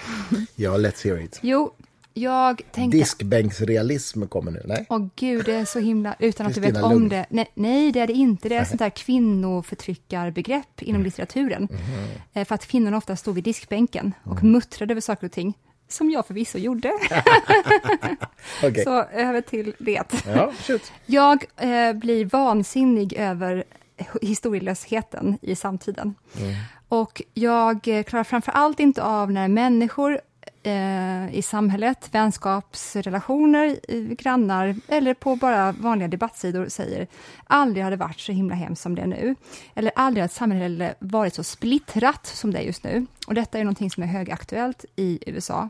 ja, 0.56 0.70
let's 0.70 1.04
hear 1.04 1.24
it. 1.24 1.38
Jo, 1.42 1.74
jag 2.18 2.62
tänkte... 2.72 2.98
Diskbänksrealism 2.98 4.26
kommer 4.26 4.50
nu, 4.50 4.62
nej? 4.64 4.86
Åh 4.88 5.06
gud, 5.16 5.44
det 5.44 5.54
är 5.54 5.64
så 5.64 5.78
himla, 5.78 6.16
utan 6.18 6.46
att 6.46 6.54
du 6.54 6.60
vet 6.60 6.82
om 6.82 7.08
det. 7.08 7.26
Nej, 7.30 7.50
nej, 7.54 7.92
det 7.92 8.00
är 8.00 8.06
det 8.06 8.12
inte. 8.12 8.48
Det 8.48 8.56
är 8.56 8.62
ett 8.62 8.68
sånt 8.68 8.78
där 8.78 8.90
kvinnoförtryckarbegrepp 8.90 10.82
inom 10.82 11.02
litteraturen. 11.02 11.68
Mm. 12.34 12.46
För 12.46 12.54
att 12.54 12.66
kvinnorna 12.66 12.96
ofta 12.96 13.16
stod 13.16 13.34
vid 13.34 13.44
diskbänken 13.44 14.12
och 14.22 14.40
mm. 14.40 14.52
muttrade 14.52 14.92
över 14.92 15.00
saker 15.00 15.26
och 15.26 15.32
ting. 15.32 15.54
Som 15.88 16.10
jag 16.10 16.26
förvisso 16.26 16.58
gjorde. 16.58 16.88
okay. 18.62 18.84
Så 18.84 19.02
över 19.02 19.40
till 19.40 19.74
det. 19.78 20.02
Ja, 20.26 20.52
jag 21.06 21.44
eh, 21.56 21.92
blir 21.92 22.24
vansinnig 22.24 23.12
över 23.12 23.64
historielösheten 24.22 25.38
i 25.42 25.56
samtiden. 25.56 26.14
Mm. 26.38 26.54
Och 26.88 27.22
jag 27.34 27.88
eh, 27.88 28.02
klarar 28.02 28.24
framför 28.24 28.52
allt 28.52 28.80
inte 28.80 29.02
av 29.02 29.32
när 29.32 29.48
människor 29.48 30.20
eh, 30.62 31.34
i 31.34 31.42
samhället, 31.42 32.08
vänskapsrelationer, 32.12 33.76
grannar 34.14 34.76
eller 34.88 35.14
på 35.14 35.36
bara 35.36 35.72
vanliga 35.72 36.08
debattsidor 36.08 36.68
säger 36.68 37.06
aldrig 37.44 37.84
har 37.84 37.90
det 37.90 37.96
varit 37.96 38.20
så 38.20 38.32
himla 38.32 38.54
hemskt 38.54 38.82
som 38.82 38.94
det 38.94 39.02
är 39.02 39.06
nu. 39.06 39.34
Eller 39.74 39.92
aldrig 39.96 40.22
har 40.22 40.26
ett 40.26 40.32
samhälle 40.32 40.94
varit 40.98 41.34
så 41.34 41.44
splittrat 41.44 42.26
som 42.26 42.50
det 42.50 42.58
är 42.58 42.62
just 42.62 42.84
nu. 42.84 43.06
Och 43.26 43.34
detta 43.34 43.58
är 43.58 43.64
någonting 43.64 43.90
som 43.90 44.02
är 44.02 44.06
högaktuellt 44.06 44.84
i 44.96 45.18
USA, 45.26 45.68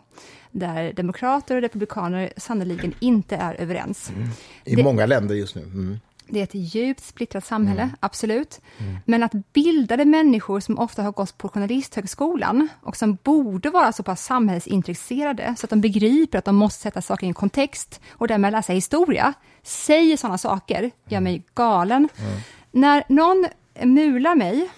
där 0.50 0.92
demokrater 0.92 1.56
och 1.56 1.62
republikaner 1.62 2.32
sannoliken 2.36 2.94
inte 3.00 3.36
är 3.36 3.54
överens. 3.54 4.10
Mm. 4.10 4.28
I 4.64 4.74
det, 4.74 4.82
många 4.82 5.06
länder 5.06 5.34
just 5.34 5.54
nu. 5.54 5.62
Mm. 5.62 5.98
Det 6.28 6.38
är 6.38 6.44
ett 6.44 6.54
djupt 6.54 7.04
splittrat 7.04 7.44
samhälle, 7.44 7.82
mm. 7.82 7.96
absolut. 8.00 8.60
Mm. 8.78 8.96
Men 9.04 9.22
att 9.22 9.32
bildade 9.52 10.04
människor 10.04 10.60
som 10.60 10.78
ofta 10.78 11.02
har 11.02 11.12
gått 11.12 11.38
på 11.38 11.48
Journalisthögskolan 11.48 12.68
och 12.82 12.96
som 12.96 13.18
borde 13.22 13.70
vara 13.70 13.92
så 13.92 14.02
pass 14.02 14.24
samhällsintresserade 14.24 15.54
så 15.58 15.66
att 15.66 15.70
de 15.70 15.80
begriper 15.80 16.38
att 16.38 16.44
de 16.44 16.56
måste 16.56 16.82
sätta 16.82 17.02
saker 17.02 17.26
i 17.26 17.28
en 17.28 17.34
kontext 17.34 18.00
och 18.10 18.28
därmed 18.28 18.52
läsa 18.52 18.72
historia, 18.72 19.34
säger 19.62 20.16
sådana 20.16 20.38
saker, 20.38 20.90
gör 21.08 21.20
mig 21.20 21.42
galen. 21.54 22.08
Mm. 22.18 22.40
När 22.70 23.04
någon 23.08 23.46
mular 23.82 24.34
mig 24.34 24.68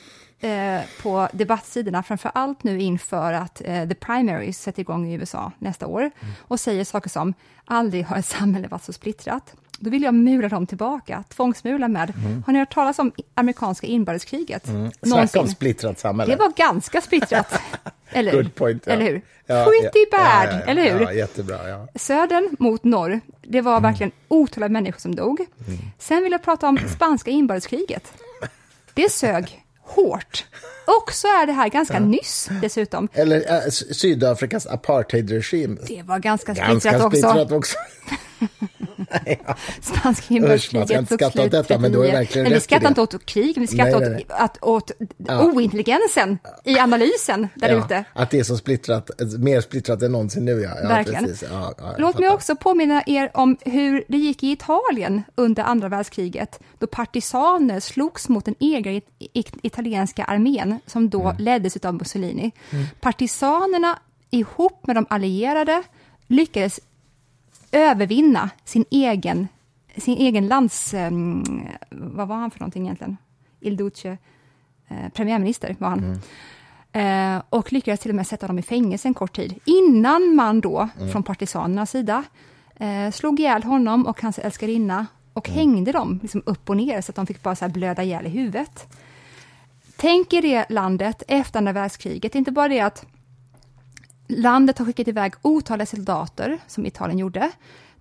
eh, 0.40 0.80
på 1.02 1.28
debattsidorna, 1.32 2.02
framför 2.02 2.30
allt 2.34 2.62
nu 2.62 2.80
inför 2.80 3.32
att 3.32 3.62
eh, 3.64 3.88
the 3.88 3.94
primaries 3.94 4.62
sätter 4.62 4.80
igång 4.80 5.06
i 5.06 5.14
USA 5.14 5.52
nästa 5.58 5.86
år, 5.86 6.00
mm. 6.00 6.34
och 6.40 6.60
säger 6.60 6.84
saker 6.84 7.10
som 7.10 7.34
aldrig 7.64 8.06
har 8.06 8.16
ett 8.16 8.26
samhälle 8.26 8.68
varit 8.68 8.84
så 8.84 8.92
splittrat 8.92 9.54
då 9.78 9.90
vill 9.90 10.02
jag 10.02 10.14
mura 10.14 10.48
dem 10.48 10.66
tillbaka, 10.66 11.24
tvångsmula 11.28 11.88
med. 11.88 12.12
Mm. 12.24 12.42
Har 12.46 12.52
ni 12.52 12.58
hört 12.58 12.74
talas 12.74 12.98
om 12.98 13.12
amerikanska 13.34 13.86
inbördeskriget? 13.86 14.68
Mm. 14.68 14.90
Snacka 15.02 15.40
om 15.40 15.48
splittrat 15.48 15.98
samhälle. 15.98 16.32
Det 16.32 16.38
var 16.38 16.52
ganska 16.56 17.00
splittrat. 17.00 17.60
eller, 18.10 18.32
Good 18.32 18.54
point, 18.54 18.82
ja. 18.86 18.92
eller 18.92 19.04
hur? 19.04 19.22
Ja, 19.46 19.64
Pretty 19.64 20.04
ja, 20.10 20.18
bad, 20.18 20.62
eller 20.66 20.82
hur? 20.82 21.10
Jättebra. 21.10 21.88
Södern 21.94 22.56
mot 22.58 22.84
norr, 22.84 23.20
det 23.42 23.60
var 23.60 23.72
mm. 23.76 23.82
verkligen 23.82 24.12
otaliga 24.28 24.68
människor 24.68 25.00
som 25.00 25.14
dog. 25.14 25.40
Mm. 25.40 25.78
Sen 25.98 26.22
vill 26.22 26.32
jag 26.32 26.42
prata 26.42 26.68
om 26.68 26.78
spanska 26.94 27.30
inbördeskriget. 27.30 28.12
Det 28.94 29.12
sög 29.12 29.64
hårt. 29.80 30.44
Och 30.84 31.12
så 31.12 31.26
är 31.26 31.46
det 31.46 31.52
här 31.52 31.68
ganska 31.68 31.94
ja. 31.94 32.00
nyss 32.00 32.48
dessutom. 32.62 33.08
Eller 33.12 33.52
äh, 33.52 33.70
Sydafrikas 33.70 34.66
apartheidregim. 34.66 35.78
Det 35.86 36.02
var 36.02 36.18
ganska 36.18 36.54
splittrat 36.54 37.04
också. 37.04 37.08
Splittrat 37.08 37.52
också. 37.52 37.76
ja. 39.46 39.56
Spanska 39.80 40.34
inbördeskriget 40.34 41.08
tog 41.08 41.18
slut 41.18 41.34
detta, 41.34 41.62
39. 41.62 41.78
men 41.80 41.92
då 41.92 42.02
är 42.02 42.12
verkligen 42.12 42.44
men 42.44 42.52
vi 42.52 42.60
skrattar 42.60 42.88
inte 42.88 43.00
åt 43.00 43.26
krig, 43.26 43.58
vi 43.58 43.66
skrattar 43.66 44.00
nej, 44.00 44.10
nej, 44.10 44.26
nej. 44.28 44.44
åt, 44.44 44.58
åt 44.62 44.90
ja. 45.16 45.44
ointelligensen 45.44 46.38
i 46.64 46.78
analysen 46.78 47.48
där 47.54 47.68
ja, 47.68 47.84
ute. 47.84 48.04
Att 48.12 48.30
det 48.30 48.38
är 48.38 48.44
så 48.44 48.56
splittrat, 48.56 49.10
mer 49.38 49.60
splittrat 49.60 50.02
än 50.02 50.12
någonsin 50.12 50.44
nu, 50.44 50.60
ja. 50.60 50.70
ja 50.82 50.88
verkligen. 50.88 51.24
Precis. 51.24 51.48
Ja, 51.50 51.74
Låt 51.98 52.12
fattar. 52.12 52.20
mig 52.20 52.30
också 52.30 52.56
påminna 52.56 53.02
er 53.06 53.30
om 53.34 53.56
hur 53.60 54.04
det 54.08 54.18
gick 54.18 54.42
i 54.42 54.50
Italien 54.52 55.22
under 55.34 55.62
andra 55.62 55.88
världskriget, 55.88 56.60
då 56.78 56.86
partisaner 56.86 57.80
slogs 57.80 58.28
mot 58.28 58.44
den 58.44 58.54
egna 58.58 59.00
italienska 59.62 60.24
armén, 60.24 60.80
som 60.86 61.10
då 61.10 61.22
mm. 61.22 61.36
leddes 61.38 61.76
av 61.76 61.94
Mussolini. 61.94 62.52
Mm. 62.70 62.86
Partisanerna 63.00 63.98
ihop 64.30 64.86
med 64.86 64.96
de 64.96 65.06
allierade 65.10 65.82
lyckades 66.26 66.80
övervinna 67.72 68.50
sin 68.64 68.84
egen, 68.90 69.48
sin 69.96 70.16
egen 70.18 70.48
lands... 70.48 70.94
Um, 70.94 71.44
vad 71.90 72.28
var 72.28 72.36
han 72.36 72.50
för 72.50 72.60
någonting 72.60 72.84
egentligen? 72.84 73.16
Il 73.60 73.76
Duce, 73.76 74.18
eh, 74.88 75.08
premiärminister 75.14 75.76
var 75.78 75.88
han. 75.88 75.98
Mm. 76.04 76.18
Eh, 76.92 77.42
och 77.48 77.72
lyckades 77.72 78.00
till 78.00 78.10
och 78.10 78.14
med 78.14 78.26
sätta 78.26 78.46
dem 78.46 78.58
i 78.58 78.62
fängelse 78.62 79.08
en 79.08 79.14
kort 79.14 79.36
tid, 79.36 79.60
innan 79.64 80.34
man 80.34 80.60
då 80.60 80.88
mm. 80.98 81.12
från 81.12 81.22
partisanernas 81.22 81.90
sida 81.90 82.24
eh, 82.76 83.10
slog 83.10 83.40
ihjäl 83.40 83.62
honom 83.62 84.06
och 84.06 84.22
hans 84.22 84.38
älskarinna 84.38 85.06
och 85.32 85.48
mm. 85.48 85.58
hängde 85.58 85.92
dem 85.92 86.18
liksom 86.22 86.42
upp 86.46 86.70
och 86.70 86.76
ner 86.76 87.00
så 87.00 87.12
att 87.12 87.16
de 87.16 87.26
fick 87.26 87.42
bara 87.42 87.56
så 87.56 87.68
blöda 87.68 88.02
ihjäl 88.02 88.26
i 88.26 88.30
huvudet. 88.30 88.86
Tänk 89.96 90.32
er 90.32 90.42
det 90.42 90.66
landet 90.68 91.22
efter 91.28 91.58
andra 91.58 91.72
världskriget, 91.72 92.34
inte 92.34 92.50
bara 92.50 92.68
det 92.68 92.80
att 92.80 93.06
Landet 94.28 94.78
har 94.78 94.86
skickat 94.86 95.08
iväg 95.08 95.34
otaliga 95.42 95.86
soldater, 95.86 96.58
som 96.66 96.86
Italien 96.86 97.18
gjorde, 97.18 97.50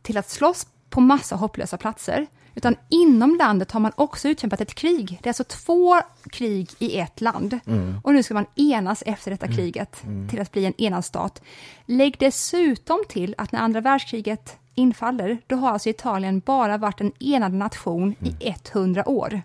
till 0.01 0.17
att 0.17 0.29
slåss 0.29 0.67
på 0.89 1.01
massa 1.01 1.35
hopplösa 1.35 1.77
platser. 1.77 2.27
Utan 2.55 2.75
inom 2.89 3.35
landet 3.35 3.71
har 3.71 3.79
man 3.79 3.91
också 3.95 4.27
utkämpat 4.29 4.61
ett 4.61 4.75
krig. 4.75 5.19
Det 5.23 5.27
är 5.27 5.29
alltså 5.29 5.43
två 5.43 6.01
krig 6.31 6.69
i 6.79 6.99
ett 6.99 7.21
land. 7.21 7.59
Mm. 7.65 7.95
Och 8.03 8.13
nu 8.13 8.23
ska 8.23 8.33
man 8.33 8.45
enas 8.55 9.03
efter 9.05 9.31
detta 9.31 9.45
mm. 9.45 9.57
kriget 9.57 10.03
mm. 10.03 10.29
till 10.29 10.41
att 10.41 10.51
bli 10.51 10.65
en 10.65 10.81
enad 10.81 11.05
stat. 11.05 11.41
Lägg 11.85 12.15
dessutom 12.19 13.03
till 13.09 13.35
att 13.37 13.51
när 13.51 13.59
andra 13.59 13.81
världskriget 13.81 14.57
infaller, 14.75 15.37
då 15.47 15.55
har 15.55 15.71
alltså 15.71 15.89
Italien 15.89 16.39
bara 16.45 16.77
varit 16.77 17.01
en 17.01 17.11
enad 17.19 17.53
nation 17.53 18.15
i 18.19 18.35
100 18.39 19.01
mm. 19.01 19.17
år. 19.17 19.41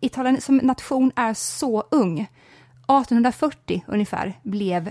Italien 0.00 0.40
som 0.40 0.56
nation 0.56 1.12
är 1.16 1.34
så 1.34 1.84
ung. 1.90 2.20
1840 2.20 3.84
ungefär 3.86 4.38
blev 4.42 4.90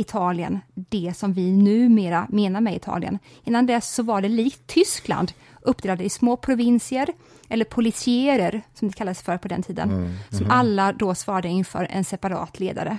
Italien 0.00 0.60
det 0.74 1.12
som 1.16 1.32
vi 1.32 1.52
numera 1.52 2.26
menar 2.30 2.60
med 2.60 2.76
Italien. 2.76 3.18
Innan 3.44 3.66
dess 3.66 3.94
så 3.94 4.02
var 4.02 4.22
det 4.22 4.28
likt 4.28 4.66
Tyskland, 4.66 5.32
uppdelade 5.60 6.04
i 6.04 6.08
små 6.08 6.36
provinser, 6.36 7.08
eller 7.48 7.64
policierer, 7.64 8.62
som 8.74 8.88
det 8.88 8.94
kallades 8.94 9.22
för 9.22 9.38
på 9.38 9.48
den 9.48 9.62
tiden, 9.62 9.90
mm. 9.90 10.04
Mm. 10.04 10.16
som 10.30 10.50
alla 10.50 10.92
då 10.92 11.14
svarade 11.14 11.48
inför 11.48 11.88
en 11.90 12.04
separat 12.04 12.60
ledare. 12.60 12.98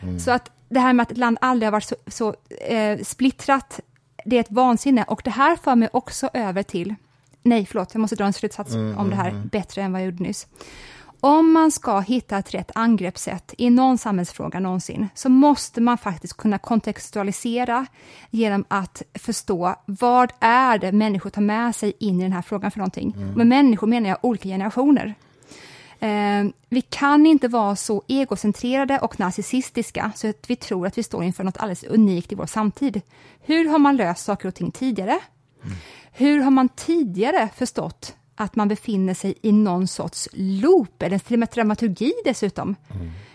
Mm. 0.00 0.20
Så 0.20 0.30
att 0.30 0.50
det 0.68 0.80
här 0.80 0.92
med 0.92 1.02
att 1.02 1.10
ett 1.10 1.18
land 1.18 1.38
aldrig 1.40 1.66
har 1.66 1.72
varit 1.72 1.84
så, 1.84 1.96
så 2.06 2.34
eh, 2.60 2.98
splittrat, 3.02 3.80
det 4.24 4.36
är 4.36 4.40
ett 4.40 4.50
vansinne. 4.50 5.04
Och 5.04 5.20
det 5.24 5.30
här 5.30 5.56
för 5.56 5.74
mig 5.74 5.88
också 5.92 6.30
över 6.32 6.62
till 6.62 6.94
nej 7.42 7.66
förlåt, 7.66 7.94
jag 7.94 8.00
måste 8.00 8.16
dra 8.16 8.24
en 8.24 8.32
slutsats 8.32 8.74
om 8.74 9.10
det 9.10 9.16
här 9.16 9.42
bättre 9.52 9.82
än 9.82 9.92
vad 9.92 10.00
jag 10.00 10.06
gjorde 10.06 10.22
nyss. 10.22 10.46
Om 11.20 11.52
man 11.52 11.70
ska 11.70 12.00
hitta 12.00 12.38
ett 12.38 12.54
rätt 12.54 12.70
angreppssätt 12.74 13.54
i 13.58 13.70
någon 13.70 13.98
samhällsfråga 13.98 14.60
någonsin, 14.60 15.08
så 15.14 15.28
måste 15.28 15.80
man 15.80 15.98
faktiskt 15.98 16.36
kunna 16.36 16.58
kontextualisera 16.58 17.86
genom 18.30 18.64
att 18.68 19.02
förstå 19.14 19.74
vad 19.86 20.32
är 20.40 20.78
det 20.78 20.92
människor 20.92 21.30
tar 21.30 21.42
med 21.42 21.76
sig 21.76 21.92
in 21.98 22.20
i 22.20 22.22
den 22.22 22.32
här 22.32 22.42
frågan 22.42 22.70
för 22.70 22.78
någonting. 22.78 23.14
Med 23.36 23.46
människor 23.46 23.86
menar 23.86 24.08
jag 24.08 24.18
olika 24.22 24.48
generationer. 24.48 25.14
Eh, 26.00 26.44
vi 26.68 26.80
kan 26.80 27.26
inte 27.26 27.48
vara 27.48 27.76
så 27.76 28.02
egocentrerade 28.08 28.98
och 28.98 29.20
narcissistiska 29.20 30.12
så 30.16 30.28
att 30.28 30.50
vi 30.50 30.56
tror 30.56 30.86
att 30.86 30.98
vi 30.98 31.02
står 31.02 31.24
inför 31.24 31.44
något 31.44 31.56
alldeles 31.56 31.84
unikt 31.84 32.32
i 32.32 32.34
vår 32.34 32.46
samtid. 32.46 33.00
Hur 33.40 33.68
har 33.68 33.78
man 33.78 33.96
löst 33.96 34.24
saker 34.24 34.48
och 34.48 34.54
ting 34.54 34.70
tidigare? 34.70 35.18
Hur 36.12 36.40
har 36.40 36.50
man 36.50 36.68
tidigare 36.68 37.48
förstått 37.56 38.14
att 38.40 38.56
man 38.56 38.68
befinner 38.68 39.14
sig 39.14 39.34
i 39.42 39.52
någon 39.52 39.86
sorts 39.86 40.28
loop, 40.32 41.02
eller 41.02 41.18
till 41.18 41.34
och 41.34 41.38
med 41.38 41.48
dramaturgi 41.48 42.12
dessutom? 42.24 42.76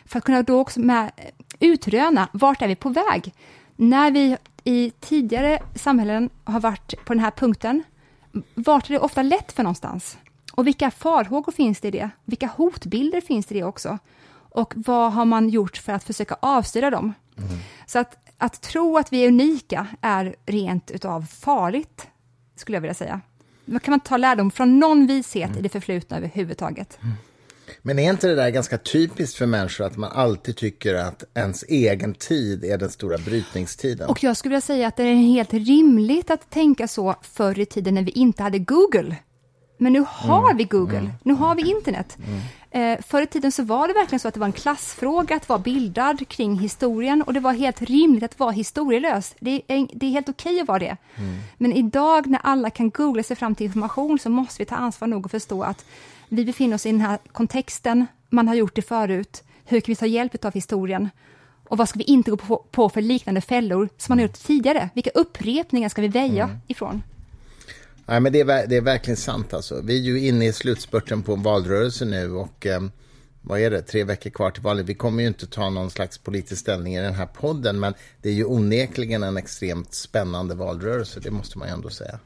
För 0.06 0.18
att 0.18 0.26
kunna 0.26 0.43
då 0.43 0.60
också 0.60 0.80
med, 0.80 1.12
utröna 1.60 2.30
vart 2.34 2.62
är 2.62 2.68
vi 2.68 2.76
på 2.76 2.89
väg? 2.89 3.34
När 3.76 4.12
vi 4.12 4.38
i 4.64 4.91
tidigare 4.99 5.60
samhällen 5.76 6.30
har 6.43 6.60
varit 6.60 7.06
på 7.06 7.14
den 7.14 7.20
här 7.20 7.32
punkten, 7.32 7.84
vart 8.54 8.89
är 8.89 8.93
det 8.93 8.99
ofta 8.99 9.22
lätt 9.22 9.51
för 9.51 9.64
någonstans? 9.64 10.18
Och 10.54 10.68
vilka 10.68 10.91
farhågor 10.91 11.51
finns 11.51 11.80
det 11.80 11.88
i 11.88 11.91
det? 11.91 12.10
Vilka 12.26 12.47
hotbilder 12.47 13.22
finns 13.22 13.45
det 13.45 13.56
i 13.56 13.60
det 13.60 13.66
också? 13.66 13.99
Och 14.49 14.74
vad 14.76 15.14
har 15.14 15.26
man 15.26 15.49
gjort 15.49 15.78
för 15.78 15.93
att 15.93 16.04
försöka 16.04 16.36
avstyra 16.39 16.89
dem? 16.89 17.14
Så 17.86 17.99
att, 17.99 18.18
att 18.38 18.62
tro 18.62 18.97
att 18.97 19.14
vi 19.14 19.24
är 19.24 19.28
unika 19.28 19.88
är 20.01 20.36
rent 20.45 20.91
utav 20.91 21.26
farligt, 21.26 22.08
skulle 22.56 22.76
jag 22.76 22.82
vilja 22.82 22.93
säga. 22.93 23.22
Kan 23.66 23.91
man 23.91 23.99
ta 23.99 24.18
lärdom 24.18 24.51
från 24.51 24.80
någon 24.80 25.07
vishet 25.07 25.57
i 25.57 25.61
det 25.61 25.70
förflutna 25.70 26.18
överhuvudtaget. 26.18 26.99
Men 27.82 27.99
är 27.99 28.09
inte 28.09 28.28
det 28.28 28.36
där 28.36 28.49
ganska 28.49 28.78
typiskt 28.78 29.38
för 29.38 29.45
människor 29.45 29.86
att 29.86 29.97
man 29.97 30.11
alltid 30.11 30.57
tycker 30.57 30.95
att 30.95 31.24
ens 31.34 31.64
egen 31.64 32.14
tid 32.14 32.64
är 32.66 32.78
den 32.78 32.89
stora 32.89 33.18
brytningstiden? 33.18 34.09
Och 34.09 34.24
jag 34.24 34.38
skulle 34.38 34.49
vilja 34.49 34.61
säga 34.61 34.88
att 34.88 34.97
det 34.97 35.03
är 35.03 35.16
helt 35.16 35.53
rimligt 35.53 36.32
att 36.32 36.49
tänka 36.49 36.88
så 36.88 37.16
förr 37.22 37.59
i 37.59 37.66
tiden 37.66 37.93
när 37.93 38.03
vi 38.03 38.11
inte 38.11 38.43
hade 38.43 38.59
Google. 38.59 39.16
Men 39.78 39.93
nu 39.93 40.05
har 40.07 40.53
vi 40.53 40.64
Google, 40.64 41.11
nu 41.24 41.34
har 41.34 41.55
vi 41.55 41.70
internet. 41.70 42.18
Eh, 42.74 42.99
förr 43.01 43.21
i 43.21 43.28
tiden 43.28 43.51
så 43.51 43.63
var 43.63 43.88
det 43.88 43.93
verkligen 43.93 44.19
så 44.19 44.28
att 44.28 44.34
det 44.34 44.39
var 44.39 44.47
en 44.47 44.53
klassfråga 44.53 45.36
att 45.36 45.49
vara 45.49 45.59
bildad 45.59 46.28
kring 46.28 46.59
historien 46.59 47.21
och 47.21 47.34
det 47.34 47.39
var 47.39 47.53
helt 47.53 47.82
rimligt 47.82 48.24
att 48.24 48.39
vara 48.39 48.51
historielös. 48.51 49.36
Det 49.39 49.61
är, 49.67 49.88
det 49.93 50.05
är 50.05 50.09
helt 50.09 50.30
okej 50.30 50.61
att 50.61 50.67
vara 50.67 50.80
det. 50.80 50.97
Men 51.57 51.74
idag 51.74 52.28
när 52.28 52.39
alla 52.43 52.69
kan 52.69 52.89
googla 52.89 53.24
sig 53.24 53.36
fram 53.36 53.55
till 53.55 53.65
information 53.65 54.19
så 54.19 54.30
måste 54.30 54.61
vi 54.61 54.65
ta 54.65 54.76
ansvar 54.76 55.07
nog 55.07 55.26
och 55.26 55.32
förstå 55.32 55.63
att 55.63 55.86
vi 56.30 56.45
befinner 56.45 56.76
oss 56.76 56.86
i 56.86 56.91
den 56.91 57.01
här 57.01 57.19
kontexten, 57.32 58.05
man 58.30 58.47
har 58.47 58.55
gjort 58.55 58.76
det 58.76 58.82
förut, 58.82 59.43
hur 59.65 59.80
kan 59.80 59.91
vi 59.91 59.95
ta 59.95 60.05
hjälp 60.05 60.45
av 60.45 60.53
historien? 60.53 61.09
Och 61.69 61.78
vad 61.78 61.89
ska 61.89 61.99
vi 61.99 62.03
inte 62.03 62.32
gå 62.32 62.38
på, 62.38 62.57
på 62.71 62.89
för 62.89 63.01
liknande 63.01 63.41
fällor 63.41 63.89
som 63.97 64.11
man 64.11 64.19
har 64.19 64.24
gjort 64.24 64.43
tidigare? 64.43 64.89
Vilka 64.93 65.09
upprepningar 65.09 65.89
ska 65.89 66.01
vi 66.01 66.07
väja 66.07 66.59
ifrån? 66.67 67.03
Nej, 68.06 68.20
men 68.20 68.34
det 68.34 68.39
är, 68.39 68.68
det 68.68 68.78
är 68.78 68.82
verkligen 68.82 69.18
sant. 69.18 69.54
Alltså. 69.54 69.82
Vi 69.82 69.97
är 69.97 70.01
ju 70.01 70.28
inne 70.28 70.47
i 70.47 70.54
slutspurten 70.54 71.24
på 71.24 71.34
en 71.34 71.43
valrörelse 71.43 72.06
nu 72.06 72.32
och 72.32 72.66
eh, 72.66 72.82
vad 73.41 73.60
är 73.60 73.72
det, 73.72 73.82
tre 73.82 74.04
veckor 74.04 74.30
kvar 74.30 74.51
till 74.51 74.64
valet. 74.64 74.86
Vi 74.86 74.93
kommer 74.93 75.22
ju 75.22 75.28
inte 75.28 75.47
ta 75.47 75.70
någon 75.70 75.89
slags 75.89 76.18
politisk 76.18 76.62
ställning 76.62 76.95
i 76.95 77.01
den 77.01 77.14
här 77.14 77.26
podden 77.26 77.80
men 77.80 77.93
det 78.22 78.30
är 78.30 78.34
ju 78.34 78.45
onekligen 78.45 79.24
en 79.24 79.38
extremt 79.38 79.93
spännande 79.93 80.56
valrörelse, 80.56 81.20
det 81.20 81.32
måste 81.32 81.58
man 81.58 81.68
ju 81.68 81.74
ändå 81.74 81.89
säga. 81.89 82.20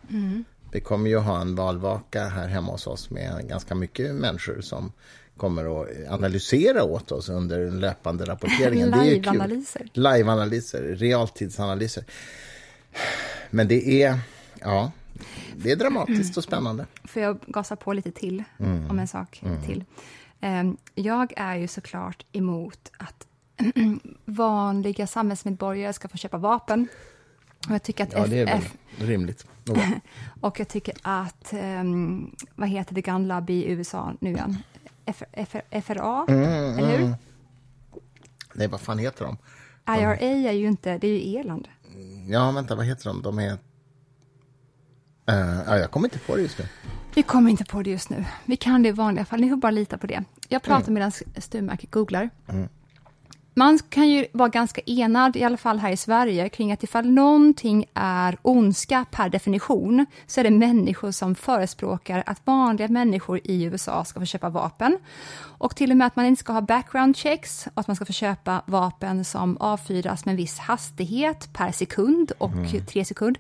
Vi 0.72 0.80
kommer 0.82 1.10
ju 1.10 1.18
ha 1.18 1.42
en 1.42 1.56
valvaka 1.56 2.24
här 2.24 2.48
hemma 2.48 2.72
hos 2.72 2.88
oss 2.88 3.10
med 3.10 3.48
ganska 3.50 3.76
mycket 3.76 4.16
människor 4.16 4.62
som 4.62 4.92
kommer 5.38 5.82
att 5.82 5.88
analysera 6.10 6.84
åt 6.84 7.12
oss 7.12 7.30
under 7.30 7.60
den 7.60 7.80
löpande 7.80 8.26
rapporteringen. 8.26 8.92
Live-analyser. 8.92 9.90
Live-analyser, 9.94 10.82
realtidsanalyser. 10.82 12.04
Men 13.50 13.68
det 13.68 14.04
är, 14.04 14.20
ja, 14.62 14.92
det 15.56 15.72
är 15.72 15.76
dramatiskt 15.76 16.38
och 16.38 16.44
spännande. 16.44 16.86
Får 17.04 17.22
jag 17.22 17.40
gasa 17.48 17.76
på 17.76 17.94
lite 17.94 18.12
till 18.12 18.44
om 18.90 19.00
en 19.00 19.08
sak 19.08 19.42
till? 19.66 19.84
Ehm, 20.42 20.78
Jag 20.96 21.34
är 21.38 21.56
ju 21.56 21.68
såklart 21.68 22.26
emot 22.32 22.92
att 22.98 23.28
vanliga 24.26 25.08
samhällsmedborgare 25.08 25.94
ska 25.94 26.08
få 26.08 26.18
köpa 26.18 26.38
vapen. 26.38 26.88
Och 27.68 27.74
jag 27.74 27.84
tycker 27.84 28.04
att 28.04 28.14
Ja, 28.14 28.28
det 28.28 28.40
är 28.40 28.46
väl 28.46 28.58
FF 28.58 28.76
rimligt. 28.98 29.46
Och- 29.70 29.78
och 30.42 30.60
jag 30.60 30.68
tycker 30.68 30.94
att, 31.02 31.54
ehm, 31.54 32.36
vad 32.56 32.70
heter 32.70 32.96
det 32.96 33.18
Lobby 33.18 33.54
i 33.54 33.72
USA 33.72 34.14
nu 34.20 34.30
igen? 34.32 34.58
F, 35.06 35.24
F, 35.32 35.56
FRA, 35.86 36.26
eller 36.28 36.98
hur? 36.98 37.14
Nej, 38.54 38.68
vad 38.68 38.82
fan 38.82 38.98
heter 38.98 39.26
de? 39.26 39.38
IRA 40.00 40.18
är 40.18 40.52
ju 40.52 40.68
inte, 40.68 40.98
det 40.98 41.08
är 41.08 41.12
ju 41.12 41.22
Irland. 41.22 41.68
Ja, 42.28 42.52
vänta, 42.52 42.76
vad 42.76 42.86
heter 42.86 43.06
de? 43.10 43.22
De 43.22 43.40
är... 43.40 43.58
Ja, 45.28 45.78
jag 45.78 45.92
kommer 45.92 46.08
inte 46.08 46.20
på 46.20 46.36
det 46.36 46.42
just 46.42 46.60
nu. 46.60 46.66
Vi 47.16 47.24
kommer 47.24 47.52
inte 47.52 47.66
på 47.66 47.82
det 47.82 47.90
just 47.90 48.10
nu. 48.10 48.26
Vi 48.46 48.56
kan 48.58 48.84
det 48.84 48.90
i 48.90 48.92
vanliga 48.92 49.26
fall, 49.26 49.42
ni 49.42 49.50
får 49.50 49.58
bara 49.58 49.72
lita 49.72 49.98
på 49.98 50.08
det. 50.08 50.24
Jag 50.48 50.64
pratar 50.64 50.92
medan 50.92 51.12
Sturmark 51.38 51.92
googlar. 51.92 52.30
Man 53.58 53.80
kan 53.90 54.10
ju 54.10 54.26
vara 54.32 54.50
ganska 54.50 54.82
enad, 54.86 55.36
i 55.36 55.44
alla 55.44 55.58
fall 55.58 55.80
här 55.80 55.92
i 55.92 55.98
Sverige, 55.98 56.50
kring 56.50 56.72
att 56.72 56.84
ifall 56.84 57.06
någonting 57.10 57.86
är 57.94 58.38
ondska 58.42 59.06
per 59.12 59.30
definition, 59.30 60.06
så 60.28 60.40
är 60.40 60.44
det 60.44 60.50
människor 60.50 61.12
som 61.12 61.36
förespråkar 61.36 62.24
att 62.26 62.42
vanliga 62.46 62.88
människor 62.88 63.40
i 63.44 63.64
USA 63.64 64.06
ska 64.06 64.20
få 64.20 64.26
köpa 64.26 64.50
vapen. 64.50 64.98
Och 65.40 65.76
till 65.76 65.92
och 65.92 65.98
med 65.98 66.08
att 66.08 66.16
man 66.16 66.26
inte 66.26 66.40
ska 66.40 66.54
ha 66.54 66.62
background 66.62 67.18
checks 67.18 67.68
och 67.74 67.80
att 67.80 67.88
man 67.88 67.96
ska 67.96 68.06
få 68.06 68.14
köpa 68.14 68.62
vapen 68.66 69.26
som 69.26 69.58
avfyras 69.58 70.26
med 70.26 70.32
en 70.32 70.38
viss 70.38 70.60
hastighet 70.60 71.54
per 71.54 71.72
sekund 71.72 72.32
och 72.38 72.52
tre 72.88 73.06
sekund. 73.06 73.38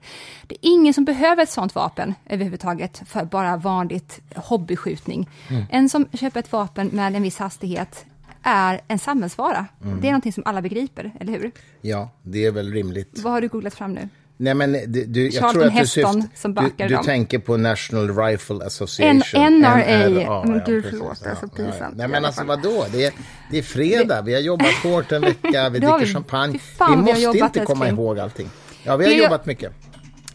Det 0.48 0.56
är 0.56 0.60
ingen 0.62 0.94
som 0.94 1.06
behöver 1.06 1.44
ett 1.44 1.52
sånt 1.52 1.76
vapen 1.76 2.14
överhuvudtaget 2.26 3.02
för 3.06 3.26
bara 3.26 3.58
vanligt 3.58 4.22
hobbyskjutning. 4.36 5.30
En 5.70 5.90
som 5.90 6.06
köper 6.14 6.40
ett 6.40 6.52
vapen 6.52 6.88
med 6.88 7.16
en 7.16 7.24
viss 7.24 7.38
hastighet 7.38 8.06
är 8.48 8.82
en 8.88 9.00
samhällsvara. 9.00 9.66
Det 10.02 10.08
är 10.08 10.12
någonting 10.12 10.34
som 10.34 10.44
alla 10.46 10.62
begriper, 10.62 11.12
eller 11.20 11.34
hur? 11.34 11.52
Ja, 11.82 12.10
det 12.24 12.46
är 12.46 12.52
väl 12.52 12.72
rimligt. 12.74 13.20
Vad 13.24 13.34
har 13.34 13.42
du 13.42 13.48
googlat 13.48 13.74
fram 13.76 13.94
nu? 13.94 14.10
Nej, 14.40 14.54
men 14.54 14.72
du, 14.74 15.06
du, 15.06 15.28
jag 15.30 15.52
tror 15.52 15.64
att 15.64 15.72
du, 15.74 15.80
Heston 15.80 16.22
syft, 16.22 16.38
som 16.42 16.54
du, 16.54 16.88
du 16.88 16.98
tänker 16.98 17.40
på 17.40 17.58
National 17.58 18.18
Rifle 18.18 18.66
Association. 18.66 19.22
N- 19.34 19.60
NRA. 19.60 20.10
NRA, 20.10 20.44
Men 20.46 20.62
gud, 20.66 20.84
precis. 20.84 21.00
förlåt, 21.00 21.24
det 21.24 21.30
är 21.30 21.36
så 21.36 21.48
pinsamt 21.48 21.98
Nej, 21.98 22.08
men 22.08 22.26
alltså 22.26 22.44
vadå? 22.44 22.86
Det 22.92 23.06
är, 23.06 23.14
det 23.52 23.58
är 23.58 23.62
fredag, 23.64 24.22
vi 24.22 24.34
har 24.34 24.42
jobbat 24.42 24.74
hårt 24.84 25.12
en 25.12 25.22
vecka, 25.22 25.70
vi 25.70 25.80
dricker 25.80 26.00
vi. 26.00 26.14
champagne. 26.14 26.60
Fan, 26.60 26.92
vi 26.92 26.96
vi 26.96 27.02
måste 27.02 27.22
jobbat 27.38 27.56
inte 27.56 27.66
komma 27.66 27.86
kring. 27.86 27.96
ihåg 27.98 28.20
allting. 28.20 28.50
Ja, 28.84 28.96
vi 28.98 29.06
har 29.06 29.12
Det- 29.12 29.18
jobbat 29.18 29.46
mycket. 29.46 29.72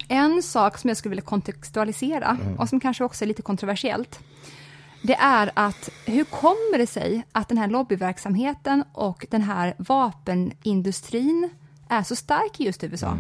En 0.09 0.43
sak 0.43 0.79
som 0.79 0.89
jag 0.89 0.97
skulle 0.97 1.11
vilja 1.11 1.23
kontextualisera 1.25 2.39
och 2.59 2.69
som 2.69 2.81
kanske 2.81 3.05
också 3.05 3.25
är 3.25 3.27
lite 3.27 3.43
kontroversiellt. 3.43 4.21
Det 5.03 5.15
är 5.15 5.51
att 5.55 5.91
hur 6.07 6.25
kommer 6.25 6.79
det 6.79 6.87
sig 6.87 7.27
att 7.33 7.49
den 7.49 7.59
här 7.59 7.69
lobbyverksamheten 7.69 8.85
och 8.93 9.27
den 9.31 9.43
här 9.43 9.75
vapenindustrin 9.79 11.51
är 11.89 12.03
så 12.03 12.17
stark 12.17 12.61
i 12.61 12.65
just 12.65 12.85
USA? 12.85 13.19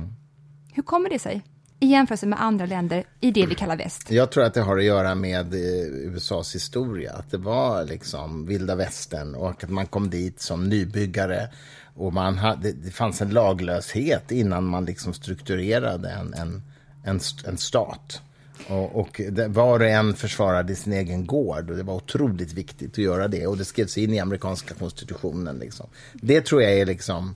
Hur 0.72 0.82
kommer 0.82 1.10
det 1.10 1.18
sig? 1.18 1.42
I 1.80 1.86
jämförelse 1.86 2.26
med 2.26 2.42
andra 2.42 2.66
länder 2.66 3.04
i 3.20 3.30
det 3.30 3.46
vi 3.46 3.54
kallar 3.54 3.76
väst. 3.76 4.10
Jag 4.10 4.30
tror 4.32 4.44
att 4.44 4.54
det 4.54 4.60
har 4.60 4.78
att 4.78 4.84
göra 4.84 5.14
med 5.14 5.54
eh, 5.54 6.10
USAs 6.14 6.54
historia. 6.54 7.12
Att 7.12 7.30
det 7.30 7.38
var 7.38 7.84
liksom 7.84 8.46
vilda 8.46 8.74
västern 8.74 9.34
och 9.34 9.64
att 9.64 9.70
man 9.70 9.86
kom 9.86 10.10
dit 10.10 10.40
som 10.40 10.68
nybyggare. 10.68 11.48
Och 11.94 12.12
man 12.12 12.38
hade, 12.38 12.72
det 12.72 12.90
fanns 12.90 13.22
en 13.22 13.30
laglöshet 13.30 14.30
innan 14.30 14.64
man 14.64 14.84
liksom 14.84 15.14
strukturerade 15.14 16.10
en, 16.10 16.34
en, 16.34 16.62
en, 17.04 17.20
en 17.46 17.58
stat. 17.58 18.22
Och, 18.68 19.00
och 19.00 19.20
det, 19.30 19.48
var 19.48 19.80
och 19.80 19.86
en 19.86 20.14
försvarade 20.14 20.74
sin 20.76 20.92
egen 20.92 21.26
gård 21.26 21.70
och 21.70 21.76
det 21.76 21.82
var 21.82 21.94
otroligt 21.94 22.52
viktigt 22.52 22.92
att 22.92 22.98
göra 22.98 23.28
det. 23.28 23.46
Och 23.46 23.56
det 23.56 23.64
skrevs 23.64 23.98
in 23.98 24.14
i 24.14 24.18
amerikanska 24.18 24.74
konstitutionen. 24.74 25.58
Liksom. 25.58 25.86
Det 26.12 26.40
tror 26.40 26.62
jag 26.62 26.72
är 26.72 26.86
liksom 26.86 27.34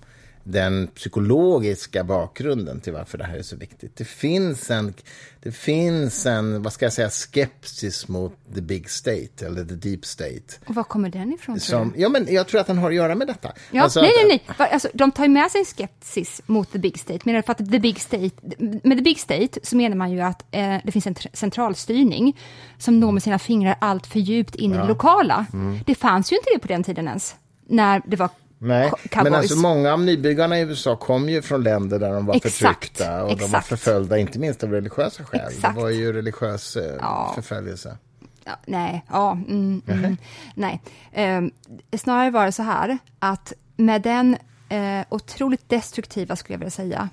den 0.49 0.87
psykologiska 0.87 2.05
bakgrunden 2.05 2.81
till 2.81 2.93
varför 2.93 3.19
det 3.19 3.25
här 3.25 3.37
är 3.37 3.43
så 3.43 3.57
viktigt. 3.57 3.97
Det 3.97 4.05
finns 4.05 4.71
en, 4.71 4.95
det 5.43 5.53
finns 5.53 6.27
en 6.27 6.63
vad 6.63 6.73
ska 6.73 6.85
jag 6.85 6.93
säga, 6.93 7.11
skepsis 7.11 8.09
mot 8.09 8.33
the 8.55 8.61
big 8.61 8.91
state, 8.91 9.47
eller 9.47 9.65
the 9.65 9.75
deep 9.75 10.05
state. 10.05 10.55
Och 10.67 10.75
var 10.75 10.85
kommer 10.85 11.09
den 11.09 11.33
ifrån? 11.33 11.61
Som, 11.61 11.95
ja, 11.97 12.09
men 12.09 12.27
jag 12.35 12.47
tror 12.47 12.61
att 12.61 12.67
den 12.67 12.79
har 12.79 12.91
att 12.91 12.97
göra 12.97 13.15
med 13.15 13.27
detta. 13.27 13.53
Ja, 13.71 13.83
Alltså 13.83 14.01
nej, 14.01 14.11
nej, 14.29 14.43
nej. 14.59 14.69
Alltså, 14.73 14.89
de 14.95 15.13
tar 15.13 15.25
ju 15.25 15.31
med 15.31 15.51
sig 15.51 15.65
skepsis 15.65 16.43
mot 16.47 16.73
the 16.73 16.79
big 16.79 16.99
state. 16.99 17.33
Du 17.33 17.43
för 17.43 17.53
att 17.53 17.59
the 17.59 17.79
big 17.79 18.01
state, 18.01 18.31
med 18.59 18.99
the 18.99 19.03
big 19.03 19.19
state 19.19 19.61
så 19.63 19.77
menar 19.77 19.97
man 19.97 20.13
ju 20.13 20.21
att 20.21 20.45
eh, 20.51 20.77
det 20.85 20.93
finns 20.93 21.07
en 21.07 21.15
tr- 21.15 21.37
centralstyrning 21.37 22.41
som 22.79 23.01
når 23.01 23.13
med 23.13 23.23
sina 23.23 23.39
fingrar 23.39 23.77
allt 23.81 24.07
för 24.07 24.19
djupt 24.21 24.55
in 24.55 24.73
i 24.75 24.77
det 24.77 24.87
lokala. 24.87 25.47
Mm. 25.53 25.79
Det 25.87 25.95
fanns 25.95 26.33
ju 26.33 26.37
inte 26.37 26.49
det 26.55 26.59
på 26.59 26.69
den 26.69 26.83
tiden 26.85 27.09
ens, 27.09 27.35
när 27.69 28.03
det 28.07 28.17
var 28.17 28.31
Nej, 28.59 28.91
cowboys. 29.11 29.25
men 29.25 29.35
alltså 29.35 29.57
många 29.57 29.93
av 29.93 30.01
nybyggarna 30.01 30.59
i 30.59 30.63
USA 30.63 30.97
kom 30.97 31.29
ju 31.29 31.43
från 31.43 31.63
länder 31.63 31.99
där 31.99 32.13
de 32.13 32.27
var 32.27 32.35
Exakt, 32.35 32.55
förtryckta 32.55 33.23
och 33.25 33.29
de 33.29 33.37
var 33.37 33.45
exakt. 33.47 33.67
förföljda, 33.69 34.19
inte 34.19 34.39
minst 34.39 34.65
av 34.65 34.71
religiösa 34.73 35.25
skäl. 35.25 35.41
Exakt. 35.51 35.75
Det 35.77 35.83
var 35.83 35.89
ju 35.91 36.13
religiös 36.13 36.77
eh, 36.77 36.97
Ja. 37.01 37.33
förföljelse. 37.35 37.97
Ja, 38.45 38.53
nej, 38.67 39.05
ja, 39.11 39.33
mm, 39.33 39.83
mm, 39.89 40.17
nej. 40.55 40.81
Ehm, 41.13 41.51
snarare 41.97 42.31
var 42.31 42.47
det 42.47 42.53
så 42.53 42.63
här 42.63 42.99
att 43.19 43.53
med 43.77 44.03
den 44.03 44.37
eh, 44.69 45.07
otroligt 45.09 45.69
destruktiva, 45.69 46.37
skulle 46.37 46.55
jag 46.55 46.59
vilja 46.59 46.71
säga, 46.71 47.09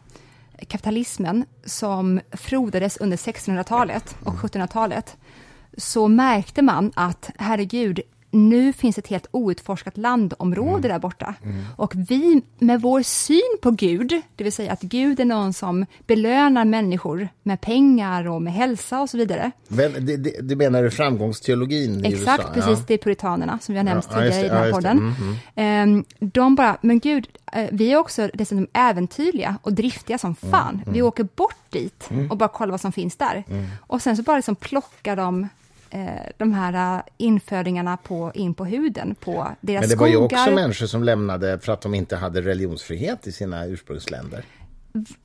kapitalismen 0.67 1.45
som 1.65 2.21
frodades 2.31 2.97
under 2.97 3.17
1600-talet 3.17 4.15
och 4.23 4.33
1700-talet 4.33 5.17
så 5.77 6.07
märkte 6.07 6.61
man 6.61 6.91
att 6.95 7.29
herregud, 7.37 7.99
nu 8.33 8.73
finns 8.73 8.97
ett 8.97 9.07
helt 9.07 9.27
outforskat 9.31 9.97
landområde 9.97 10.87
där 10.87 10.99
borta. 10.99 11.33
Och 11.77 11.93
vi 11.95 12.41
med 12.59 12.81
vår 12.81 13.01
syn 13.01 13.57
på 13.61 13.71
Gud, 13.71 14.21
det 14.35 14.43
vill 14.43 14.53
säga 14.53 14.71
att 14.71 14.81
Gud 14.81 15.19
är 15.19 15.25
någon 15.25 15.53
som 15.53 15.85
belönar 16.07 16.65
människor 16.65 17.29
med 17.43 17.61
pengar 17.61 18.27
och 18.27 18.41
med 18.41 18.53
hälsa 18.53 19.01
och 19.01 19.09
så 19.09 19.17
vidare. 19.17 19.51
Väl, 19.67 20.05
det, 20.05 20.17
det, 20.17 20.41
det 20.41 20.55
menar 20.55 20.83
du 20.83 20.91
framgångsteologin 20.91 22.05
i 22.05 22.13
Exakt, 22.13 22.39
USA? 22.43 22.53
precis. 22.53 22.77
Ja. 22.79 22.83
Det 22.87 22.93
är 22.93 22.97
puritanerna 22.97 23.59
som 23.61 23.73
vi 23.73 23.79
har 23.79 23.83
nämnt 23.85 24.07
Ja, 24.11 24.17
tidigare 24.19 24.39
i 24.39 24.43
det, 24.43 24.49
den 24.49 24.57
här 24.57 24.67
ja, 24.67 24.73
podden. 24.73 24.97
Mm, 24.97 25.35
Ehm, 25.55 26.05
De 26.19 26.55
bara, 26.55 26.77
men 26.81 26.99
gud, 26.99 27.27
eh, 27.53 27.65
vi 27.71 27.91
är 27.91 27.97
också 27.97 28.29
dessutom 28.33 28.67
äventyrliga 28.73 29.55
och 29.61 29.73
driftiga 29.73 30.17
som 30.17 30.35
Mm, 30.41 30.51
fan. 30.51 30.81
Vi 30.87 31.01
åker 31.01 31.27
bort 31.35 31.55
dit 31.69 32.09
och 32.29 32.37
bara 32.37 32.49
kollar 32.49 32.71
vad 32.71 32.81
som 32.81 32.91
finns 32.91 33.15
där. 33.15 33.43
Mm. 33.49 33.65
Och 33.87 34.01
sen 34.01 34.17
så 34.17 34.23
bara 34.23 34.35
liksom 34.35 34.55
plockar 34.55 35.15
de 35.15 35.47
de 36.37 36.53
här 36.53 36.97
eh, 36.97 37.03
infödingarna 37.17 37.97
på, 37.97 38.31
in 38.35 38.53
på 38.53 38.65
huden, 38.65 39.15
på 39.19 39.47
deras 39.61 39.81
Men 39.81 39.89
det 39.89 39.95
var 39.95 40.07
ju 40.07 40.13
skogar. 40.13 40.37
också 40.37 40.51
människor 40.51 40.85
som 40.85 41.03
lämnade 41.03 41.59
för 41.59 41.73
att 41.73 41.81
de 41.81 41.93
inte 41.93 42.15
hade 42.15 42.41
religionsfrihet 42.41 43.27
i 43.27 43.31
sina 43.31 43.65
ursprungsländer. 43.65 44.45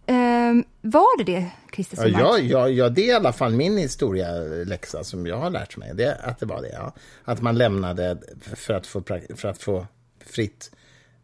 Ehm, 0.06 0.64
var 0.80 1.18
det 1.18 1.32
det, 1.32 1.50
Christer 1.74 2.08
Ja, 2.08 2.08
ja, 2.08 2.38
ja, 2.38 2.68
ja, 2.68 2.88
det 2.88 3.02
är 3.02 3.08
i 3.08 3.12
alla 3.12 3.32
fall 3.32 3.52
min 3.52 3.76
historieläxa 3.78 5.04
som 5.04 5.26
jag 5.26 5.36
har 5.36 5.50
lärt 5.50 5.76
mig. 5.76 5.90
Det, 5.94 6.14
att 6.14 6.38
det 6.38 6.46
var 6.46 6.62
det, 6.62 6.68
ja. 6.72 6.92
Att 7.24 7.42
man 7.42 7.58
lämnade 7.58 8.18
för 8.54 8.74
att 8.74 8.86
få, 8.86 9.02
för 9.36 9.48
att 9.48 9.58
få 9.58 9.86
fritt, 10.26 10.70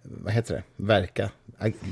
vad 0.02 0.32
heter 0.32 0.54
det, 0.54 0.84
verka, 0.84 1.30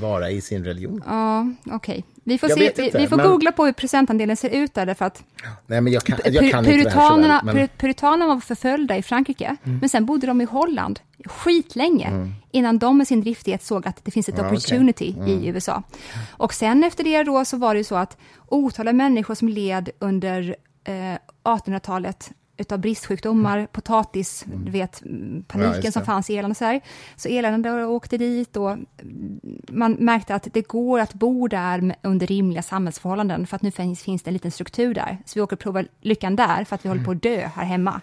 vara 0.01 0.29
i 0.29 0.41
sin 0.41 0.63
religion. 0.65 1.03
Ja, 1.05 1.47
okej. 1.75 2.03
Vi 2.25 2.37
får, 2.37 2.49
Jag 2.49 2.57
se, 2.57 2.71
vi, 2.77 2.85
inte, 2.85 2.97
vi 2.97 3.07
får 3.07 3.17
men- 3.17 3.27
googla 3.27 3.51
på 3.51 3.65
hur 3.65 3.73
procentandelen 3.73 4.37
ser 4.37 4.49
ut 4.49 4.73
där, 4.73 4.85
därför 4.85 5.05
att 5.05 5.23
Nej, 5.67 5.81
men 5.81 5.93
jag 5.93 6.03
kan, 6.03 6.17
jag 6.25 6.51
kan 6.51 6.59
inte 6.65 6.71
puritanerna, 6.83 7.41
Men, 7.43 7.55
pur- 7.55 7.67
puritanerna 7.77 8.33
var 8.33 8.39
förföljda 8.41 8.97
i 8.97 9.03
Frankrike, 9.03 9.55
Mm. 9.63 9.77
men 9.79 9.89
sen 9.89 10.05
bodde 10.05 10.27
de 10.27 10.41
i 10.41 10.45
Holland 10.45 10.99
skitlänge 11.25 12.31
innan 12.51 12.77
de 12.79 12.97
med 12.97 13.07
sin 13.07 13.21
driftighet 13.21 13.63
såg 13.63 13.87
att 13.87 14.05
det 14.05 14.11
finns 14.11 14.29
ett 14.29 14.35
Ja, 14.37 14.45
opportunity 14.47 15.15
i 15.27 15.47
USA. 15.47 15.83
Och 16.31 16.53
sen 16.53 16.83
efter 16.83 17.03
det 17.03 17.23
då 17.23 17.45
så 17.45 17.57
var 17.57 17.73
det 17.73 17.77
ju 17.77 17.83
så 17.83 17.95
att 17.95 18.17
otaliga 18.47 18.93
människor 18.93 19.35
som 19.35 19.49
led 19.49 19.89
under 19.99 20.55
eh, 20.83 21.17
1800-talet 21.43 22.31
utav 22.57 22.79
bristsjukdomar, 22.79 23.67
potatis, 23.71 24.45
du 24.47 24.71
vet 24.71 25.01
mm, 25.01 25.35
Ja, 25.37 25.43
paniken 25.47 25.91
som 25.91 25.99
det. 25.99 26.05
fanns 26.05 26.29
i 26.29 26.33
Irland 26.33 26.51
och 26.51 26.57
så 26.57 26.65
här. 26.65 26.81
Så 27.15 27.29
Irland 27.29 27.67
åkte 27.67 28.17
dit 28.17 28.57
och 28.57 28.71
mm, 28.71 29.39
man 29.69 29.91
märkte 29.93 30.35
att 30.35 30.47
det 30.53 30.67
går 30.67 30.99
att 30.99 31.13
bo 31.13 31.47
där 31.47 31.95
under 32.01 32.27
rimliga 32.27 32.61
samhällsförhållanden 32.61 33.47
för 33.47 33.55
att 33.55 33.61
nu 33.61 33.71
finns, 33.71 34.03
finns 34.03 34.23
det 34.23 34.29
en 34.29 34.33
liten 34.33 34.51
struktur 34.51 34.93
där. 34.93 35.17
Så 35.25 35.39
vi 35.39 35.41
åker 35.41 35.55
och 35.55 35.59
provar 35.59 35.87
lyckan 36.01 36.35
där 36.35 36.63
för 36.63 36.75
att 36.75 36.85
vi 36.85 36.89
håller 36.89 37.03
på 37.03 37.11
att 37.11 37.21
dö 37.21 37.47
här 37.55 37.65
hemma. 37.65 38.01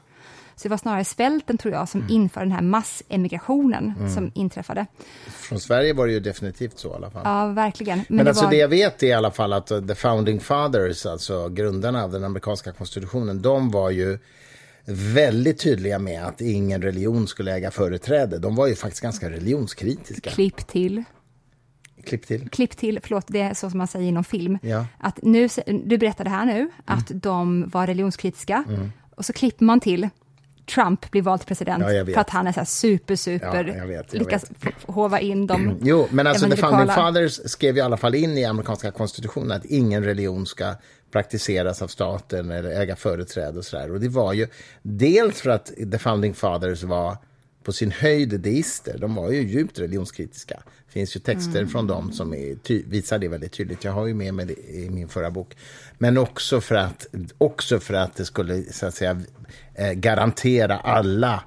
Så 0.60 0.68
det 0.68 0.70
var 0.70 0.76
snarare 0.76 1.04
svälten 1.04 1.58
tror 1.58 1.74
jag 1.74 1.88
som 1.88 2.06
inför 2.08 2.40
den 2.40 2.52
här 2.52 2.62
massemigrationen 2.62 4.10
som 4.14 4.30
inträffade. 4.34 4.86
från 5.26 5.60
Sverige 5.60 5.92
var 5.92 6.06
det 6.06 6.12
ju 6.12 6.20
definitivt 6.20 6.78
så 6.78 6.88
i 6.88 6.92
alla 6.94 7.10
fall. 7.10 7.22
Ja, 7.24 7.46
verkligen. 7.46 7.98
Men, 7.98 8.16
Men 8.16 8.24
det 8.24 8.30
alltså 8.30 8.44
var... 8.44 8.50
det 8.50 8.56
jag 8.56 8.68
vet 8.68 9.02
är 9.02 9.06
i 9.06 9.12
alla 9.12 9.30
fall 9.30 9.52
att 9.52 9.72
uh, 9.72 9.86
the 9.86 9.94
founding 9.94 10.40
fathers, 10.40 11.06
alltså 11.06 11.48
grundarna 11.48 12.04
av 12.04 12.10
den 12.12 12.24
amerikanska 12.24 12.72
konstitutionen, 12.72 13.42
de 13.42 13.70
var 13.70 13.90
ju 13.90 14.18
väldigt 14.86 15.60
tydliga 15.60 15.98
med 15.98 16.24
att 16.24 16.40
ingen 16.40 16.82
religion 16.82 17.26
skulle 17.26 17.52
äga 17.54 17.70
företräde. 17.70 18.38
De 18.38 18.54
var 18.56 18.66
ju 18.66 18.74
faktiskt 18.74 19.02
ganska 19.02 19.30
religionskritiska. 19.30 20.30
Klipp 20.30 20.66
till. 20.66 21.04
Klipp 22.04 22.26
till. 22.26 22.48
Klipp 22.50 22.76
till, 22.76 22.98
förlåt, 23.02 23.24
det 23.28 23.40
är 23.40 23.54
så 23.54 23.70
som 23.70 23.78
man 23.78 23.88
säger 23.88 24.08
inom 24.08 24.24
film. 24.24 24.58
Ja. 24.62 24.86
Att 24.98 25.18
nu, 25.22 25.48
du 25.84 25.98
berättade 25.98 26.30
här 26.30 26.44
nu 26.44 26.70
att 26.84 27.10
Mm. 27.10 27.20
de 27.20 27.68
var 27.68 27.86
religionskritiska 27.86 28.64
och 29.16 29.24
så 29.24 29.32
klipper 29.32 29.64
man 29.64 29.80
till 29.80 30.08
Trump 30.74 31.10
blir 31.10 31.22
vald 31.22 31.40
till 31.40 31.48
president 31.48 31.84
Ja, 31.92 32.04
för 32.04 32.20
att 32.20 32.30
han 32.30 32.46
är 32.46 32.52
så 32.52 32.60
här 32.60 32.64
super, 32.64 33.16
super, 33.16 33.64
Ja, 33.64 33.74
jag 33.76 33.86
vet, 33.86 34.12
jag 34.12 34.20
lyckas 34.20 34.44
vet. 34.60 34.74
hova 34.86 35.20
in 35.20 35.46
dem. 35.46 35.78
Jo, 35.82 36.08
men 36.10 36.26
alltså 36.26 36.50
the 36.50 36.56
founding 36.56 36.88
fathers 36.88 37.40
skrev 37.44 37.76
i 37.76 37.80
alla 37.80 37.96
fall 37.96 38.14
in 38.14 38.38
i 38.38 38.44
amerikanska 38.44 38.90
konstitutionen 38.90 39.52
att 39.52 39.64
ingen 39.64 40.04
religion 40.04 40.46
ska 40.46 40.74
praktiseras 41.12 41.82
av 41.82 41.88
staten 41.88 42.50
eller 42.50 42.80
äga 42.80 42.96
företräde 42.96 43.58
och 43.58 43.64
sådär. 43.64 43.92
Och 43.92 44.00
det 44.00 44.08
var 44.08 44.32
ju 44.32 44.48
dels 44.82 45.40
för 45.40 45.50
att 45.50 45.66
the 45.92 45.98
founding 45.98 46.34
fathers 46.34 46.82
var 46.82 47.16
på 47.70 47.74
sin 47.74 47.90
höjd 47.90 48.40
deister. 48.40 48.98
De 48.98 49.14
var 49.14 49.30
ju 49.30 49.42
djupt 49.42 49.78
religionskritiska. 49.78 50.54
Det 50.86 50.92
finns 50.92 51.16
ju 51.16 51.20
texter 51.20 51.58
Mm. 51.58 51.68
från 51.68 51.86
dem 51.86 52.12
som 52.12 52.34
är 52.34 52.56
visar 52.88 53.18
det 53.18 53.28
väldigt 53.28 53.52
tydligt. 53.52 53.84
Jag 53.84 53.92
har 53.92 54.06
ju 54.06 54.14
med 54.14 54.34
mig 54.34 54.46
det 54.46 54.70
i 54.74 54.90
min 54.90 55.08
förra 55.08 55.30
bok. 55.30 55.56
Men 55.98 56.18
också 56.18 56.60
för 56.60 56.74
att, 56.74 57.06
också 57.38 57.80
för 57.80 57.94
att 57.94 58.16
det 58.16 58.24
skulle 58.24 58.62
så 58.72 58.86
att 58.86 58.94
säga, 58.94 59.20
eh, 59.74 59.92
garantera 59.92 60.78
alla 60.78 61.42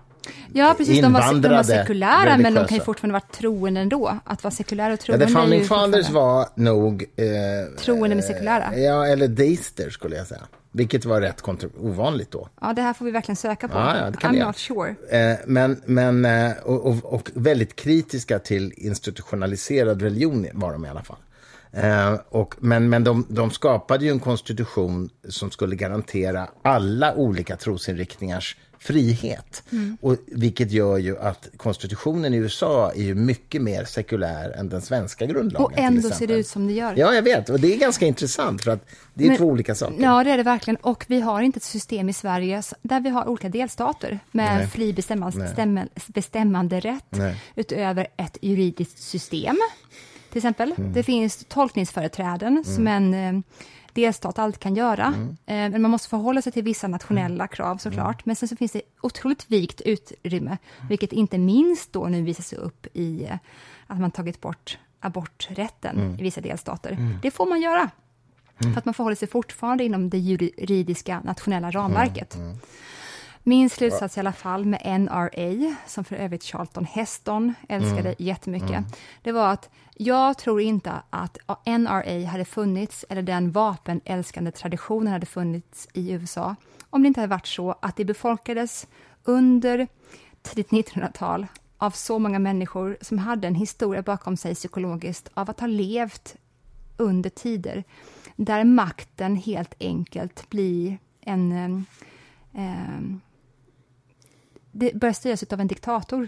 Ja, 0.53 0.75
precis, 0.77 1.01
de 1.01 1.13
var, 1.13 1.33
de 1.33 1.49
var 1.49 1.63
sekulära, 1.63 2.37
men 2.37 2.43
de 2.43 2.43
kan 2.43 2.53
ju 2.53 2.59
religiösa. 2.59 2.85
fortfarande 2.85 3.13
vara 3.13 3.23
troende 3.37 3.81
ändå. 3.81 4.19
Att 4.25 4.43
vara 4.43 4.51
sekulär 4.51 4.87
och 4.91 4.93
Ja, 4.93 4.97
troende 4.97 5.25
the 5.25 5.31
är 5.31 5.35
founding 5.35 5.63
fathers 5.65 6.09
var 6.09 6.47
nog... 6.55 7.03
Eh, 7.15 7.25
Troende 7.79 8.15
med 8.15 8.25
sekulära. 8.25 8.77
Ja, 8.77 9.07
eller 9.07 9.27
deister 9.27 9.89
skulle 9.89 10.15
jag 10.15 10.27
säga. 10.27 10.41
Vilket 10.75 11.05
var 11.05 11.21
rätt 11.21 11.43
ovanligt 11.77 12.31
då. 12.31 12.49
Ja, 12.61 12.73
det 12.73 12.81
här 12.81 12.93
får 12.93 13.05
vi 13.05 13.11
verkligen 13.11 13.35
söka 13.35 13.67
på. 13.67 13.77
Ja, 13.77 13.97
ja, 13.97 14.09
det 14.09 14.17
kan 14.17 14.35
I'm 14.35 14.45
not 14.45 14.57
sure. 14.57 14.95
Eh, 15.09 15.37
men, 15.45 15.81
men, 15.85 16.25
eh, 16.25 16.51
och, 16.63 16.85
och, 16.85 17.13
och 17.13 17.31
väldigt 17.33 17.75
kritiska 17.75 18.39
till 18.39 18.73
institutionaliserad 18.77 20.01
religion 20.01 20.47
var 20.53 20.73
de 20.73 20.85
i 20.85 20.89
alla 20.89 21.03
fall. 21.03 21.17
Eh, 21.71 22.13
och, 22.29 22.55
men 22.59 22.89
men 22.89 23.03
de, 23.03 23.25
de 23.29 23.51
skapade 23.51 24.05
ju 24.05 24.11
en 24.11 24.19
konstitution 24.19 25.09
som 25.29 25.51
skulle 25.51 25.75
garantera 25.75 26.47
alla 26.61 27.15
olika 27.15 27.55
trosinriktningars 27.55 28.57
frihet. 28.83 29.63
Mm. 29.71 29.97
Och, 30.01 30.17
vilket 30.27 30.71
gör 30.71 30.97
ju 30.97 31.17
att 31.19 31.49
konstitutionen 31.57 32.33
i 32.33 32.37
USA 32.37 32.91
är 32.91 33.01
ju 33.03 33.15
mycket 33.15 33.61
mer 33.61 33.85
sekulär 33.85 34.49
än 34.49 34.69
den 34.69 34.81
svenska 34.81 35.25
grundlagen. 35.25 35.65
Och 35.65 35.71
ändå 35.77 36.09
ser 36.09 36.27
det 36.27 36.33
ut 36.33 36.47
som 36.47 36.67
det 36.67 36.73
gör. 36.73 36.93
Ja, 36.97 37.13
jag 37.13 37.21
vet. 37.21 37.49
Och 37.49 37.59
det 37.59 37.73
är 37.73 37.77
ganska 37.77 38.05
intressant 38.05 38.63
för 38.63 38.71
att 38.71 38.85
det 39.13 39.23
är 39.23 39.27
Men- 39.27 39.37
två 39.37 39.45
olika 39.45 39.75
saker. 39.75 40.03
Ja, 40.03 40.23
det 40.23 40.31
är 40.31 40.37
det 40.37 40.43
verkligen. 40.43 40.75
Och 40.77 41.05
vi 41.07 41.21
har 41.21 41.41
inte 41.41 41.57
ett 41.57 41.63
system 41.63 42.09
i 42.09 42.13
Sverige 42.13 42.61
där 42.81 42.99
vi 42.99 43.09
har 43.09 43.27
olika 43.27 43.49
delstater 43.49 44.19
med 44.31 44.57
Nej. 44.57 44.67
fri 44.67 44.93
bestämmande, 44.93 45.37
bestämma, 45.39 45.85
bestämmande 46.07 46.79
rätt 46.79 47.05
Nej. 47.09 47.35
utöver 47.55 48.07
ett 48.17 48.37
juridiskt 48.41 49.01
system. 49.01 49.57
Till 50.29 50.37
exempel, 50.37 50.73
Mm. 50.77 50.93
det 50.93 51.03
finns 51.03 51.45
tolkningsföreträden 51.47 52.63
som 52.65 52.87
en 52.87 53.13
eh, 53.13 53.41
delstat 53.93 54.39
alltid 54.39 54.59
kan 54.59 54.75
göra. 54.75 55.05
Mm. 55.05 55.29
Eh, 55.29 55.71
men 55.71 55.81
man 55.81 55.91
måste 55.91 56.09
förhålla 56.09 56.41
sig 56.41 56.51
till 56.51 56.63
vissa 56.63 56.87
nationella 56.87 57.47
krav 57.47 57.77
såklart. 57.77 58.25
Men 58.25 58.35
sen 58.35 58.49
så 58.49 58.55
finns 58.55 58.71
det 58.71 58.81
otroligt 59.01 59.51
vikt 59.51 59.81
utrymme, 59.81 60.57
vilket 60.89 61.11
inte 61.13 61.37
minst 61.37 61.93
då 61.93 62.05
nu 62.07 62.21
visar 62.21 62.43
sig 62.43 62.57
upp 62.57 62.87
i 62.93 63.23
eh, 63.23 63.37
att 63.87 63.99
man 63.99 64.11
tagit 64.11 64.41
bort 64.41 64.77
aborträtten 64.99 65.99
Mm. 65.99 66.19
i 66.19 66.23
vissa 66.23 66.41
delstater. 66.41 66.97
Det 67.21 67.31
får 67.31 67.45
man 67.45 67.61
göra. 67.61 67.89
För 68.59 68.77
att 68.77 68.85
man 68.85 68.93
förhåller 68.93 69.15
sig 69.15 69.27
fortfarande 69.27 69.83
inom 69.83 70.09
det 70.09 70.17
juridiska 70.17 71.19
nationella 71.19 71.71
ramverket. 71.71 72.37
Min 73.45 73.69
slutsats 73.69 74.17
i 74.17 74.19
alla 74.19 74.33
fall 74.33 74.65
med 74.65 75.01
NRA, 75.01 75.75
som 75.87 76.03
för 76.03 76.15
övrigt 76.15 76.43
Charlton 76.43 76.85
Heston 76.85 77.53
älskade 77.69 78.15
jättemycket, 78.17 78.85
det 79.21 79.31
var 79.31 79.51
att 79.51 79.69
jag 79.95 80.37
tror 80.37 80.61
inte 80.61 80.91
att 81.09 81.37
NRA 81.65 82.27
hade 82.27 82.45
funnits, 82.45 83.05
eller 83.09 83.21
den 83.21 83.51
vapenälskande 83.51 84.51
traditionen 84.51 85.13
hade 85.13 85.25
funnits 85.25 85.87
i 85.93 86.11
USA, 86.11 86.55
om 86.89 87.01
det 87.01 87.07
inte 87.07 87.19
hade 87.19 87.31
varit 87.31 87.47
så 87.47 87.75
att 87.81 87.95
det 87.95 88.05
befolkades 88.05 88.87
under 89.23 89.87
tidigt 90.41 90.69
1900-tal 90.69 91.47
av 91.77 91.91
så 91.91 92.19
många 92.19 92.39
människor 92.39 92.97
som 93.01 93.17
hade 93.17 93.47
en 93.47 93.55
historia 93.55 94.01
bakom 94.01 94.37
sig 94.37 94.55
psykologiskt 94.55 95.29
av 95.33 95.49
att 95.49 95.59
ha 95.59 95.67
levt 95.67 96.35
under 96.97 97.29
tider 97.29 97.83
där 98.35 98.63
makten 98.63 99.35
helt 99.35 99.73
enkelt 99.79 100.49
blir 100.49 100.97
en... 101.21 101.51
em, 101.51 101.85
em, 102.53 103.21
det 104.73 104.93
börjar 104.93 105.13
styras 105.13 105.43
av 105.43 105.59
en 105.59 105.67
diktator. 105.67 106.27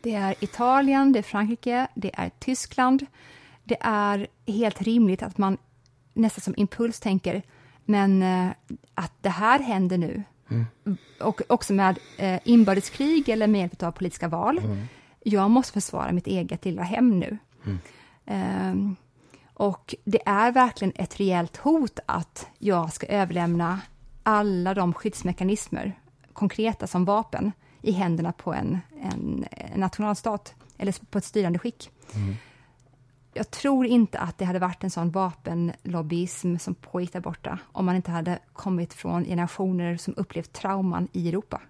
Det 0.00 0.14
är 0.14 0.34
Italien, 0.40 1.12
det 1.12 1.18
är 1.18 1.22
Frankrike, 1.22 1.86
det 1.94 2.10
är 2.14 2.30
Tyskland. 2.38 3.06
Det 3.64 3.76
är 3.80 4.26
helt 4.46 4.82
rimligt 4.82 5.22
att 5.22 5.38
man 5.38 5.58
nästan 6.14 6.42
som 6.42 6.54
impuls 6.56 7.00
tänker, 7.00 7.42
men 7.84 8.22
eh, 8.22 8.50
att 8.94 9.12
det 9.20 9.28
här 9.28 9.58
händer 9.58 9.98
nu, 9.98 10.22
och 11.20 11.40
också 11.48 11.72
med 11.72 11.98
eh, 12.18 12.40
inbördeskrig 12.44 13.28
eller 13.28 13.46
med 13.46 13.60
hjälp 13.60 13.82
av 13.82 13.90
politiska 13.90 14.28
val, 14.28 14.60
jag 15.22 15.50
måste 15.50 15.72
försvara 15.72 16.12
mitt 16.12 16.26
eget 16.26 16.64
lilla 16.64 16.82
hem 16.82 17.18
nu. 17.18 17.38
Um, 18.26 18.96
och 19.54 19.94
det 20.04 20.20
är 20.26 20.52
verkligen 20.52 20.92
ett 20.96 21.20
reellt 21.20 21.56
hot 21.56 21.98
att 22.06 22.46
jag 22.58 22.92
ska 22.92 23.06
överlämna 23.06 23.80
alla 24.22 24.74
de 24.74 24.94
skyddsmekanismer, 24.94 25.98
konkreta 26.38 26.86
som 26.86 27.04
vapen, 27.04 27.52
i 27.82 27.92
händerna 27.92 28.32
på 28.32 28.54
en, 28.54 28.78
en, 29.02 29.44
en 29.50 29.80
nationalstat 29.80 30.54
eller 30.78 30.94
på 31.10 31.18
ett 31.18 31.24
styrande 31.24 31.58
skick. 31.58 31.90
Mm. 32.14 32.36
Jag 33.34 33.50
tror 33.50 33.86
inte 33.86 34.18
att 34.18 34.38
det 34.38 34.44
hade 34.44 34.58
varit 34.58 34.84
en 34.84 34.90
sån 34.90 35.10
vapenlobbyism 35.10 36.56
som 36.56 36.74
pågick 36.74 37.12
där 37.12 37.20
borta 37.20 37.58
om 37.72 37.86
man 37.86 37.96
inte 37.96 38.10
hade 38.10 38.38
kommit 38.52 38.94
från 38.94 39.24
generationer 39.24 39.96
som 39.96 40.14
upplevt 40.16 40.52
trauman 40.52 41.08
i 41.12 41.28
Europa. 41.28 41.60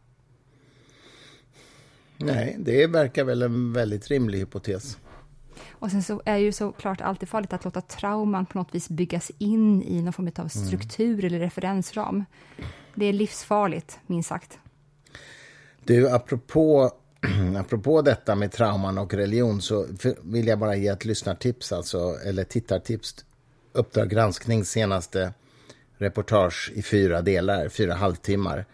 Nej, 2.17 2.57
det 2.59 2.87
verkar 2.87 3.25
väl 3.25 3.43
en 3.43 3.73
väldigt 3.73 4.09
rimlig 4.09 4.39
hypotes. 4.39 4.99
Och 5.71 5.91
sen 5.91 6.03
så 6.03 6.23
är 6.25 6.37
ju 6.37 6.53
såklart 6.53 7.01
alltid 7.01 7.29
farligt 7.29 7.53
att 7.53 7.65
låta 7.65 7.81
trauman 7.81 8.47
på 8.47 8.59
något 8.59 8.75
vis 8.75 8.89
byggas 8.89 9.31
in 9.39 9.83
i 9.83 10.03
någon 10.03 10.13
form 10.13 10.31
av 10.37 10.49
struktur 10.49 11.15
mm. 11.15 11.27
eller 11.27 11.39
referensram. 11.39 12.25
Det 12.95 13.07
är 13.07 13.13
livsfarligt, 13.13 13.99
minst 14.07 14.29
sagt. 14.29 14.59
Du, 15.85 16.11
apropå, 16.11 16.91
apropå 17.59 18.03
detta 18.03 18.35
med 18.35 18.53
trauman 18.53 18.99
och 18.99 19.15
religion 19.15 19.63
så 19.63 19.87
vill 20.23 20.47
jag 20.47 20.59
bara 20.59 20.77
ge 20.77 20.89
ett 20.89 21.05
lyssnartips, 21.05 21.73
alltså, 21.73 22.19
eller 22.27 22.45
tittartips. 22.45 23.25
Uppdrag 23.73 24.09
granskning 24.09 24.65
senaste 24.65 25.33
reportage 25.99 26.73
i 26.75 26.83
fyra 26.83 27.23
delar, 27.23 27.69
fyra 27.69 27.95
halvtimmar 27.95 28.65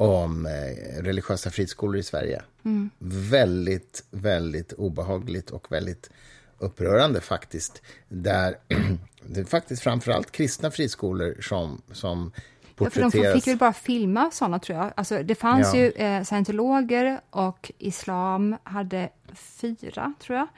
om 0.00 0.46
eh, 0.46 1.02
religiösa 1.02 1.50
friskolor 1.50 1.96
i 1.96 2.02
Sverige. 2.02 2.42
Mm. 2.64 2.90
Väldigt, 2.98 4.04
väldigt 4.10 4.72
obehagligt 4.72 5.50
och 5.50 5.72
väldigt 5.72 6.10
upprörande 6.58 7.20
faktiskt. 7.20 7.82
Där 8.08 8.56
det 9.26 9.40
är 9.40 9.44
faktiskt 9.44 9.82
framförallt 9.82 10.30
kristna 10.30 10.70
friskolor 10.70 11.36
som, 11.40 11.82
som. 11.92 12.32
Ja, 12.78 12.90
för 12.90 13.00
de 13.00 13.10
fick 13.10 13.46
väl 13.46 13.56
bara 13.56 13.72
filma 13.72 14.30
sådana 14.30 14.58
tror 14.58 14.78
jag. 14.78 14.92
Alltså, 14.96 15.22
det 15.22 15.34
fanns 15.34 15.74
ja. 15.74 15.80
ju 15.80 15.90
eh, 15.90 16.22
scientologer 16.24 17.20
och 17.30 17.72
islam 17.78 18.56
hade 18.62 19.08
fyra 19.34 20.12
tror 20.20 20.38
jag. 20.38 20.48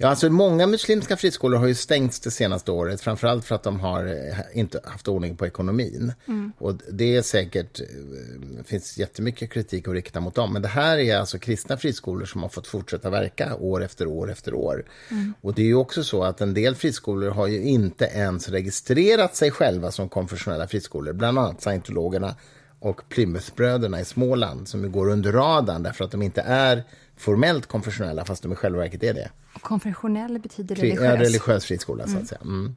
Ja, 0.00 0.08
alltså 0.08 0.30
många 0.30 0.66
muslimska 0.66 1.16
friskolor 1.16 1.58
har 1.58 1.66
ju 1.66 1.74
stängts 1.74 2.20
det 2.20 2.30
senaste 2.30 2.70
året, 2.70 3.00
framförallt 3.00 3.44
för 3.44 3.54
att 3.54 3.62
de 3.62 3.80
har 3.80 4.06
eh, 4.06 4.58
inte 4.58 4.80
haft 4.84 5.08
ordning 5.08 5.36
på 5.36 5.46
ekonomin. 5.46 6.12
Mm. 6.28 6.52
Och 6.58 6.74
det 6.90 7.16
är 7.16 7.22
säkert, 7.22 7.80
eh, 7.80 8.64
finns 8.64 8.98
jättemycket 8.98 9.50
kritik 9.50 9.88
att 9.88 9.94
rikta 9.94 10.20
mot 10.20 10.34
dem, 10.34 10.52
men 10.52 10.62
det 10.62 10.68
här 10.68 10.98
är 10.98 11.16
alltså 11.16 11.38
kristna 11.38 11.76
friskolor 11.76 12.24
som 12.24 12.42
har 12.42 12.48
fått 12.48 12.66
fortsätta 12.66 13.10
verka 13.10 13.56
år 13.56 13.84
efter 13.84 14.06
år 14.06 14.30
efter 14.30 14.54
år. 14.54 14.84
Mm. 15.10 15.34
Och 15.40 15.54
det 15.54 15.62
är 15.62 15.66
ju 15.66 15.74
också 15.74 16.04
så 16.04 16.24
att 16.24 16.40
en 16.40 16.54
del 16.54 16.74
friskolor 16.74 17.30
har 17.30 17.46
ju 17.46 17.62
inte 17.62 18.04
ens 18.04 18.48
registrerat 18.48 19.36
sig 19.36 19.50
själva 19.50 19.90
som 19.90 20.08
konfessionella 20.08 20.68
friskolor, 20.68 21.12
bland 21.12 21.38
annat 21.38 21.62
scientologerna 21.62 22.34
och 22.80 23.08
Plymouthbröderna 23.08 24.00
i 24.00 24.04
Småland 24.04 24.68
som 24.68 24.92
går 24.92 25.08
under 25.08 25.32
radarn 25.32 25.82
därför 25.82 26.04
att 26.04 26.10
de 26.10 26.22
inte 26.22 26.40
är 26.40 26.84
formellt 27.16 27.66
konfessionella 27.66 28.24
fast 28.24 28.42
de 28.42 28.52
i 28.52 28.56
själva 28.56 28.78
verket 28.78 29.02
är 29.02 29.14
det. 29.14 29.30
Konfessionell 29.62 30.38
betyder 30.38 30.74
religiös? 30.74 31.04
Ja, 31.04 31.16
religiös 31.16 31.64
friskola 31.64 32.04
så 32.04 32.10
att 32.10 32.14
mm. 32.14 32.26
säga. 32.26 32.40
Mm. 32.42 32.74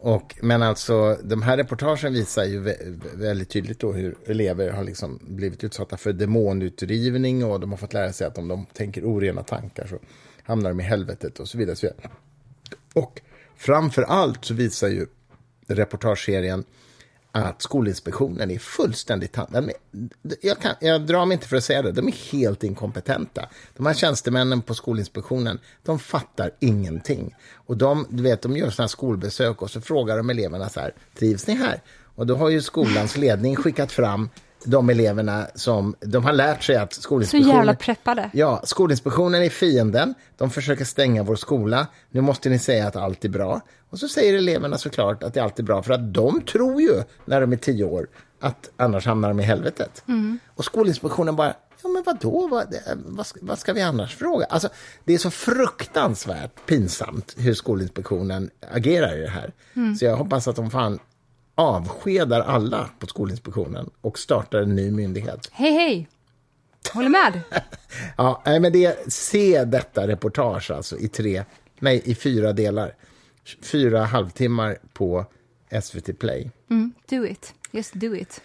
Och, 0.00 0.36
men 0.42 0.62
alltså, 0.62 1.18
de 1.22 1.42
här 1.42 1.56
reportagen 1.56 2.12
visar 2.12 2.44
ju 2.44 2.74
väldigt 3.14 3.48
tydligt 3.48 3.78
då 3.78 3.92
hur 3.92 4.16
elever 4.26 4.70
har 4.70 4.84
liksom 4.84 5.18
blivit 5.22 5.64
utsatta 5.64 5.96
för 5.96 6.12
demonutdrivning 6.12 7.44
och 7.44 7.60
de 7.60 7.70
har 7.70 7.76
fått 7.76 7.92
lära 7.92 8.12
sig 8.12 8.26
att 8.26 8.38
om 8.38 8.48
de 8.48 8.66
tänker 8.66 9.04
orena 9.04 9.42
tankar 9.42 9.86
så 9.86 9.98
hamnar 10.42 10.70
de 10.70 10.80
i 10.80 10.82
helvetet 10.82 11.40
och 11.40 11.48
så 11.48 11.58
vidare. 11.58 11.72
Och, 11.72 11.78
så 11.78 11.86
vidare. 11.86 12.10
och 12.94 13.20
framför 13.56 14.02
allt 14.02 14.44
så 14.44 14.54
visar 14.54 14.88
ju 14.88 15.06
reportageserien 15.66 16.64
att 17.32 17.62
Skolinspektionen 17.62 18.50
är 18.50 18.58
fullständigt... 18.58 19.38
De 19.48 19.70
jag, 20.40 20.60
kan, 20.60 20.74
jag 20.80 21.06
drar 21.06 21.26
mig 21.26 21.34
inte 21.34 21.48
för 21.48 21.56
att 21.56 21.64
säga 21.64 21.82
det, 21.82 21.92
de 21.92 22.08
är 22.08 22.32
helt 22.32 22.64
inkompetenta. 22.64 23.48
De 23.76 23.86
här 23.86 23.94
tjänstemännen 23.94 24.62
på 24.62 24.74
Skolinspektionen, 24.74 25.58
de 25.84 25.98
fattar 25.98 26.50
ingenting. 26.60 27.34
Och 27.54 27.76
de, 27.76 28.06
du 28.10 28.22
vet, 28.22 28.42
de 28.42 28.56
gör 28.56 28.70
sådana 28.70 28.88
skolbesök 28.88 29.62
och 29.62 29.70
så 29.70 29.80
frågar 29.80 30.16
de 30.16 30.30
eleverna 30.30 30.68
så 30.68 30.80
här, 30.80 30.94
trivs 31.18 31.46
ni 31.46 31.54
här? 31.54 31.82
Och 32.14 32.26
då 32.26 32.36
har 32.36 32.48
ju 32.48 32.62
skolans 32.62 33.16
ledning 33.16 33.56
skickat 33.56 33.92
fram 33.92 34.28
de 34.64 34.90
eleverna 34.90 35.46
som 35.54 35.94
de 36.00 36.24
har 36.24 36.32
lärt 36.32 36.62
sig 36.62 36.76
att 36.76 36.92
Skolinspektionen... 36.92 37.50
Så 37.50 37.56
jävla 37.56 37.74
preppade. 37.74 38.30
Ja, 38.32 38.60
Skolinspektionen 38.64 39.42
är 39.42 39.50
fienden. 39.50 40.14
De 40.36 40.50
försöker 40.50 40.84
stänga 40.84 41.22
vår 41.22 41.36
skola. 41.36 41.86
Nu 42.10 42.20
måste 42.20 42.48
ni 42.48 42.58
säga 42.58 42.86
att 42.86 42.96
allt 42.96 43.24
är 43.24 43.28
bra. 43.28 43.60
Och 43.90 43.98
så 43.98 44.08
säger 44.08 44.34
eleverna 44.34 44.78
såklart 44.78 45.22
att 45.22 45.34
det 45.34 45.40
alltid 45.40 45.64
är 45.64 45.66
bra, 45.66 45.82
för 45.82 45.92
att 45.92 46.14
de 46.14 46.40
tror 46.40 46.80
ju 46.82 47.02
när 47.24 47.40
de 47.40 47.52
är 47.52 47.56
tio 47.56 47.84
år 47.84 48.06
att 48.40 48.70
annars 48.76 49.06
hamnar 49.06 49.28
de 49.28 49.40
i 49.40 49.42
helvetet. 49.42 50.02
Mm. 50.08 50.38
Och 50.54 50.64
Skolinspektionen 50.64 51.36
bara, 51.36 51.54
ja 51.82 51.88
men 51.88 52.02
vadå, 52.06 52.48
vad, 52.50 52.74
vad, 52.96 53.26
ska, 53.26 53.38
vad 53.42 53.58
ska 53.58 53.72
vi 53.72 53.82
annars 53.82 54.16
fråga? 54.16 54.46
Alltså, 54.46 54.68
det 55.04 55.14
är 55.14 55.18
så 55.18 55.30
fruktansvärt 55.30 56.66
pinsamt 56.66 57.34
hur 57.38 57.54
Skolinspektionen 57.54 58.50
agerar 58.70 59.18
i 59.18 59.20
det 59.20 59.30
här. 59.30 59.52
Mm. 59.74 59.96
Så 59.96 60.04
jag 60.04 60.16
hoppas 60.16 60.48
att 60.48 60.56
de 60.56 60.70
fan 60.70 60.98
avskedar 61.58 62.40
alla 62.40 62.90
på 62.98 63.06
Skolinspektionen 63.06 63.90
och 64.00 64.18
startar 64.18 64.58
en 64.58 64.76
ny 64.76 64.90
myndighet. 64.90 65.48
Hej, 65.52 65.72
hej! 65.72 66.08
Håller 66.92 67.08
med. 67.08 67.40
ja, 68.16 68.42
men 68.44 68.72
det, 68.72 69.12
se 69.12 69.64
detta 69.64 70.08
reportage 70.08 70.70
alltså 70.70 70.98
i 70.98 71.08
tre, 71.08 71.44
nej, 71.78 72.02
i 72.04 72.14
fyra 72.14 72.52
delar. 72.52 72.94
Fyra 73.62 74.04
halvtimmar 74.04 74.78
på 74.92 75.26
SVT 75.82 76.18
Play. 76.18 76.50
Mm, 76.70 76.92
do 77.08 77.26
it. 77.26 77.54
Just 77.70 77.94
do 77.94 78.14
it. 78.14 78.40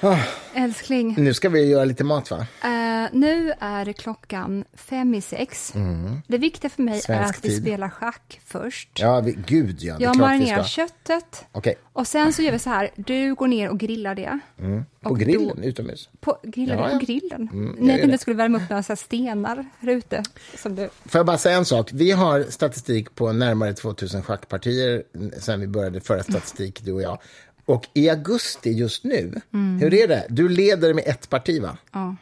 Ah. 0.00 0.18
Älskling. 0.54 1.14
Nu 1.18 1.34
ska 1.34 1.48
vi 1.48 1.70
göra 1.70 1.84
lite 1.84 2.04
mat, 2.04 2.30
va? 2.30 2.36
Uh, 2.38 3.08
nu 3.12 3.52
är 3.58 3.92
klockan 3.92 4.64
fem 4.74 5.14
i 5.14 5.20
sex. 5.20 5.74
Mm. 5.74 6.22
Det 6.26 6.38
viktiga 6.38 6.70
för 6.70 6.82
mig 6.82 7.00
Svensk 7.00 7.34
är 7.34 7.36
att 7.36 7.42
tid. 7.42 7.50
vi 7.50 7.60
spelar 7.60 7.88
schack 7.88 8.40
först. 8.46 8.88
Ja, 9.00 9.20
vi, 9.20 9.38
gud 9.46 9.82
ja. 9.82 9.96
Jag 9.98 10.16
marinerar 10.16 10.64
köttet. 10.64 11.44
Okay. 11.52 11.74
Och 11.92 12.06
sen 12.06 12.32
så 12.32 12.42
gör 12.42 12.52
vi 12.52 12.58
så 12.58 12.70
här, 12.70 12.90
du 12.96 13.34
går 13.34 13.48
ner 13.48 13.68
och 13.68 13.78
grillar 13.78 14.14
det. 14.14 14.38
Mm. 14.58 14.84
På 15.00 15.10
och 15.10 15.18
grillen, 15.18 15.56
då, 15.56 15.62
utomhus? 15.62 16.08
På, 16.20 16.38
grillar 16.42 16.76
ja, 16.76 16.86
det 16.86 16.98
på 16.98 17.04
grillen? 17.06 17.48
Mm, 17.52 17.76
jag 17.78 17.88
tänkte 17.88 18.06
du 18.06 18.18
skulle 18.18 18.36
värma 18.36 18.58
upp 18.58 18.70
några 18.70 18.82
så 18.82 18.96
stenar 18.96 19.66
här 19.80 19.88
ute. 19.88 20.22
Som 20.56 20.74
du... 20.74 20.88
Får 21.04 21.18
jag 21.18 21.26
bara 21.26 21.38
säga 21.38 21.56
en 21.56 21.64
sak? 21.64 21.90
Vi 21.92 22.10
har 22.10 22.42
statistik 22.42 23.14
på 23.14 23.32
närmare 23.32 23.72
2000 23.74 24.22
schackpartier 24.22 25.02
sen 25.40 25.60
vi 25.60 25.66
började 25.66 26.00
föra 26.00 26.22
statistik, 26.22 26.80
du 26.84 26.92
och 26.92 27.02
jag. 27.02 27.18
Och 27.66 27.86
i 27.94 28.08
augusti 28.08 28.70
just 28.70 29.04
nu, 29.04 29.40
mm. 29.54 29.78
hur 29.78 29.94
är 29.94 30.08
det? 30.08 30.26
Du 30.28 30.48
leder 30.48 30.94
med 30.94 31.04
ett 31.06 31.30
parti, 31.30 31.62
va? 31.62 31.78
Ja. 31.92 32.16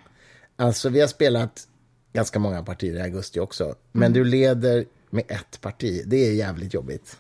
Alltså, 0.57 0.89
vi 0.89 1.01
har 1.01 1.09
spelat 1.09 1.69
ganska 2.13 2.39
många 2.39 2.63
partier 2.63 2.95
i 2.95 3.01
augusti 3.01 3.41
också. 3.41 3.75
Men 3.93 4.03
mm. 4.03 4.13
du 4.13 4.25
leder 4.25 4.85
med 5.11 5.25
ett 5.29 5.61
parti. 5.61 6.03
Det 6.07 6.17
är 6.17 6.33
jävligt 6.33 6.75
jobbigt. 6.75 7.17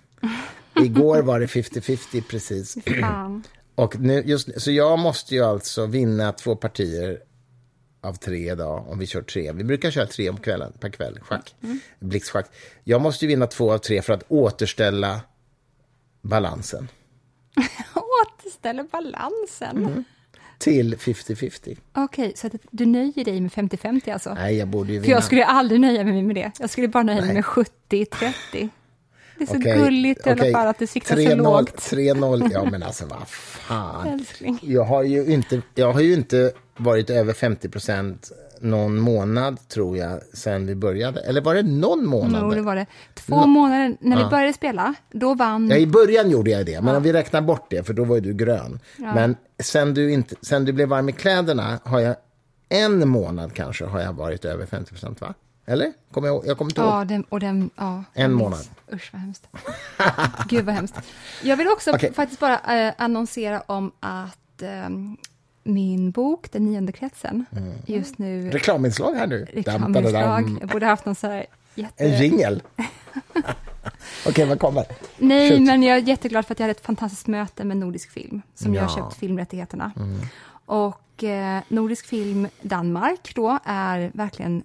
Igår 0.80 1.22
var 1.22 1.40
det 1.40 1.46
50-50 1.46 2.22
precis. 2.30 2.76
Och 3.74 4.00
nu, 4.00 4.22
just, 4.26 4.62
så 4.62 4.70
jag 4.70 4.98
måste 4.98 5.34
ju 5.34 5.44
alltså 5.44 5.86
vinna 5.86 6.32
två 6.32 6.56
partier 6.56 7.20
av 8.00 8.14
tre 8.14 8.52
idag, 8.52 8.88
om 8.88 8.98
vi 8.98 9.06
kör 9.06 9.22
tre. 9.22 9.52
Vi 9.52 9.64
brukar 9.64 9.90
köra 9.90 10.06
tre 10.06 10.30
om 10.30 10.36
kvällen, 10.36 10.72
per 10.80 10.88
kväll, 10.88 11.18
schack. 11.22 11.54
Mm. 11.62 11.80
Blixtschack. 12.00 12.46
Jag 12.84 13.00
måste 13.00 13.24
ju 13.24 13.28
vinna 13.28 13.46
två 13.46 13.72
av 13.72 13.78
tre 13.78 14.02
för 14.02 14.12
att 14.12 14.24
återställa 14.28 15.20
balansen. 16.22 16.88
återställer 18.64 18.82
balansen. 18.82 19.76
Mm. 19.76 20.04
Till 20.58 20.96
50-50. 20.96 21.78
Okej, 21.92 22.24
okay, 22.24 22.32
så 22.36 22.46
att 22.46 22.52
du 22.70 22.86
nöjer 22.86 23.24
dig 23.24 23.40
med 23.40 23.50
50-50 23.50 24.12
alltså? 24.12 24.34
Nej, 24.34 24.56
jag 24.56 24.68
borde 24.68 24.92
ju 24.92 24.98
vinna. 24.98 25.04
För 25.04 25.10
jag 25.12 25.24
skulle 25.24 25.44
aldrig 25.44 25.80
nöja 25.80 26.04
mig 26.04 26.22
med 26.22 26.36
det. 26.36 26.52
Jag 26.58 26.70
skulle 26.70 26.88
bara 26.88 27.02
nöja 27.02 27.20
mig 27.20 27.34
med 27.34 27.44
70-30. 27.44 27.72
Det 29.38 29.44
är 29.44 29.46
så 29.46 29.56
okay, 29.56 29.78
gulligt 29.78 30.20
okay. 30.20 30.36
i 30.36 30.40
alla 30.40 30.58
fall 30.58 30.66
att 30.68 30.78
du 30.78 30.86
siktar 30.86 31.16
så 31.16 31.34
lågt. 31.36 31.76
3-0, 31.76 32.50
ja 32.52 32.64
men 32.70 32.82
alltså 32.82 33.06
vad 33.06 33.28
fan. 33.28 34.08
Älskling. 34.14 34.58
Jag 34.62 34.84
har 34.84 35.02
ju 35.02 35.26
inte, 35.26 35.62
jag 35.74 35.92
har 35.92 36.00
ju 36.00 36.14
inte 36.14 36.52
varit 36.76 37.10
över 37.10 37.32
50 37.32 37.68
procent 37.68 38.32
någon 38.64 39.00
månad, 39.00 39.68
tror 39.68 39.96
jag, 39.96 40.20
sen 40.32 40.66
vi 40.66 40.74
började. 40.74 41.20
Eller 41.20 41.40
var 41.40 41.54
det 41.54 41.62
någon 41.62 42.06
månad? 42.06 42.42
Jo, 42.42 42.50
det 42.50 42.62
var 42.62 42.76
det. 42.76 42.86
Två 43.14 43.40
no 43.40 43.46
månader. 43.46 43.96
När 44.00 44.16
ja. 44.16 44.24
vi 44.24 44.30
började 44.30 44.52
spela, 44.52 44.94
då 45.12 45.34
vann... 45.34 45.68
Ja, 45.68 45.76
i 45.76 45.86
början 45.86 46.30
gjorde 46.30 46.50
jag 46.50 46.66
det, 46.66 46.80
men 46.80 46.90
ja. 46.90 46.96
om 46.96 47.02
vi 47.02 47.12
räknar 47.12 47.40
bort 47.40 47.66
det, 47.70 47.86
för 47.86 47.94
då 47.94 48.04
var 48.04 48.14
ju 48.14 48.20
du 48.20 48.34
grön. 48.34 48.80
Ja. 48.96 49.14
Men 49.14 49.36
sen 49.58 49.94
du, 49.94 50.12
inte, 50.12 50.34
sen 50.42 50.64
du 50.64 50.72
blev 50.72 50.88
varm 50.88 51.08
i 51.08 51.12
kläderna 51.12 51.78
har 51.84 52.00
jag 52.00 52.16
en 52.68 53.08
månad 53.08 53.54
kanske 53.54 53.84
har 53.84 54.00
jag 54.00 54.12
varit 54.12 54.44
över 54.44 54.66
50 54.66 54.90
procent, 54.90 55.20
va? 55.20 55.34
Eller? 55.66 55.92
Kommer 56.12 56.28
jag, 56.28 56.46
jag 56.46 56.58
kommer 56.58 56.70
inte 56.70 56.80
ja, 56.80 56.98
ihåg. 56.98 57.08
Den, 57.08 57.22
och 57.22 57.40
den, 57.40 57.70
ja, 57.76 58.04
en 58.12 58.32
månad. 58.32 58.66
Usch, 58.92 59.10
vad 59.12 59.22
hemskt. 59.22 59.48
Gud, 60.48 60.64
vad 60.64 60.74
hemskt. 60.74 60.94
Jag 61.42 61.56
vill 61.56 61.68
också 61.68 61.90
okay. 61.94 62.12
faktiskt 62.12 62.40
bara 62.40 62.86
äh, 62.86 62.94
annonsera 62.98 63.60
om 63.60 63.92
att 64.00 64.62
äh, 64.62 64.88
min 65.64 66.10
bok, 66.10 66.52
Den 66.52 66.64
nionde 66.64 66.92
kretsen, 66.92 67.44
just 67.86 68.18
nu... 68.18 68.50
Reklaminslag 68.50 69.14
här 69.14 69.26
nu. 69.26 69.46
Reklaminslag. 69.52 70.58
Jag 70.60 70.68
borde 70.68 70.86
haft 70.86 71.06
någon 71.06 71.14
så 71.14 71.26
här 71.26 71.46
jätte... 71.74 72.04
En 72.04 72.22
jingel. 72.22 72.62
Okej, 74.26 74.46
vad 74.46 74.60
kommer? 74.60 74.84
Nej, 75.18 75.50
Shoot. 75.50 75.60
men 75.60 75.82
jag 75.82 75.96
är 75.98 76.02
jätteglad 76.02 76.46
för 76.46 76.54
att 76.54 76.58
jag 76.58 76.64
hade 76.64 76.70
ett 76.78 76.86
fantastiskt 76.86 77.26
möte 77.26 77.64
med 77.64 77.76
Nordisk 77.76 78.10
Film, 78.10 78.42
som 78.54 78.74
jag 78.74 78.82
har 78.82 78.88
Ja. 78.90 78.96
köpt 79.04 79.16
filmrättigheterna. 79.20 79.92
Och 80.66 81.24
eh, 81.24 81.60
Nordisk 81.68 82.06
Film 82.06 82.48
Danmark 82.62 83.32
då 83.34 83.58
är 83.64 84.10
verkligen 84.14 84.62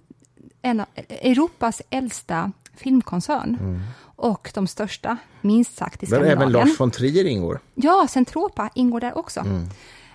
en 0.62 0.80
av 0.80 0.86
Europas 1.08 1.82
äldsta 1.90 2.52
filmkoncern. 2.76 3.82
Och 4.16 4.50
de 4.54 4.66
största, 4.66 5.16
minst 5.40 5.76
sagt, 5.76 6.02
i 6.02 6.06
Skandinavien. 6.06 6.38
även 6.38 6.52
Lars 6.52 6.80
von 6.80 6.90
Trier 6.90 7.24
ingår. 7.26 7.60
Ja, 7.74 8.06
Centropa 8.10 8.70
ingår 8.74 9.00
där 9.00 9.18
också. 9.18 9.40
Mm. 9.40 9.68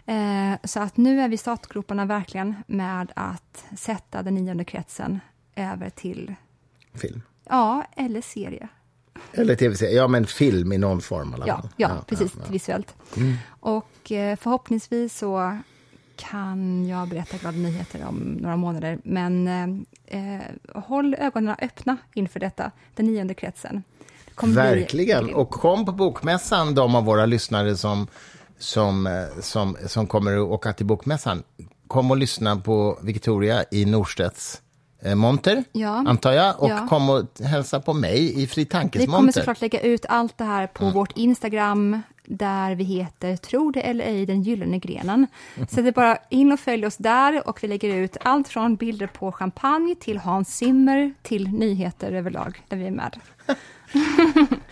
Eh, 0.06 0.53
så 0.64 0.80
att 0.80 0.97
nu 0.97 1.22
är 1.22 1.28
vi 1.28 1.34
i 1.36 1.38
startgroparna 1.38 2.06
verkligen 2.06 2.56
med 2.68 3.12
att 3.16 3.66
sätta 3.78 4.22
den 4.24 4.36
nionde 4.36 4.64
kretsen 4.64 5.20
över 5.56 5.89
till, 5.89 6.36
Film. 6.93 7.22
ja, 7.49 7.84
eller 7.95 8.22
serie. 8.22 8.68
Eller 9.34 9.56
tv-serie. 9.56 9.95
Ja, 9.95 10.08
men 10.08 10.26
film 10.26 10.72
i 10.74 10.78
någon 10.78 11.01
form 11.01 11.32
i 11.32 11.34
alla 11.36 11.47
Ja, 11.47 11.56
fall. 11.58 11.70
ja, 11.78 11.89
precis, 12.08 12.32
visuellt. 12.49 12.95
Och 13.47 14.12
eh, 14.12 14.36
förhoppningsvis 14.38 15.18
så 15.18 15.58
kan 16.16 16.88
jag 16.88 17.08
berätta 17.10 17.38
glada 17.38 17.58
nyheter 17.58 18.06
om 18.08 18.16
några 18.16 18.56
månader. 18.58 18.99
Men 19.03 19.47
eh, 20.08 20.36
eh, 20.36 20.41
håll 20.76 21.14
ögonen 21.20 21.56
öppna 21.62 21.97
inför 22.14 22.39
detta, 22.39 22.72
den 22.95 23.06
nionde 23.06 23.34
kretsen. 23.34 23.84
Bli 24.43 24.51
Verkligen. 24.53 25.24
grymt. 25.24 25.38
Och 25.38 25.49
kom 25.49 25.86
på 25.86 25.91
Bokmässan, 25.91 26.76
de 26.76 26.95
av 26.95 27.06
våra 27.06 27.26
lyssnare 27.26 27.76
som, 27.78 28.08
som, 28.60 29.08
eh, 29.08 29.14
som, 29.41 29.78
som 29.88 30.08
kommer 30.08 30.34
att 30.38 30.47
åka 30.49 30.74
till 30.74 30.86
Bokmässan. 30.86 31.43
Kom 31.88 32.12
och 32.12 32.18
lyssna 32.18 32.56
på 32.56 32.99
Victoria 33.01 33.64
i 33.72 33.86
Norstedts 33.86 34.62
eh, 35.01 35.16
monter, 35.16 35.64
Ja. 35.72 36.03
antar 36.08 36.32
jag. 36.32 36.60
Och 36.64 36.70
Ja. 36.70 36.88
kom 36.89 37.10
och 37.10 37.24
hälsa 37.45 37.80
på 37.80 37.93
mig 37.93 38.43
i 38.43 38.47
Fri 38.47 38.66
Tankes 38.66 39.01
Vi 39.01 39.06
kommer 39.06 39.18
monter. 39.20 39.39
såklart 39.39 39.62
lägga 39.62 39.80
ut 39.80 40.06
allt 40.10 40.38
det 40.38 40.43
här 40.43 40.68
på 40.68 40.89
vårt 40.89 41.12
Instagram 41.18 42.01
där 42.28 42.76
vi 42.76 42.84
heter 42.84 43.36
Tro 43.38 43.72
det 43.72 43.82
eller 43.82 44.06
ej, 44.06 44.26
den 44.26 44.41
gyllene 44.43 44.80
grenen. 44.80 45.28
Så 45.70 45.82
det 45.82 45.88
är 45.88 45.91
bara 45.91 46.18
in 46.30 46.51
och 46.51 46.60
följ 46.60 46.86
oss 46.86 46.97
där 46.97 47.47
och 47.47 47.64
vi 47.64 47.68
lägger 47.68 47.95
ut 47.95 48.18
allt 48.24 48.47
från 48.47 48.76
bilder 48.76 49.08
på 49.08 49.32
champagne 49.32 49.95
till 49.95 50.18
Hans 50.18 50.56
Zimmer 50.58 51.14
till 51.24 51.47
nyheter 51.49 52.12
överlag 52.12 52.62
där 52.70 52.78
vi 52.78 52.88
är 52.88 52.91
med. 52.91 53.20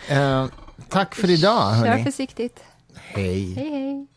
Eh, 0.08 0.46
tack 0.88 1.14
för 1.14 1.30
idag, 1.30 1.74
Kör 1.84 1.86
hörni. 1.90 2.04
försiktigt. 2.04 2.60
Hej. 2.96 3.54
Hej 3.54 3.70
hej! 3.70 4.13